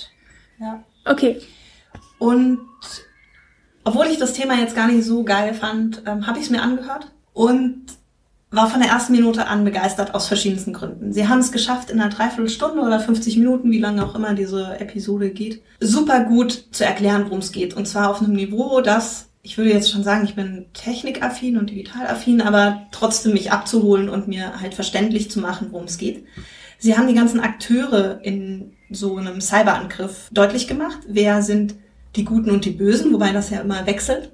Ja. 0.61 0.85
Okay. 1.05 1.41
Und 2.21 2.61
obwohl 3.83 4.07
ich 4.07 4.19
das 4.19 4.35
Thema 4.35 4.57
jetzt 4.57 4.77
gar 4.77 4.87
nicht 4.87 5.03
so 5.03 5.25
geil 5.25 5.53
fand, 5.53 6.05
ähm, 6.07 6.29
habe 6.29 6.39
ich 6.39 6.45
es 6.45 6.51
mir 6.51 6.63
angehört 6.63 7.11
und 7.33 7.87
war 8.53 8.71
von 8.71 8.81
der 8.81 8.91
ersten 8.91 9.13
Minute 9.13 9.47
an 9.49 9.65
begeistert 9.65 10.15
aus 10.15 10.29
verschiedensten 10.29 10.73
Gründen. 10.73 11.13
Sie 11.13 11.27
haben 11.27 11.41
es 11.41 11.51
geschafft, 11.51 11.91
in 11.91 12.01
einer 12.01 12.11
Dreiviertelstunde 12.11 12.83
oder 12.83 13.01
50 13.01 13.39
Minuten, 13.39 13.71
wie 13.71 13.81
lange 13.81 14.05
auch 14.05 14.15
immer 14.15 14.35
diese 14.35 14.79
Episode 14.79 15.31
geht, 15.31 15.63
super 15.81 16.25
gut 16.25 16.67
zu 16.71 16.85
erklären, 16.85 17.25
worum 17.25 17.41
es 17.41 17.51
geht. 17.51 17.75
Und 17.75 17.89
zwar 17.89 18.11
auf 18.11 18.21
einem 18.21 18.35
Niveau, 18.35 18.81
das 18.81 19.29
ich 19.43 19.59
würde 19.59 19.73
jetzt 19.73 19.91
schon 19.91 20.05
sagen, 20.05 20.25
ich 20.25 20.37
bin 20.37 20.67
technikaffin 20.73 21.59
und 21.59 21.71
digitalaffin, 21.71 22.41
aber 22.41 22.87
trotzdem 22.93 23.33
mich 23.33 23.51
abzuholen 23.51 24.09
und 24.09 24.29
mir 24.29 24.61
halt 24.61 24.75
verständlich 24.75 25.31
zu 25.31 25.41
machen, 25.41 25.69
worum 25.73 25.87
es 25.87 25.99
geht. 25.99 26.25
Sie 26.79 26.97
haben 26.97 27.09
die 27.09 27.15
ganzen 27.15 27.41
Akteure 27.41 28.21
in 28.23 28.73
so 28.91 29.17
einem 29.17 29.41
Cyberangriff 29.41 30.29
deutlich 30.31 30.69
gemacht. 30.69 30.99
Wer 31.09 31.43
sind 31.43 31.75
die 32.15 32.25
Guten 32.25 32.51
und 32.51 32.65
die 32.65 32.71
Bösen, 32.71 33.13
wobei 33.13 33.33
das 33.33 33.51
ja 33.51 33.61
immer 33.61 33.87
wechselt. 33.87 34.31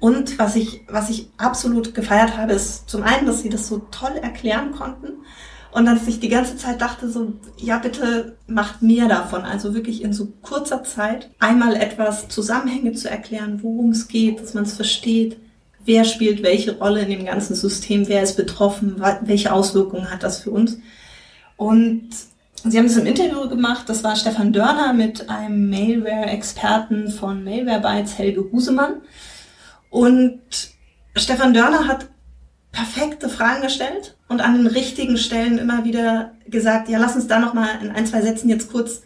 Und 0.00 0.38
was 0.38 0.56
ich, 0.56 0.82
was 0.88 1.10
ich 1.10 1.28
absolut 1.36 1.94
gefeiert 1.94 2.36
habe, 2.36 2.52
ist 2.52 2.88
zum 2.88 3.02
einen, 3.02 3.26
dass 3.26 3.42
sie 3.42 3.48
das 3.48 3.66
so 3.66 3.78
toll 3.90 4.16
erklären 4.22 4.72
konnten 4.72 5.24
und 5.72 5.86
dass 5.86 6.06
ich 6.06 6.20
die 6.20 6.28
ganze 6.28 6.56
Zeit 6.56 6.80
dachte 6.80 7.10
so, 7.10 7.32
ja 7.58 7.78
bitte 7.78 8.36
macht 8.46 8.82
mehr 8.82 9.08
davon. 9.08 9.42
Also 9.42 9.74
wirklich 9.74 10.02
in 10.02 10.12
so 10.12 10.28
kurzer 10.42 10.84
Zeit 10.84 11.30
einmal 11.40 11.74
etwas 11.74 12.28
Zusammenhänge 12.28 12.92
zu 12.92 13.10
erklären, 13.10 13.58
worum 13.62 13.90
es 13.90 14.06
geht, 14.06 14.40
dass 14.40 14.54
man 14.54 14.64
es 14.64 14.74
versteht, 14.74 15.36
wer 15.84 16.04
spielt 16.04 16.44
welche 16.44 16.78
Rolle 16.78 17.02
in 17.02 17.10
dem 17.10 17.26
ganzen 17.26 17.56
System, 17.56 18.06
wer 18.08 18.22
ist 18.22 18.36
betroffen, 18.36 19.02
welche 19.22 19.52
Auswirkungen 19.52 20.10
hat 20.10 20.22
das 20.22 20.40
für 20.40 20.52
uns. 20.52 20.78
Und 21.56 22.10
Sie 22.66 22.78
haben 22.78 22.86
es 22.86 22.96
im 22.96 23.04
Interview 23.04 23.46
gemacht, 23.48 23.88
das 23.88 24.02
war 24.04 24.16
Stefan 24.16 24.54
Dörner 24.54 24.94
mit 24.94 25.28
einem 25.28 25.68
Malware-Experten 25.68 27.10
von 27.10 27.44
Malware 27.44 27.80
Bytes, 27.80 28.16
Helge 28.16 28.46
Husemann. 28.50 29.02
Und 29.94 30.40
Stefan 31.14 31.54
Dörner 31.54 31.86
hat 31.86 32.08
perfekte 32.72 33.28
Fragen 33.28 33.62
gestellt 33.62 34.16
und 34.26 34.40
an 34.40 34.56
den 34.56 34.66
richtigen 34.66 35.16
Stellen 35.16 35.56
immer 35.56 35.84
wieder 35.84 36.32
gesagt, 36.48 36.88
ja, 36.88 36.98
lass 36.98 37.14
uns 37.14 37.28
da 37.28 37.38
nochmal 37.38 37.68
in 37.80 37.92
ein, 37.92 38.04
zwei 38.04 38.20
Sätzen 38.20 38.48
jetzt 38.48 38.72
kurz 38.72 39.02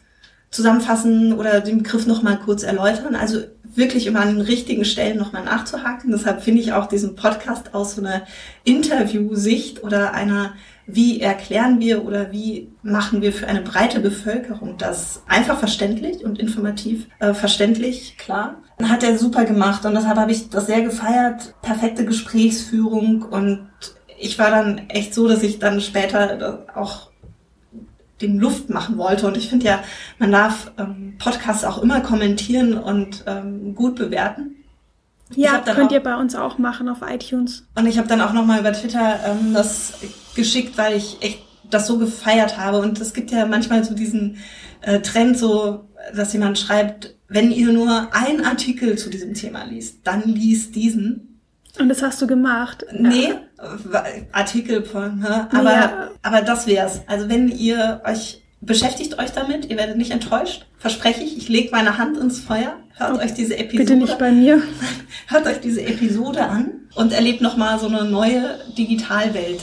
zusammenfassen 0.50 1.34
oder 1.34 1.60
den 1.60 1.82
Begriff 1.82 2.06
nochmal 2.06 2.38
kurz 2.38 2.62
erläutern. 2.62 3.16
Also 3.16 3.40
wirklich 3.64 4.06
immer 4.06 4.20
an 4.20 4.28
den 4.28 4.40
richtigen 4.40 4.86
Stellen 4.86 5.18
nochmal 5.18 5.44
nachzuhaken. 5.44 6.10
Deshalb 6.10 6.42
finde 6.42 6.62
ich 6.62 6.72
auch 6.72 6.86
diesen 6.86 7.16
Podcast 7.16 7.74
aus 7.74 7.94
so 7.94 8.00
einer 8.00 8.22
Interviewsicht 8.64 9.84
oder 9.84 10.14
einer 10.14 10.54
wie 10.86 11.20
erklären 11.20 11.80
wir 11.80 12.06
oder 12.06 12.32
wie 12.32 12.72
machen 12.82 13.20
wir 13.20 13.34
für 13.34 13.46
eine 13.46 13.60
breite 13.60 14.00
Bevölkerung 14.00 14.78
das 14.78 15.22
einfach 15.28 15.58
verständlich 15.58 16.24
und 16.24 16.38
informativ 16.38 17.08
äh, 17.18 17.34
verständlich, 17.34 18.16
klar. 18.16 18.62
Hat 18.82 19.02
er 19.02 19.18
super 19.18 19.44
gemacht 19.44 19.84
und 19.84 19.94
deshalb 19.94 20.16
habe 20.16 20.30
ich 20.32 20.50
das 20.50 20.66
sehr 20.66 20.82
gefeiert. 20.82 21.54
Perfekte 21.62 22.04
Gesprächsführung 22.04 23.22
und 23.22 23.68
ich 24.18 24.38
war 24.38 24.50
dann 24.50 24.88
echt 24.88 25.14
so, 25.14 25.28
dass 25.28 25.42
ich 25.42 25.58
dann 25.58 25.80
später 25.80 26.66
auch 26.74 27.10
dem 28.20 28.38
Luft 28.38 28.70
machen 28.70 28.98
wollte. 28.98 29.26
Und 29.26 29.36
ich 29.36 29.48
finde 29.48 29.66
ja, 29.66 29.80
man 30.18 30.32
darf 30.32 30.72
ähm, 30.78 31.14
Podcasts 31.18 31.64
auch 31.64 31.78
immer 31.78 32.00
kommentieren 32.00 32.76
und 32.76 33.24
ähm, 33.26 33.74
gut 33.74 33.96
bewerten. 33.96 34.56
Ja, 35.34 35.58
könnt 35.58 35.90
auch, 35.90 35.92
ihr 35.92 36.00
bei 36.00 36.16
uns 36.16 36.34
auch 36.34 36.58
machen 36.58 36.88
auf 36.88 36.98
iTunes. 37.06 37.66
Und 37.74 37.86
ich 37.86 37.98
habe 37.98 38.08
dann 38.08 38.20
auch 38.20 38.32
nochmal 38.32 38.60
über 38.60 38.72
Twitter 38.72 39.20
ähm, 39.26 39.52
das 39.52 39.94
geschickt, 40.34 40.78
weil 40.78 40.96
ich 40.96 41.18
echt 41.20 41.44
das 41.70 41.86
so 41.86 41.98
gefeiert 41.98 42.56
habe. 42.58 42.80
Und 42.80 43.00
es 43.00 43.12
gibt 43.12 43.30
ja 43.30 43.46
manchmal 43.46 43.84
so 43.84 43.94
diesen 43.94 44.38
äh, 44.80 45.00
Trend, 45.00 45.38
so, 45.38 45.84
dass 46.14 46.32
jemand 46.32 46.58
schreibt, 46.58 47.14
wenn 47.28 47.50
ihr 47.50 47.72
nur 47.72 48.08
einen 48.12 48.44
Artikel 48.44 48.96
zu 48.96 49.10
diesem 49.10 49.34
Thema 49.34 49.64
liest, 49.64 49.98
dann 50.04 50.22
liest 50.22 50.74
diesen. 50.74 51.40
Und 51.78 51.88
das 51.88 52.02
hast 52.02 52.20
du 52.20 52.26
gemacht? 52.26 52.84
Nee, 52.92 53.34
Artikel 54.32 54.82
von, 54.84 55.20
ne? 55.20 55.48
aber, 55.52 55.72
ja. 55.72 56.10
aber 56.22 56.42
das 56.42 56.66
wär's. 56.66 57.02
Also 57.06 57.28
wenn 57.28 57.48
ihr 57.48 58.00
euch 58.04 58.42
beschäftigt 58.60 59.18
euch 59.18 59.30
damit, 59.30 59.66
ihr 59.66 59.76
werdet 59.76 59.96
nicht 59.96 60.10
enttäuscht, 60.10 60.66
verspreche 60.78 61.22
ich. 61.22 61.36
Ich 61.36 61.48
lege 61.48 61.70
meine 61.70 61.98
Hand 61.98 62.16
ins 62.16 62.40
Feuer. 62.40 62.76
Hört 62.96 63.14
okay. 63.14 63.24
euch 63.24 63.34
diese 63.34 63.56
Episode. 63.56 63.84
Bitte 63.84 63.96
nicht 63.96 64.18
bei 64.18 64.32
mir. 64.32 64.62
Hört 65.28 65.46
euch 65.46 65.60
diese 65.60 65.82
Episode 65.82 66.44
an 66.44 66.72
und 66.94 67.12
erlebt 67.12 67.40
nochmal 67.40 67.78
so 67.78 67.86
eine 67.86 68.04
neue 68.04 68.58
Digitalwelt, 68.76 69.60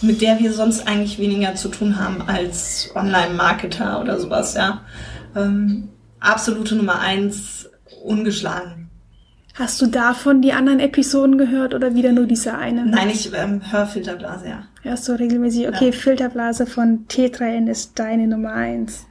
mit 0.00 0.22
der 0.22 0.38
wir 0.38 0.52
sonst 0.52 0.86
eigentlich 0.86 1.18
weniger 1.18 1.54
zu 1.54 1.68
tun 1.68 1.98
haben 1.98 2.22
als 2.22 2.90
Online-Marketer 2.94 4.00
oder 4.00 4.18
sowas, 4.18 4.54
ja. 4.54 4.80
Ähm, 5.36 5.88
absolute 6.20 6.76
Nummer 6.76 7.00
eins, 7.00 7.68
ungeschlagen. 8.02 8.90
Hast 9.54 9.80
du 9.80 9.86
davon 9.86 10.42
die 10.42 10.52
anderen 10.52 10.80
Episoden 10.80 11.38
gehört 11.38 11.74
oder 11.74 11.94
wieder 11.94 12.10
nur 12.10 12.26
diese 12.26 12.56
eine? 12.58 12.86
Nein, 12.86 13.08
ich 13.10 13.32
ähm, 13.32 13.60
höre 13.70 13.86
Filterblase, 13.86 14.48
ja. 14.48 14.64
Hörst 14.82 15.06
du 15.08 15.12
regelmäßig? 15.12 15.68
Okay, 15.68 15.86
ja. 15.86 15.92
Filterblase 15.92 16.66
von 16.66 17.06
T3N 17.06 17.70
ist 17.70 17.98
deine 17.98 18.26
Nummer 18.26 18.52
eins. 18.52 19.06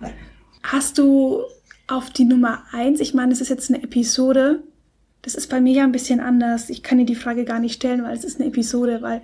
Hast 0.62 0.98
du 0.98 1.44
auf 1.88 2.10
die 2.10 2.26
Nummer 2.26 2.64
eins, 2.74 3.00
ich 3.00 3.14
meine, 3.14 3.32
es 3.32 3.40
ist 3.40 3.50
jetzt 3.50 3.70
eine 3.70 3.84
Episode, 3.84 4.64
das 5.24 5.36
ist 5.36 5.50
bei 5.50 5.62
mir 5.62 5.74
ja 5.74 5.84
ein 5.86 5.94
bisschen 5.94 6.20
anders. 6.20 6.70
Ich 6.70 6.84
kann 6.84 6.98
dir 6.98 7.06
die 7.06 7.16
Frage 7.16 7.46
gar 7.46 7.60
nicht 7.60 7.76
stellen, 7.76 8.04
weil 8.04 8.16
es 8.16 8.26
ist 8.26 8.40
eine 8.40 8.50
Episode, 8.50 9.02
weil 9.02 9.22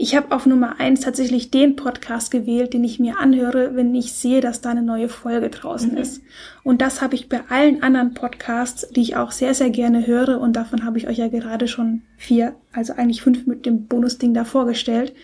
ich 0.00 0.14
habe 0.14 0.34
auf 0.34 0.46
Nummer 0.46 0.78
eins 0.78 1.00
tatsächlich 1.00 1.50
den 1.50 1.74
Podcast 1.74 2.30
gewählt, 2.30 2.72
den 2.72 2.84
ich 2.84 3.00
mir 3.00 3.18
anhöre, 3.18 3.74
wenn 3.74 3.92
ich 3.96 4.12
sehe, 4.12 4.40
dass 4.40 4.60
da 4.60 4.70
eine 4.70 4.82
neue 4.82 5.08
Folge 5.08 5.50
draußen 5.50 5.90
mhm. 5.90 5.96
ist. 5.96 6.22
Und 6.62 6.80
das 6.80 7.02
habe 7.02 7.16
ich 7.16 7.28
bei 7.28 7.40
allen 7.48 7.82
anderen 7.82 8.14
Podcasts, 8.14 8.88
die 8.90 9.00
ich 9.00 9.16
auch 9.16 9.32
sehr, 9.32 9.54
sehr 9.54 9.70
gerne 9.70 10.06
höre, 10.06 10.40
und 10.40 10.52
davon 10.54 10.84
habe 10.84 10.98
ich 10.98 11.08
euch 11.08 11.18
ja 11.18 11.26
gerade 11.26 11.66
schon 11.66 12.02
vier, 12.16 12.54
also 12.72 12.92
eigentlich 12.92 13.22
fünf 13.22 13.48
mit 13.48 13.66
dem 13.66 13.86
Bonusding 13.86 14.34
da 14.34 14.44
vorgestellt. 14.44 15.14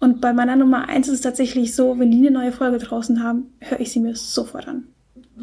Und 0.00 0.20
bei 0.20 0.32
meiner 0.32 0.56
Nummer 0.56 0.88
eins 0.88 1.06
ist 1.06 1.14
es 1.14 1.20
tatsächlich 1.20 1.76
so, 1.76 1.96
wenn 2.00 2.10
die 2.10 2.18
eine 2.18 2.32
neue 2.32 2.50
Folge 2.52 2.78
draußen 2.78 3.22
haben, 3.22 3.52
höre 3.60 3.78
ich 3.78 3.92
sie 3.92 4.00
mir 4.00 4.16
sofort 4.16 4.66
an. 4.66 4.88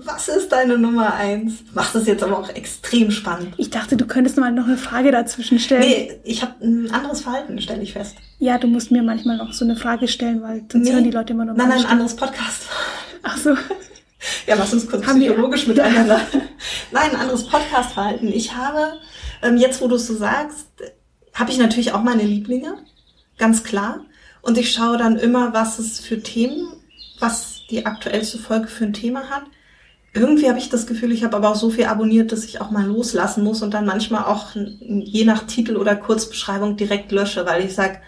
Was 0.04 0.28
ist 0.28 0.52
deine 0.52 0.78
Nummer 0.78 1.16
eins? 1.16 1.64
Machst 1.74 1.96
es 1.96 2.06
jetzt 2.06 2.22
aber 2.22 2.38
auch 2.38 2.50
extrem 2.50 3.10
spannend. 3.10 3.56
Ich 3.58 3.72
dachte, 3.72 3.98
du 3.98 4.06
könntest 4.06 4.38
mal 4.38 4.52
noch 4.52 4.68
eine 4.68 4.78
Frage 4.78 5.12
dazwischen 5.12 5.58
stellen. 5.58 5.82
Nee, 5.82 6.20
ich 6.24 6.44
habe 6.44 6.54
ein 6.62 6.92
anderes 6.92 7.22
Verhalten, 7.22 7.60
stelle 7.60 7.82
ich 7.82 7.94
fest. 7.94 8.16
Ja, 8.38 8.60
du 8.60 8.68
musst 8.68 8.92
mir 8.92 9.02
manchmal 9.02 9.38
noch 9.38 9.54
so 9.54 9.66
eine 9.66 9.76
Frage 9.76 10.08
stellen, 10.08 10.44
weil 10.44 10.64
sonst 10.72 10.86
nee. 10.86 10.94
hören 10.94 11.04
die 11.04 11.12
Leute 11.12 11.34
immer 11.34 11.46
noch 11.46 11.56
Nein, 11.56 11.70
nein, 11.70 11.80
ein 11.80 11.86
anderes 11.86 12.16
Podcast. 12.16 12.64
Ach 13.24 13.38
so. 13.38 13.56
Ja, 14.46 14.56
lass 14.56 14.74
uns 14.74 14.88
kurz 14.88 15.06
Haben 15.08 15.20
psychologisch 15.20 15.68
wir... 15.68 15.74
miteinander. 15.74 16.22
nein, 16.92 17.12
ein 17.12 17.16
anderes 17.16 17.48
Podcast-Verhalten. 17.48 18.28
Ich 18.28 18.56
habe, 18.56 18.94
ähm, 19.42 19.58
jetzt 19.58 19.82
wo 19.82 19.88
du 19.88 19.96
es 19.96 20.06
so 20.06 20.16
sagst, 20.16 20.68
habe 21.34 21.52
ich 21.52 21.58
natürlich 21.58 21.94
auch 21.94 22.04
meine 22.04 22.24
Lieblinge, 22.24 22.78
ganz 23.40 23.64
klar. 23.64 24.06
Und 24.44 24.60
ich 24.60 24.72
schaue 24.72 24.98
dann 24.98 25.18
immer, 25.18 25.54
was 25.54 25.80
es 25.80 26.00
für 26.00 26.22
Themen, 26.22 26.68
was 27.20 27.62
die 27.72 27.86
aktuellste 27.86 28.38
Folge 28.38 28.68
für 28.68 28.86
ein 28.86 28.94
Thema 28.94 29.30
hat 29.30 29.44
irgendwie 30.18 30.50
habe 30.50 30.60
ich 30.60 30.70
das 30.70 30.88
Gefühl, 30.88 31.12
ich 31.12 31.24
habe 31.24 31.36
aber 31.38 31.50
auch 31.50 31.56
so 31.56 31.70
viel 31.70 31.86
abonniert, 31.86 32.32
dass 32.32 32.46
ich 32.46 32.62
auch 32.62 32.72
mal 32.72 32.86
loslassen 32.86 33.44
muss 33.44 33.62
und 33.62 33.74
dann 33.74 33.86
manchmal 33.86 34.26
auch 34.26 34.56
je 34.80 35.26
nach 35.26 35.44
Titel 35.48 35.76
oder 35.76 35.96
Kurzbeschreibung 35.96 36.78
direkt 36.78 37.12
lösche, 37.12 37.46
weil 37.46 37.66
ich 37.66 37.74
sage, 37.74 38.00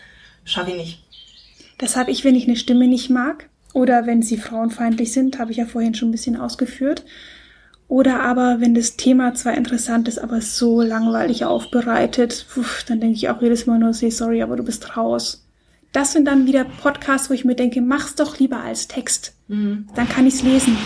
schaffe 0.45 0.71
ich 0.71 0.77
nicht. 0.77 1.03
Das 1.77 1.95
habe 1.95 2.11
ich, 2.11 2.23
wenn 2.25 2.35
ich 2.35 2.47
eine 2.47 2.57
Stimme 2.57 2.87
nicht 2.87 3.09
mag 3.09 3.49
oder 3.73 4.05
wenn 4.05 4.21
sie 4.21 4.37
frauenfeindlich 4.37 5.11
sind, 5.11 5.39
habe 5.39 5.51
ich 5.51 5.57
ja 5.57 5.65
vorhin 5.65 5.95
schon 5.95 6.09
ein 6.09 6.13
bisschen 6.13 6.37
ausgeführt. 6.37 7.05
Oder 7.87 8.21
aber, 8.21 8.57
wenn 8.59 8.75
das 8.75 8.97
Thema 8.97 9.33
zwar 9.33 9.55
interessant 9.55 10.07
ist, 10.07 10.19
aber 10.19 10.41
so 10.41 10.81
langweilig 10.81 11.45
aufbereitet, 11.45 12.45
pf, 12.47 12.83
dann 12.83 12.99
denke 12.99 13.15
ich 13.15 13.29
auch 13.29 13.41
jedes 13.41 13.65
Mal 13.65 13.79
nur, 13.79 13.93
say 13.93 14.11
sorry, 14.11 14.43
aber 14.43 14.57
du 14.57 14.63
bist 14.63 14.95
raus. 14.95 15.43
Das 15.91 16.13
sind 16.13 16.25
dann 16.25 16.45
wieder 16.45 16.65
Podcasts, 16.65 17.31
wo 17.31 17.33
ich 17.33 17.45
mir 17.45 17.55
denke, 17.55 17.81
mach's 17.81 18.13
doch 18.13 18.37
lieber 18.37 18.59
als 18.59 18.87
Text. 18.87 19.33
Mhm. 19.47 19.87
Dann 19.95 20.07
kann 20.07 20.27
ich's 20.27 20.43
lesen. 20.43 20.77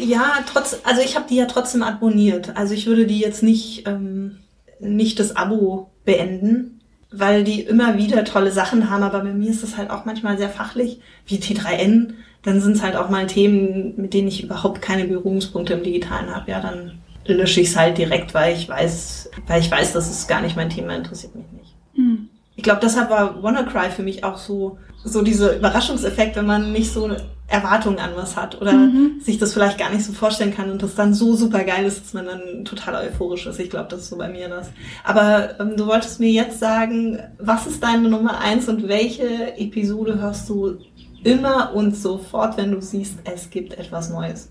Ja, 0.00 0.44
trotz, 0.50 0.80
also 0.84 1.00
ich 1.02 1.16
habe 1.16 1.26
die 1.28 1.36
ja 1.36 1.46
trotzdem 1.46 1.82
abonniert. 1.82 2.56
Also 2.56 2.74
ich 2.74 2.86
würde 2.86 3.06
die 3.06 3.20
jetzt 3.20 3.42
nicht, 3.42 3.86
ähm, 3.86 4.38
nicht 4.80 5.18
das 5.18 5.36
Abo 5.36 5.90
beenden, 6.04 6.80
weil 7.10 7.44
die 7.44 7.62
immer 7.62 7.96
wieder 7.96 8.24
tolle 8.24 8.52
Sachen 8.52 8.90
haben. 8.90 9.02
Aber 9.02 9.20
bei 9.20 9.32
mir 9.32 9.50
ist 9.50 9.62
das 9.62 9.76
halt 9.76 9.90
auch 9.90 10.04
manchmal 10.04 10.38
sehr 10.38 10.50
fachlich, 10.50 11.00
wie 11.26 11.36
T3N. 11.36 12.14
Dann 12.42 12.60
sind 12.60 12.76
es 12.76 12.82
halt 12.82 12.96
auch 12.96 13.10
mal 13.10 13.26
Themen, 13.26 13.94
mit 13.96 14.14
denen 14.14 14.28
ich 14.28 14.44
überhaupt 14.44 14.82
keine 14.82 15.06
Berührungspunkte 15.06 15.74
im 15.74 15.82
Digitalen 15.82 16.34
habe. 16.34 16.50
Ja, 16.50 16.60
dann 16.60 16.98
lösche 17.26 17.60
ich 17.60 17.68
es 17.68 17.76
halt 17.76 17.98
direkt, 17.98 18.34
weil 18.34 18.54
ich 18.54 18.68
weiß, 18.68 19.30
weil 19.46 19.60
ich 19.60 19.70
weiß, 19.70 19.92
dass 19.92 20.08
es 20.08 20.28
gar 20.28 20.40
nicht 20.40 20.56
mein 20.56 20.70
Thema 20.70 20.94
interessiert 20.94 21.34
mich 21.34 21.46
nicht. 21.52 21.74
Hm. 21.94 22.28
Ich 22.54 22.62
glaube, 22.62 22.80
deshalb 22.82 23.10
war 23.10 23.42
WannaCry 23.42 23.90
für 23.90 24.02
mich 24.02 24.24
auch 24.24 24.38
so, 24.38 24.78
so 25.04 25.22
dieser 25.22 25.56
Überraschungseffekt, 25.56 26.36
wenn 26.36 26.46
man 26.46 26.72
nicht 26.72 26.92
so 26.92 27.10
Erwartungen 27.48 28.00
an 28.00 28.10
was 28.16 28.36
hat 28.36 28.60
oder 28.60 28.72
mhm. 28.72 29.20
sich 29.20 29.38
das 29.38 29.52
vielleicht 29.52 29.78
gar 29.78 29.90
nicht 29.90 30.04
so 30.04 30.12
vorstellen 30.12 30.52
kann 30.52 30.70
und 30.70 30.82
das 30.82 30.96
dann 30.96 31.14
so 31.14 31.36
super 31.36 31.62
geil 31.62 31.84
ist, 31.84 32.02
dass 32.02 32.12
man 32.12 32.26
dann 32.26 32.64
total 32.64 33.06
euphorisch 33.06 33.46
ist. 33.46 33.60
Ich 33.60 33.70
glaube, 33.70 33.88
das 33.88 34.00
ist 34.00 34.08
so 34.08 34.16
bei 34.16 34.28
mir 34.28 34.48
das. 34.48 34.68
Aber 35.04 35.60
ähm, 35.60 35.76
du 35.76 35.86
wolltest 35.86 36.18
mir 36.18 36.30
jetzt 36.30 36.58
sagen, 36.58 37.20
was 37.38 37.66
ist 37.66 37.82
deine 37.82 38.08
Nummer 38.08 38.40
eins 38.40 38.68
und 38.68 38.88
welche 38.88 39.56
Episode 39.58 40.20
hörst 40.20 40.48
du 40.48 40.78
immer 41.22 41.72
und 41.72 41.96
sofort, 41.96 42.56
wenn 42.56 42.72
du 42.72 42.82
siehst, 42.82 43.18
es 43.24 43.48
gibt 43.50 43.78
etwas 43.78 44.10
Neues? 44.10 44.50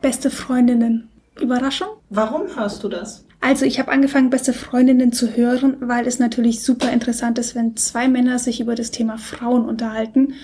Beste 0.00 0.30
Freundinnen. 0.30 1.08
Überraschung? 1.40 1.88
Warum 2.10 2.42
hörst 2.56 2.82
du 2.82 2.88
das? 2.88 3.24
Also 3.40 3.64
ich 3.64 3.78
habe 3.78 3.90
angefangen, 3.90 4.30
beste 4.30 4.52
Freundinnen 4.52 5.12
zu 5.12 5.36
hören, 5.36 5.76
weil 5.80 6.06
es 6.06 6.18
natürlich 6.18 6.62
super 6.62 6.90
interessant 6.90 7.38
ist, 7.38 7.54
wenn 7.54 7.76
zwei 7.76 8.08
Männer 8.08 8.38
sich 8.38 8.60
über 8.60 8.74
das 8.74 8.90
Thema 8.92 9.18
Frauen 9.18 9.68
unterhalten 9.68 10.34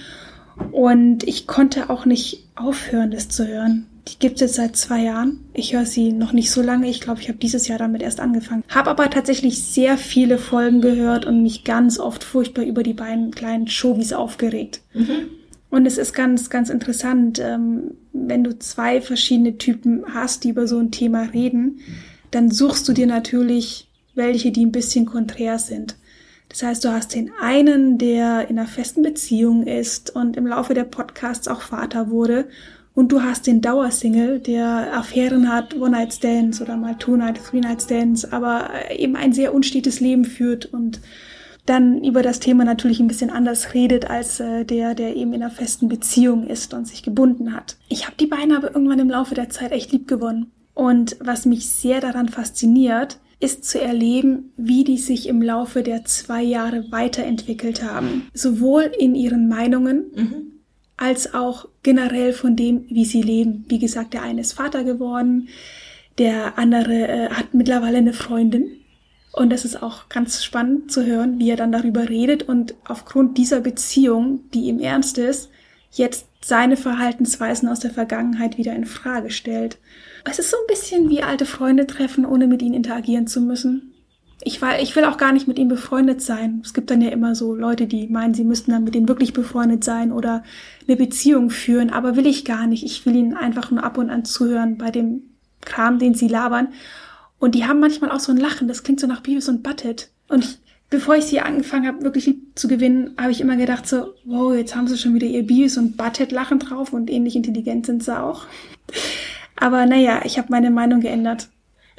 und 0.70 1.24
ich 1.24 1.46
konnte 1.46 1.90
auch 1.90 2.04
nicht 2.04 2.44
aufhören, 2.54 3.10
das 3.10 3.28
zu 3.28 3.46
hören. 3.46 3.86
Die 4.08 4.18
gibt's 4.18 4.40
jetzt 4.40 4.54
seit 4.54 4.76
zwei 4.76 5.04
Jahren. 5.04 5.40
Ich 5.54 5.74
höre 5.74 5.86
sie 5.86 6.12
noch 6.12 6.32
nicht 6.32 6.50
so 6.50 6.60
lange. 6.60 6.88
Ich 6.88 7.00
glaube, 7.00 7.20
ich 7.20 7.28
habe 7.28 7.38
dieses 7.38 7.68
Jahr 7.68 7.78
damit 7.78 8.02
erst 8.02 8.18
angefangen. 8.18 8.64
Habe 8.68 8.90
aber 8.90 9.08
tatsächlich 9.10 9.62
sehr 9.62 9.96
viele 9.96 10.38
Folgen 10.38 10.80
gehört 10.80 11.24
und 11.24 11.42
mich 11.42 11.62
ganz 11.62 12.00
oft 12.00 12.24
furchtbar 12.24 12.64
über 12.64 12.82
die 12.82 12.94
beiden 12.94 13.30
kleinen 13.30 13.68
Showbies 13.68 14.12
aufgeregt. 14.12 14.80
Mhm. 14.92 15.28
Und 15.70 15.86
es 15.86 15.98
ist 15.98 16.12
ganz, 16.12 16.50
ganz 16.50 16.68
interessant, 16.68 17.38
ähm, 17.38 17.92
wenn 18.12 18.44
du 18.44 18.58
zwei 18.58 19.00
verschiedene 19.00 19.56
Typen 19.56 20.04
hast, 20.12 20.44
die 20.44 20.50
über 20.50 20.66
so 20.66 20.78
ein 20.78 20.90
Thema 20.90 21.22
reden, 21.22 21.80
dann 22.30 22.50
suchst 22.50 22.88
du 22.88 22.92
dir 22.92 23.06
natürlich 23.06 23.88
welche, 24.14 24.50
die 24.50 24.66
ein 24.66 24.72
bisschen 24.72 25.06
konträr 25.06 25.58
sind. 25.58 25.96
Das 26.52 26.62
heißt, 26.62 26.84
du 26.84 26.92
hast 26.92 27.14
den 27.14 27.30
einen, 27.40 27.96
der 27.98 28.48
in 28.48 28.58
einer 28.58 28.68
festen 28.68 29.02
Beziehung 29.02 29.66
ist 29.66 30.14
und 30.14 30.36
im 30.36 30.46
Laufe 30.46 30.74
der 30.74 30.84
Podcasts 30.84 31.48
auch 31.48 31.62
Vater 31.62 32.10
wurde. 32.10 32.46
Und 32.94 33.10
du 33.10 33.22
hast 33.22 33.46
den 33.46 33.62
Dauersingle, 33.62 34.38
der 34.38 34.94
Affären 34.94 35.50
hat, 35.50 35.74
One-Night-Stands 35.74 36.60
oder 36.60 36.76
mal 36.76 36.96
Two-Night, 36.96 37.40
Three-Night-Stands, 37.42 38.26
aber 38.26 38.68
eben 38.94 39.16
ein 39.16 39.32
sehr 39.32 39.54
unstetes 39.54 40.00
Leben 40.00 40.26
führt 40.26 40.66
und 40.66 41.00
dann 41.64 42.04
über 42.04 42.22
das 42.22 42.38
Thema 42.38 42.64
natürlich 42.64 43.00
ein 43.00 43.08
bisschen 43.08 43.30
anders 43.30 43.72
redet 43.72 44.10
als 44.10 44.40
äh, 44.40 44.64
der, 44.64 44.94
der 44.94 45.16
eben 45.16 45.32
in 45.32 45.42
einer 45.42 45.50
festen 45.50 45.88
Beziehung 45.88 46.46
ist 46.46 46.74
und 46.74 46.86
sich 46.86 47.02
gebunden 47.02 47.54
hat. 47.54 47.76
Ich 47.88 48.04
habe 48.04 48.16
die 48.18 48.26
beiden 48.26 48.54
aber 48.54 48.74
irgendwann 48.74 48.98
im 48.98 49.08
Laufe 49.08 49.34
der 49.34 49.48
Zeit 49.48 49.72
echt 49.72 49.92
lieb 49.92 50.08
gewonnen. 50.08 50.50
Und 50.74 51.16
was 51.20 51.46
mich 51.46 51.70
sehr 51.70 52.00
daran 52.00 52.28
fasziniert, 52.28 53.18
ist 53.42 53.64
zu 53.64 53.80
erleben, 53.80 54.52
wie 54.56 54.84
die 54.84 54.98
sich 54.98 55.28
im 55.28 55.42
Laufe 55.42 55.82
der 55.82 56.04
zwei 56.04 56.42
Jahre 56.42 56.90
weiterentwickelt 56.90 57.82
haben. 57.82 58.28
Sowohl 58.32 58.90
in 58.98 59.14
ihren 59.14 59.48
Meinungen 59.48 60.04
mhm. 60.14 60.52
als 60.96 61.34
auch 61.34 61.68
generell 61.82 62.32
von 62.32 62.56
dem, 62.56 62.86
wie 62.88 63.04
sie 63.04 63.22
leben. 63.22 63.64
Wie 63.68 63.78
gesagt, 63.78 64.14
der 64.14 64.22
eine 64.22 64.42
ist 64.42 64.52
Vater 64.52 64.84
geworden, 64.84 65.48
der 66.18 66.58
andere 66.58 67.08
äh, 67.08 67.28
hat 67.30 67.54
mittlerweile 67.54 67.98
eine 67.98 68.12
Freundin 68.12 68.82
und 69.32 69.50
das 69.50 69.64
ist 69.64 69.82
auch 69.82 70.08
ganz 70.10 70.44
spannend 70.44 70.92
zu 70.92 71.06
hören, 71.06 71.38
wie 71.38 71.50
er 71.50 71.56
dann 71.56 71.72
darüber 71.72 72.08
redet 72.08 72.42
und 72.42 72.74
aufgrund 72.84 73.38
dieser 73.38 73.60
Beziehung, 73.60 74.40
die 74.52 74.64
ihm 74.64 74.78
ernst 74.78 75.16
ist, 75.16 75.48
jetzt 75.90 76.26
seine 76.44 76.76
Verhaltensweisen 76.76 77.68
aus 77.68 77.80
der 77.80 77.90
Vergangenheit 77.90 78.58
wieder 78.58 78.74
in 78.74 78.84
Frage 78.84 79.30
stellt. 79.30 79.78
Es 80.24 80.38
ist 80.38 80.50
so 80.50 80.56
ein 80.56 80.66
bisschen 80.68 81.08
wie 81.08 81.22
alte 81.22 81.46
Freunde 81.46 81.86
treffen, 81.86 82.24
ohne 82.24 82.46
mit 82.46 82.62
ihnen 82.62 82.74
interagieren 82.74 83.26
zu 83.26 83.40
müssen. 83.40 83.92
Ich, 84.44 84.60
war, 84.60 84.80
ich 84.80 84.96
will 84.96 85.04
auch 85.04 85.18
gar 85.18 85.32
nicht 85.32 85.46
mit 85.46 85.58
ihm 85.58 85.68
befreundet 85.68 86.20
sein. 86.20 86.62
Es 86.64 86.74
gibt 86.74 86.90
dann 86.90 87.00
ja 87.00 87.10
immer 87.10 87.34
so 87.34 87.54
Leute, 87.54 87.86
die 87.86 88.08
meinen, 88.08 88.34
sie 88.34 88.44
müssten 88.44 88.72
dann 88.72 88.84
mit 88.84 88.96
ihnen 88.96 89.08
wirklich 89.08 89.32
befreundet 89.32 89.84
sein 89.84 90.10
oder 90.10 90.42
eine 90.86 90.96
Beziehung 90.96 91.50
führen, 91.50 91.90
aber 91.90 92.16
will 92.16 92.26
ich 92.26 92.44
gar 92.44 92.66
nicht. 92.66 92.84
Ich 92.84 93.06
will 93.06 93.14
ihnen 93.14 93.36
einfach 93.36 93.70
nur 93.70 93.84
ab 93.84 93.98
und 93.98 94.10
an 94.10 94.24
zuhören 94.24 94.78
bei 94.78 94.90
dem 94.90 95.22
Kram, 95.60 95.98
den 95.98 96.14
sie 96.14 96.28
labern. 96.28 96.68
Und 97.38 97.54
die 97.54 97.66
haben 97.66 97.80
manchmal 97.80 98.10
auch 98.10 98.20
so 98.20 98.32
ein 98.32 98.38
Lachen, 98.38 98.68
das 98.68 98.82
klingt 98.82 99.00
so 99.00 99.06
nach 99.06 99.20
Beavis 99.20 99.48
und 99.48 99.62
Butthead. 99.62 100.10
Und 100.28 100.44
ich, 100.44 100.58
bevor 100.90 101.16
ich 101.16 101.24
sie 101.24 101.40
angefangen 101.40 101.86
habe, 101.86 102.02
wirklich 102.02 102.26
lieb 102.26 102.58
zu 102.58 102.66
gewinnen, 102.66 103.14
habe 103.18 103.30
ich 103.30 103.40
immer 103.40 103.56
gedacht 103.56 103.88
so, 103.88 104.14
wow, 104.24 104.54
jetzt 104.54 104.74
haben 104.74 104.88
sie 104.88 104.98
schon 104.98 105.14
wieder 105.14 105.26
ihr 105.26 105.46
Beavis 105.46 105.76
und 105.78 105.96
Butthead 105.96 106.32
Lachen 106.32 106.58
drauf 106.58 106.92
und 106.92 107.10
ähnlich 107.10 107.36
intelligent 107.36 107.86
sind 107.86 108.02
sie 108.02 108.20
auch. 108.20 108.46
Aber 109.62 109.86
naja, 109.86 110.20
ich 110.24 110.38
habe 110.38 110.48
meine 110.50 110.70
Meinung 110.70 111.00
geändert. 111.00 111.48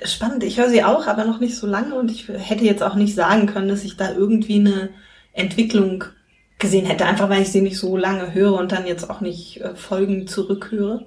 Spannend, 0.03 0.43
ich 0.43 0.57
höre 0.57 0.69
sie 0.69 0.83
auch, 0.83 1.07
aber 1.07 1.23
noch 1.23 1.39
nicht 1.39 1.55
so 1.55 1.67
lange 1.67 1.95
und 1.95 2.11
ich 2.11 2.27
hätte 2.27 2.65
jetzt 2.65 2.83
auch 2.83 2.95
nicht 2.95 3.15
sagen 3.15 3.45
können, 3.45 3.69
dass 3.69 3.83
ich 3.83 3.95
da 3.95 4.11
irgendwie 4.11 4.59
eine 4.59 4.89
Entwicklung 5.33 6.03
gesehen 6.59 6.85
hätte, 6.85 7.05
einfach 7.05 7.29
weil 7.29 7.41
ich 7.41 7.51
sie 7.51 7.61
nicht 7.61 7.77
so 7.77 7.95
lange 7.95 8.33
höre 8.33 8.53
und 8.53 8.71
dann 8.71 8.85
jetzt 8.85 9.09
auch 9.09 9.21
nicht 9.21 9.61
äh, 9.61 9.75
Folgen 9.75 10.27
zurückhöre. 10.27 11.05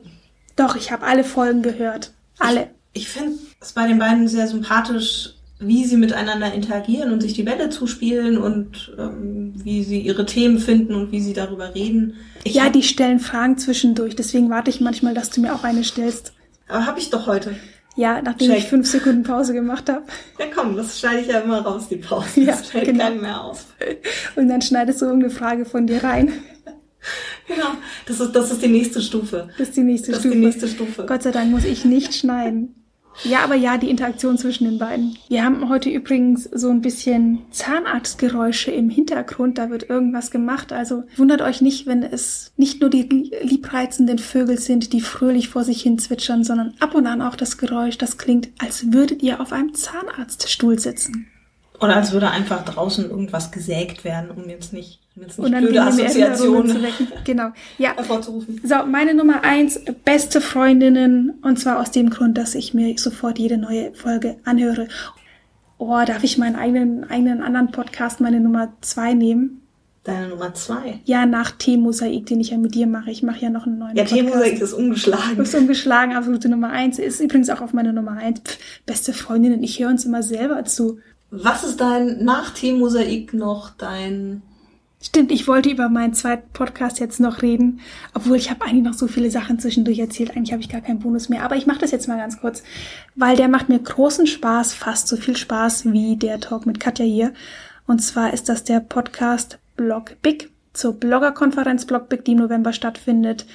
Doch, 0.54 0.76
ich 0.76 0.92
habe 0.92 1.06
alle 1.06 1.24
Folgen 1.24 1.62
gehört. 1.62 2.12
Alle 2.38 2.68
ich 2.96 3.08
finde 3.08 3.34
es 3.60 3.72
bei 3.72 3.86
den 3.86 3.98
beiden 3.98 4.26
sehr 4.26 4.48
sympathisch, 4.48 5.34
wie 5.58 5.84
sie 5.84 5.96
miteinander 5.96 6.52
interagieren 6.52 7.12
und 7.12 7.22
sich 7.22 7.34
die 7.34 7.42
Bälle 7.42 7.70
zuspielen 7.70 8.38
und 8.38 8.94
ähm, 8.98 9.52
wie 9.56 9.84
sie 9.84 10.00
ihre 10.00 10.26
Themen 10.26 10.58
finden 10.58 10.94
und 10.94 11.12
wie 11.12 11.20
sie 11.20 11.32
darüber 11.32 11.74
reden. 11.74 12.14
Ich 12.44 12.54
ja, 12.54 12.68
die 12.68 12.82
stellen 12.82 13.20
Fragen 13.20 13.58
zwischendurch, 13.58 14.16
deswegen 14.16 14.50
warte 14.50 14.70
ich 14.70 14.80
manchmal, 14.80 15.14
dass 15.14 15.30
du 15.30 15.40
mir 15.40 15.54
auch 15.54 15.64
eine 15.64 15.84
stellst. 15.84 16.32
Aber 16.68 16.86
habe 16.86 16.98
ich 16.98 17.10
doch 17.10 17.26
heute. 17.26 17.56
Ja, 17.96 18.20
nachdem 18.20 18.50
Check. 18.50 18.58
ich 18.58 18.68
fünf 18.68 18.86
Sekunden 18.86 19.22
Pause 19.22 19.54
gemacht 19.54 19.88
habe. 19.88 20.02
Ja 20.38 20.46
komm, 20.54 20.76
das 20.76 21.00
schneide 21.00 21.20
ich 21.20 21.28
ja 21.28 21.40
immer 21.40 21.60
raus, 21.62 21.88
die 21.88 21.96
Pause. 21.96 22.40
Ja, 22.40 22.52
das 22.52 22.68
fällt 22.68 22.84
genau. 22.84 23.04
keinem 23.04 23.22
mehr 23.22 23.40
auf. 23.42 23.64
Und 24.36 24.48
dann 24.48 24.60
schneidest 24.60 25.00
du 25.00 25.06
irgendeine 25.06 25.32
Frage 25.32 25.64
von 25.64 25.86
dir 25.86 26.04
rein. 26.04 26.32
Genau, 27.46 27.68
das 28.06 28.18
ist, 28.18 28.32
das 28.32 28.50
ist 28.50 28.62
die 28.62 28.66
nächste 28.66 29.00
Stufe. 29.00 29.48
Das 29.56 29.68
ist 29.68 29.76
die 29.76 29.82
nächste 29.82 30.10
das 30.10 30.18
Stufe. 30.18 30.34
Ist 30.34 30.40
die 30.40 30.44
nächste 30.44 30.66
Stufe. 30.66 31.06
Gott 31.06 31.22
sei 31.22 31.30
Dank 31.30 31.52
muss 31.52 31.64
ich 31.64 31.84
nicht 31.84 32.12
schneiden. 32.14 32.85
Ja, 33.24 33.44
aber 33.44 33.54
ja, 33.54 33.78
die 33.78 33.90
Interaktion 33.90 34.38
zwischen 34.38 34.64
den 34.64 34.78
beiden. 34.78 35.18
Wir 35.28 35.44
haben 35.44 35.68
heute 35.68 35.90
übrigens 35.90 36.44
so 36.44 36.70
ein 36.70 36.80
bisschen 36.80 37.42
Zahnarztgeräusche 37.50 38.70
im 38.70 38.90
Hintergrund. 38.90 39.58
Da 39.58 39.70
wird 39.70 39.88
irgendwas 39.88 40.30
gemacht. 40.30 40.72
Also 40.72 41.04
wundert 41.16 41.42
euch 41.42 41.60
nicht, 41.60 41.86
wenn 41.86 42.02
es 42.02 42.52
nicht 42.56 42.80
nur 42.80 42.90
die 42.90 43.30
liebreizenden 43.42 44.18
Vögel 44.18 44.58
sind, 44.58 44.92
die 44.92 45.00
fröhlich 45.00 45.48
vor 45.48 45.64
sich 45.64 45.82
hin 45.82 45.98
zwitschern, 45.98 46.44
sondern 46.44 46.74
ab 46.80 46.94
und 46.94 47.06
an 47.06 47.22
auch 47.22 47.36
das 47.36 47.58
Geräusch, 47.58 47.98
das 47.98 48.18
klingt, 48.18 48.48
als 48.58 48.92
würdet 48.92 49.22
ihr 49.22 49.40
auf 49.40 49.52
einem 49.52 49.74
Zahnarztstuhl 49.74 50.78
sitzen. 50.78 51.26
Oder 51.80 51.96
als 51.96 52.12
würde 52.12 52.30
einfach 52.30 52.64
draußen 52.64 53.10
irgendwas 53.10 53.50
gesägt 53.50 54.04
werden, 54.04 54.30
um 54.30 54.48
jetzt 54.48 54.72
nicht, 54.72 55.00
jetzt 55.22 55.38
nicht 55.38 55.56
blöde 55.56 55.82
Assoziationen. 55.82 56.76
Genau. 57.24 57.48
Ja. 57.78 57.94
hervorzurufen. 57.96 58.60
So, 58.64 58.86
meine 58.86 59.14
Nummer 59.14 59.42
eins, 59.42 59.80
beste 60.04 60.40
Freundinnen. 60.40 61.34
Und 61.42 61.58
zwar 61.58 61.80
aus 61.80 61.90
dem 61.90 62.10
Grund, 62.10 62.38
dass 62.38 62.54
ich 62.54 62.74
mir 62.74 62.96
sofort 62.98 63.38
jede 63.38 63.58
neue 63.58 63.92
Folge 63.94 64.36
anhöre. 64.44 64.88
Oh, 65.78 66.00
darf 66.06 66.24
ich 66.24 66.38
meinen 66.38 66.56
eigenen, 66.56 67.08
eigenen 67.10 67.42
anderen 67.42 67.70
Podcast, 67.70 68.20
meine 68.20 68.40
Nummer 68.40 68.72
zwei 68.80 69.12
nehmen? 69.14 69.62
Deine 70.04 70.28
Nummer 70.28 70.54
zwei? 70.54 71.00
Ja, 71.04 71.26
nach 71.26 71.50
T-Mosaik, 71.50 72.26
den 72.26 72.40
ich 72.40 72.50
ja 72.50 72.58
mit 72.58 72.76
dir 72.76 72.86
mache. 72.86 73.10
Ich 73.10 73.24
mache 73.24 73.40
ja 73.40 73.50
noch 73.50 73.66
einen 73.66 73.78
neuen 73.78 73.96
Ja, 73.96 74.04
T-Mosaik 74.04 74.60
ist 74.60 74.72
ungeschlagen. 74.72 75.38
Ist 75.42 75.54
ungeschlagen, 75.54 76.14
absolute 76.14 76.48
Nummer 76.48 76.70
eins. 76.70 77.00
Ist 77.00 77.20
übrigens 77.20 77.50
auch 77.50 77.60
auf 77.60 77.72
meine 77.72 77.92
Nummer 77.92 78.12
eins. 78.12 78.40
Pff, 78.40 78.56
beste 78.86 79.12
Freundinnen, 79.12 79.64
ich 79.64 79.80
höre 79.80 79.88
uns 79.90 80.04
immer 80.04 80.22
selber 80.22 80.64
zu. 80.64 81.00
Was 81.30 81.64
ist 81.64 81.80
dein 81.80 82.24
nach 82.24 82.50
T-Mosaik 82.50 83.34
noch 83.34 83.70
dein 83.70 84.42
Stimmt, 85.06 85.30
ich 85.30 85.46
wollte 85.46 85.70
über 85.70 85.88
meinen 85.88 86.14
zweiten 86.14 86.52
Podcast 86.52 86.98
jetzt 86.98 87.20
noch 87.20 87.40
reden, 87.40 87.78
obwohl 88.12 88.36
ich 88.36 88.50
habe 88.50 88.64
eigentlich 88.64 88.82
noch 88.82 88.92
so 88.92 89.06
viele 89.06 89.30
Sachen 89.30 89.60
zwischendurch 89.60 90.00
erzählt. 90.00 90.32
Eigentlich 90.32 90.50
habe 90.50 90.62
ich 90.62 90.68
gar 90.68 90.80
keinen 90.80 90.98
Bonus 90.98 91.28
mehr, 91.28 91.44
aber 91.44 91.54
ich 91.54 91.64
mache 91.64 91.78
das 91.78 91.92
jetzt 91.92 92.08
mal 92.08 92.18
ganz 92.18 92.40
kurz, 92.40 92.64
weil 93.14 93.36
der 93.36 93.46
macht 93.46 93.68
mir 93.68 93.78
großen 93.78 94.26
Spaß, 94.26 94.74
fast 94.74 95.06
so 95.06 95.16
viel 95.16 95.36
Spaß 95.36 95.92
wie 95.92 96.16
der 96.16 96.40
Talk 96.40 96.66
mit 96.66 96.80
Katja 96.80 97.04
hier. 97.04 97.32
Und 97.86 98.00
zwar 98.00 98.34
ist 98.34 98.48
das 98.48 98.64
der 98.64 98.80
Podcast 98.80 99.60
Blog 99.76 100.16
Big 100.22 100.50
zur 100.72 100.94
Bloggerkonferenz 100.94 101.84
Blog 101.84 102.08
Big, 102.08 102.24
die 102.24 102.32
im 102.32 102.38
November 102.38 102.72
stattfindet. 102.72 103.46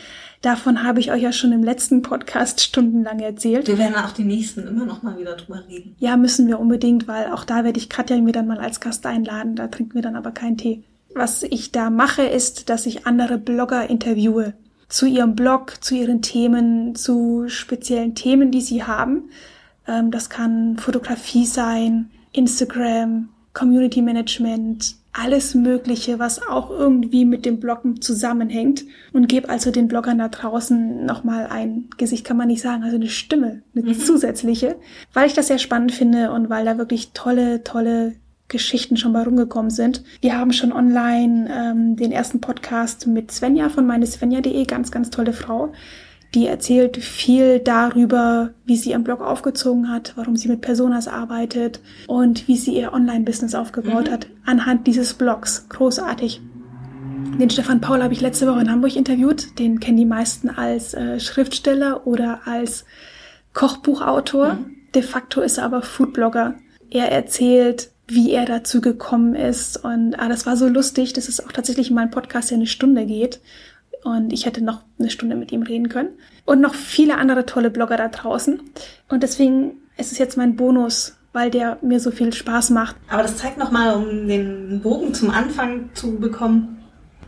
Davon 0.41 0.83
habe 0.83 1.01
ich 1.01 1.11
euch 1.11 1.21
ja 1.21 1.33
schon 1.33 1.51
im 1.51 1.63
letzten 1.63 2.01
Podcast 2.01 2.61
stundenlang 2.63 3.19
erzählt. 3.19 3.67
Wir 3.67 3.77
werden 3.77 3.95
auch 3.95 4.13
die 4.13 4.23
nächsten 4.23 4.65
immer 4.65 4.85
noch 4.85 5.03
mal 5.03 5.19
wieder 5.19 5.35
drüber 5.35 5.61
reden. 5.67 5.97
Ja, 5.99 6.15
müssen 6.15 6.47
wir 6.47 6.61
unbedingt, 6.61 7.09
weil 7.09 7.29
auch 7.29 7.43
da 7.43 7.65
werde 7.65 7.77
ich 7.77 7.89
Katja 7.89 8.15
mir 8.21 8.31
dann 8.31 8.47
mal 8.47 8.59
als 8.59 8.79
Gast 8.79 9.05
einladen. 9.05 9.57
Da 9.57 9.67
trinken 9.67 9.95
wir 9.95 10.01
dann 10.01 10.15
aber 10.15 10.31
keinen 10.31 10.55
Tee. 10.55 10.85
Was 11.13 11.43
ich 11.43 11.71
da 11.71 11.89
mache, 11.89 12.23
ist, 12.23 12.69
dass 12.69 12.85
ich 12.85 13.05
andere 13.05 13.37
Blogger 13.37 13.89
interviewe. 13.89 14.53
Zu 14.87 15.05
ihrem 15.05 15.35
Blog, 15.35 15.75
zu 15.81 15.95
ihren 15.95 16.21
Themen, 16.21 16.95
zu 16.95 17.45
speziellen 17.47 18.15
Themen, 18.15 18.51
die 18.51 18.61
sie 18.61 18.83
haben. 18.83 19.29
Ähm, 19.87 20.11
das 20.11 20.29
kann 20.29 20.77
Fotografie 20.77 21.45
sein, 21.45 22.11
Instagram, 22.33 23.29
Community 23.53 24.01
Management, 24.01 24.95
alles 25.13 25.55
Mögliche, 25.55 26.19
was 26.19 26.41
auch 26.47 26.69
irgendwie 26.69 27.25
mit 27.25 27.45
dem 27.45 27.59
Bloggen 27.59 28.01
zusammenhängt 28.01 28.85
und 29.11 29.27
gebe 29.27 29.49
also 29.49 29.71
den 29.71 29.89
Bloggern 29.89 30.19
da 30.19 30.29
draußen 30.29 31.05
nochmal 31.05 31.47
ein 31.47 31.89
Gesicht, 31.97 32.25
kann 32.25 32.37
man 32.37 32.47
nicht 32.47 32.61
sagen, 32.61 32.83
also 32.83 32.95
eine 32.95 33.09
Stimme, 33.09 33.61
eine 33.75 33.89
mhm. 33.89 33.99
zusätzliche, 33.99 34.77
weil 35.13 35.27
ich 35.27 35.33
das 35.33 35.47
sehr 35.47 35.59
spannend 35.59 35.91
finde 35.91 36.31
und 36.31 36.49
weil 36.49 36.63
da 36.63 36.77
wirklich 36.77 37.11
tolle, 37.13 37.63
tolle 37.63 38.13
Geschichten 38.51 38.97
schon 38.97 39.13
mal 39.13 39.23
rumgekommen 39.23 39.71
sind. 39.71 40.03
Wir 40.19 40.37
haben 40.37 40.51
schon 40.51 40.73
online 40.73 41.49
ähm, 41.51 41.95
den 41.95 42.11
ersten 42.11 42.41
Podcast 42.41 43.07
mit 43.07 43.31
Svenja 43.31 43.69
von 43.69 43.87
meinesvenja.de, 43.87 44.65
ganz, 44.65 44.91
ganz 44.91 45.09
tolle 45.09 45.33
Frau. 45.33 45.71
Die 46.35 46.47
erzählt 46.47 46.97
viel 46.97 47.59
darüber, 47.59 48.51
wie 48.65 48.77
sie 48.77 48.91
ihren 48.91 49.03
Blog 49.03 49.21
aufgezogen 49.21 49.89
hat, 49.89 50.13
warum 50.15 50.37
sie 50.37 50.47
mit 50.47 50.61
Personas 50.61 51.07
arbeitet 51.07 51.81
und 52.07 52.47
wie 52.47 52.55
sie 52.57 52.77
ihr 52.77 52.93
Online-Business 52.93 53.55
aufgebaut 53.55 54.07
mhm. 54.07 54.11
hat 54.11 54.27
anhand 54.45 54.87
dieses 54.87 55.13
Blogs. 55.13 55.67
Großartig. 55.69 56.41
Den 57.39 57.49
Stefan 57.49 57.81
Paul 57.81 58.03
habe 58.03 58.13
ich 58.13 58.21
letzte 58.21 58.47
Woche 58.47 58.61
in 58.61 58.71
Hamburg 58.71 58.95
interviewt. 58.95 59.59
Den 59.59 59.79
kennen 59.79 59.97
die 59.97 60.05
meisten 60.05 60.49
als 60.49 60.93
äh, 60.93 61.19
Schriftsteller 61.19 62.05
oder 62.05 62.41
als 62.45 62.85
Kochbuchautor. 63.53 64.53
Mhm. 64.53 64.75
De 64.93 65.01
facto 65.01 65.41
ist 65.41 65.57
er 65.57 65.65
aber 65.65 65.81
Foodblogger. 65.81 66.55
Er 66.89 67.11
erzählt, 67.11 67.90
wie 68.13 68.31
er 68.31 68.45
dazu 68.45 68.81
gekommen 68.81 69.35
ist. 69.35 69.83
Und 69.83 70.15
ah, 70.15 70.27
das 70.27 70.45
war 70.45 70.57
so 70.57 70.67
lustig. 70.67 71.13
Das 71.13 71.27
ist 71.27 71.45
auch 71.45 71.51
tatsächlich 71.51 71.91
mal 71.91 72.01
ein 72.01 72.11
Podcast, 72.11 72.51
der 72.51 72.57
eine 72.57 72.67
Stunde 72.67 73.05
geht 73.05 73.39
und 74.03 74.33
ich 74.33 74.45
hätte 74.45 74.63
noch 74.63 74.81
eine 74.99 75.09
Stunde 75.09 75.35
mit 75.35 75.51
ihm 75.51 75.63
reden 75.63 75.89
können. 75.89 76.09
Und 76.45 76.61
noch 76.61 76.73
viele 76.73 77.17
andere 77.17 77.45
tolle 77.45 77.69
Blogger 77.69 77.97
da 77.97 78.07
draußen. 78.07 78.59
Und 79.09 79.23
deswegen 79.23 79.73
ist 79.97 80.11
es 80.11 80.17
jetzt 80.17 80.37
mein 80.37 80.55
Bonus, 80.55 81.17
weil 81.33 81.51
der 81.51 81.77
mir 81.81 81.99
so 81.99 82.11
viel 82.11 82.33
Spaß 82.33 82.71
macht. 82.71 82.95
Aber 83.09 83.21
das 83.21 83.37
zeigt 83.37 83.57
nochmal, 83.57 83.95
um 83.95 84.27
den 84.27 84.81
Bogen 84.81 85.13
zum 85.13 85.29
Anfang 85.29 85.89
zu 85.93 86.19
bekommen, 86.19 86.79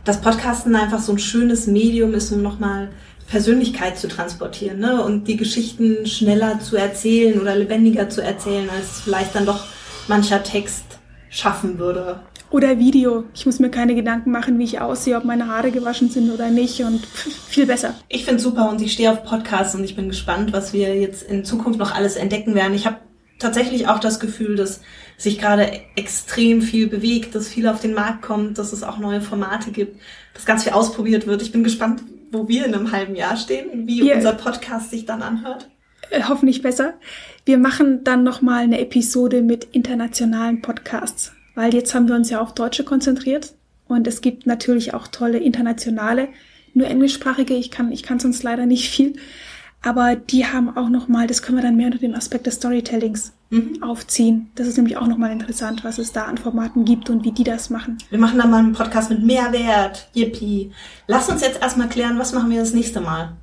dass 0.04 0.20
Podcasten 0.20 0.74
einfach 0.76 0.98
so 0.98 1.12
ein 1.12 1.18
schönes 1.18 1.66
Medium 1.66 2.12
ist, 2.12 2.32
um 2.32 2.42
nochmal 2.42 2.90
Persönlichkeit 3.28 3.96
zu 3.96 4.08
transportieren 4.08 4.80
ne? 4.80 5.02
und 5.02 5.28
die 5.28 5.38
Geschichten 5.38 6.04
schneller 6.06 6.60
zu 6.60 6.76
erzählen 6.76 7.40
oder 7.40 7.56
lebendiger 7.56 8.10
zu 8.10 8.20
erzählen, 8.20 8.68
als 8.68 9.00
vielleicht 9.00 9.34
dann 9.34 9.46
doch 9.46 9.64
mancher 10.08 10.42
Text 10.42 10.84
schaffen 11.30 11.78
würde. 11.78 12.20
Oder 12.50 12.78
Video. 12.78 13.24
Ich 13.34 13.46
muss 13.46 13.58
mir 13.58 13.70
keine 13.70 13.96
Gedanken 13.96 14.30
machen, 14.30 14.58
wie 14.58 14.64
ich 14.64 14.80
aussehe, 14.80 15.16
ob 15.16 15.24
meine 15.24 15.48
Haare 15.48 15.72
gewaschen 15.72 16.08
sind 16.08 16.30
oder 16.30 16.50
nicht 16.50 16.80
und 16.84 17.04
viel 17.04 17.66
besser. 17.66 17.94
Ich 18.08 18.24
finde 18.24 18.40
super 18.40 18.70
und 18.70 18.80
ich 18.80 18.92
stehe 18.92 19.10
auf 19.10 19.24
Podcasts 19.24 19.74
und 19.74 19.82
ich 19.82 19.96
bin 19.96 20.08
gespannt, 20.08 20.52
was 20.52 20.72
wir 20.72 20.94
jetzt 20.94 21.24
in 21.24 21.44
Zukunft 21.44 21.80
noch 21.80 21.94
alles 21.94 22.14
entdecken 22.14 22.54
werden. 22.54 22.74
Ich 22.74 22.86
habe 22.86 22.98
tatsächlich 23.40 23.88
auch 23.88 23.98
das 23.98 24.20
Gefühl, 24.20 24.54
dass 24.54 24.82
sich 25.16 25.38
gerade 25.38 25.80
extrem 25.96 26.62
viel 26.62 26.86
bewegt, 26.86 27.34
dass 27.34 27.48
viel 27.48 27.66
auf 27.66 27.80
den 27.80 27.94
Markt 27.94 28.22
kommt, 28.22 28.58
dass 28.58 28.72
es 28.72 28.84
auch 28.84 28.98
neue 28.98 29.20
Formate 29.20 29.72
gibt, 29.72 30.00
dass 30.32 30.46
ganz 30.46 30.62
viel 30.62 30.72
ausprobiert 30.72 31.26
wird. 31.26 31.42
Ich 31.42 31.50
bin 31.50 31.64
gespannt, 31.64 32.02
wo 32.30 32.48
wir 32.48 32.66
in 32.66 32.74
einem 32.74 32.92
halben 32.92 33.16
Jahr 33.16 33.36
stehen, 33.36 33.86
wie 33.86 34.02
wir, 34.02 34.16
unser 34.16 34.32
Podcast 34.32 34.90
sich 34.90 35.06
dann 35.06 35.22
anhört. 35.22 35.68
Äh, 36.10 36.22
hoffentlich 36.28 36.62
besser. 36.62 36.94
Wir 37.44 37.58
machen 37.58 38.04
dann 38.04 38.22
noch 38.22 38.42
mal 38.42 38.62
eine 38.62 38.80
Episode 38.80 39.42
mit 39.42 39.64
internationalen 39.72 40.62
Podcasts 40.62 41.32
weil 41.54 41.74
jetzt 41.74 41.94
haben 41.94 42.08
wir 42.08 42.14
uns 42.14 42.30
ja 42.30 42.40
auf 42.40 42.54
Deutsche 42.54 42.84
konzentriert 42.84 43.54
und 43.86 44.06
es 44.06 44.20
gibt 44.20 44.46
natürlich 44.46 44.94
auch 44.94 45.08
tolle 45.08 45.38
internationale, 45.38 46.28
nur 46.74 46.86
englischsprachige. 46.86 47.54
Ich 47.54 47.70
kann, 47.70 47.92
ich 47.92 48.02
kann 48.02 48.18
sonst 48.18 48.42
leider 48.42 48.66
nicht 48.66 48.90
viel, 48.90 49.14
aber 49.82 50.16
die 50.16 50.46
haben 50.46 50.76
auch 50.76 50.88
noch 50.88 51.08
mal, 51.08 51.26
das 51.26 51.42
können 51.42 51.58
wir 51.58 51.62
dann 51.62 51.76
mehr 51.76 51.86
unter 51.86 51.98
dem 51.98 52.14
Aspekt 52.14 52.46
des 52.46 52.54
Storytellings 52.56 53.32
mhm. 53.50 53.82
aufziehen. 53.82 54.50
Das 54.56 54.66
ist 54.66 54.76
nämlich 54.76 54.96
auch 54.96 55.06
noch 55.06 55.18
mal 55.18 55.30
interessant, 55.30 55.84
was 55.84 55.98
es 55.98 56.12
da 56.12 56.24
an 56.24 56.38
Formaten 56.38 56.84
gibt 56.84 57.10
und 57.10 57.24
wie 57.24 57.32
die 57.32 57.44
das 57.44 57.70
machen. 57.70 57.98
Wir 58.10 58.18
machen 58.18 58.38
dann 58.38 58.50
mal 58.50 58.58
einen 58.58 58.72
Podcast 58.72 59.10
mit 59.10 59.22
Mehrwert, 59.22 60.08
Yippie. 60.14 60.72
Lass 61.06 61.28
uns 61.28 61.42
jetzt 61.42 61.60
erstmal 61.62 61.88
klären, 61.88 62.18
was 62.18 62.32
machen 62.32 62.50
wir 62.50 62.58
das 62.58 62.72
nächste 62.72 63.00
Mal? 63.00 63.36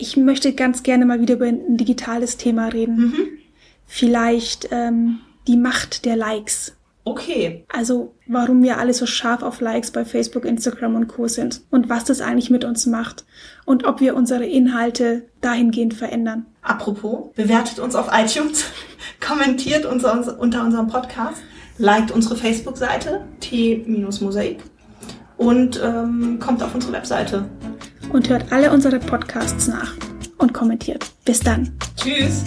Ich 0.00 0.16
möchte 0.16 0.54
ganz 0.54 0.82
gerne 0.82 1.04
mal 1.04 1.20
wieder 1.20 1.34
über 1.34 1.44
ein 1.44 1.76
digitales 1.76 2.38
Thema 2.38 2.68
reden. 2.68 2.96
Mhm. 2.96 3.28
Vielleicht 3.86 4.68
ähm, 4.70 5.18
die 5.46 5.58
Macht 5.58 6.06
der 6.06 6.16
Likes. 6.16 6.74
Okay. 7.04 7.64
Also 7.68 8.14
warum 8.26 8.62
wir 8.62 8.78
alle 8.78 8.94
so 8.94 9.04
scharf 9.04 9.42
auf 9.42 9.60
Likes 9.60 9.90
bei 9.90 10.06
Facebook, 10.06 10.46
Instagram 10.46 10.94
und 10.94 11.08
Co 11.08 11.28
sind 11.28 11.60
und 11.70 11.90
was 11.90 12.04
das 12.04 12.22
eigentlich 12.22 12.48
mit 12.48 12.64
uns 12.64 12.86
macht 12.86 13.26
und 13.66 13.84
ob 13.84 14.00
wir 14.00 14.16
unsere 14.16 14.46
Inhalte 14.46 15.28
dahingehend 15.42 15.92
verändern. 15.92 16.46
Apropos, 16.62 17.34
bewertet 17.34 17.78
uns 17.78 17.94
auf 17.94 18.08
iTunes, 18.10 18.64
kommentiert 19.20 19.84
unser, 19.84 20.38
unter 20.38 20.64
unserem 20.64 20.88
Podcast, 20.88 21.42
liked 21.76 22.10
unsere 22.10 22.36
Facebook-Seite 22.36 23.22
t-mosaik 23.40 24.60
und 25.36 25.80
ähm, 25.82 26.38
kommt 26.38 26.62
auf 26.62 26.74
unsere 26.74 26.92
Webseite. 26.92 27.50
Und 28.12 28.28
hört 28.28 28.52
alle 28.52 28.72
unsere 28.72 28.98
Podcasts 28.98 29.68
nach 29.68 29.94
und 30.38 30.52
kommentiert. 30.52 31.04
Bis 31.24 31.40
dann. 31.40 31.72
Tschüss. 31.96 32.44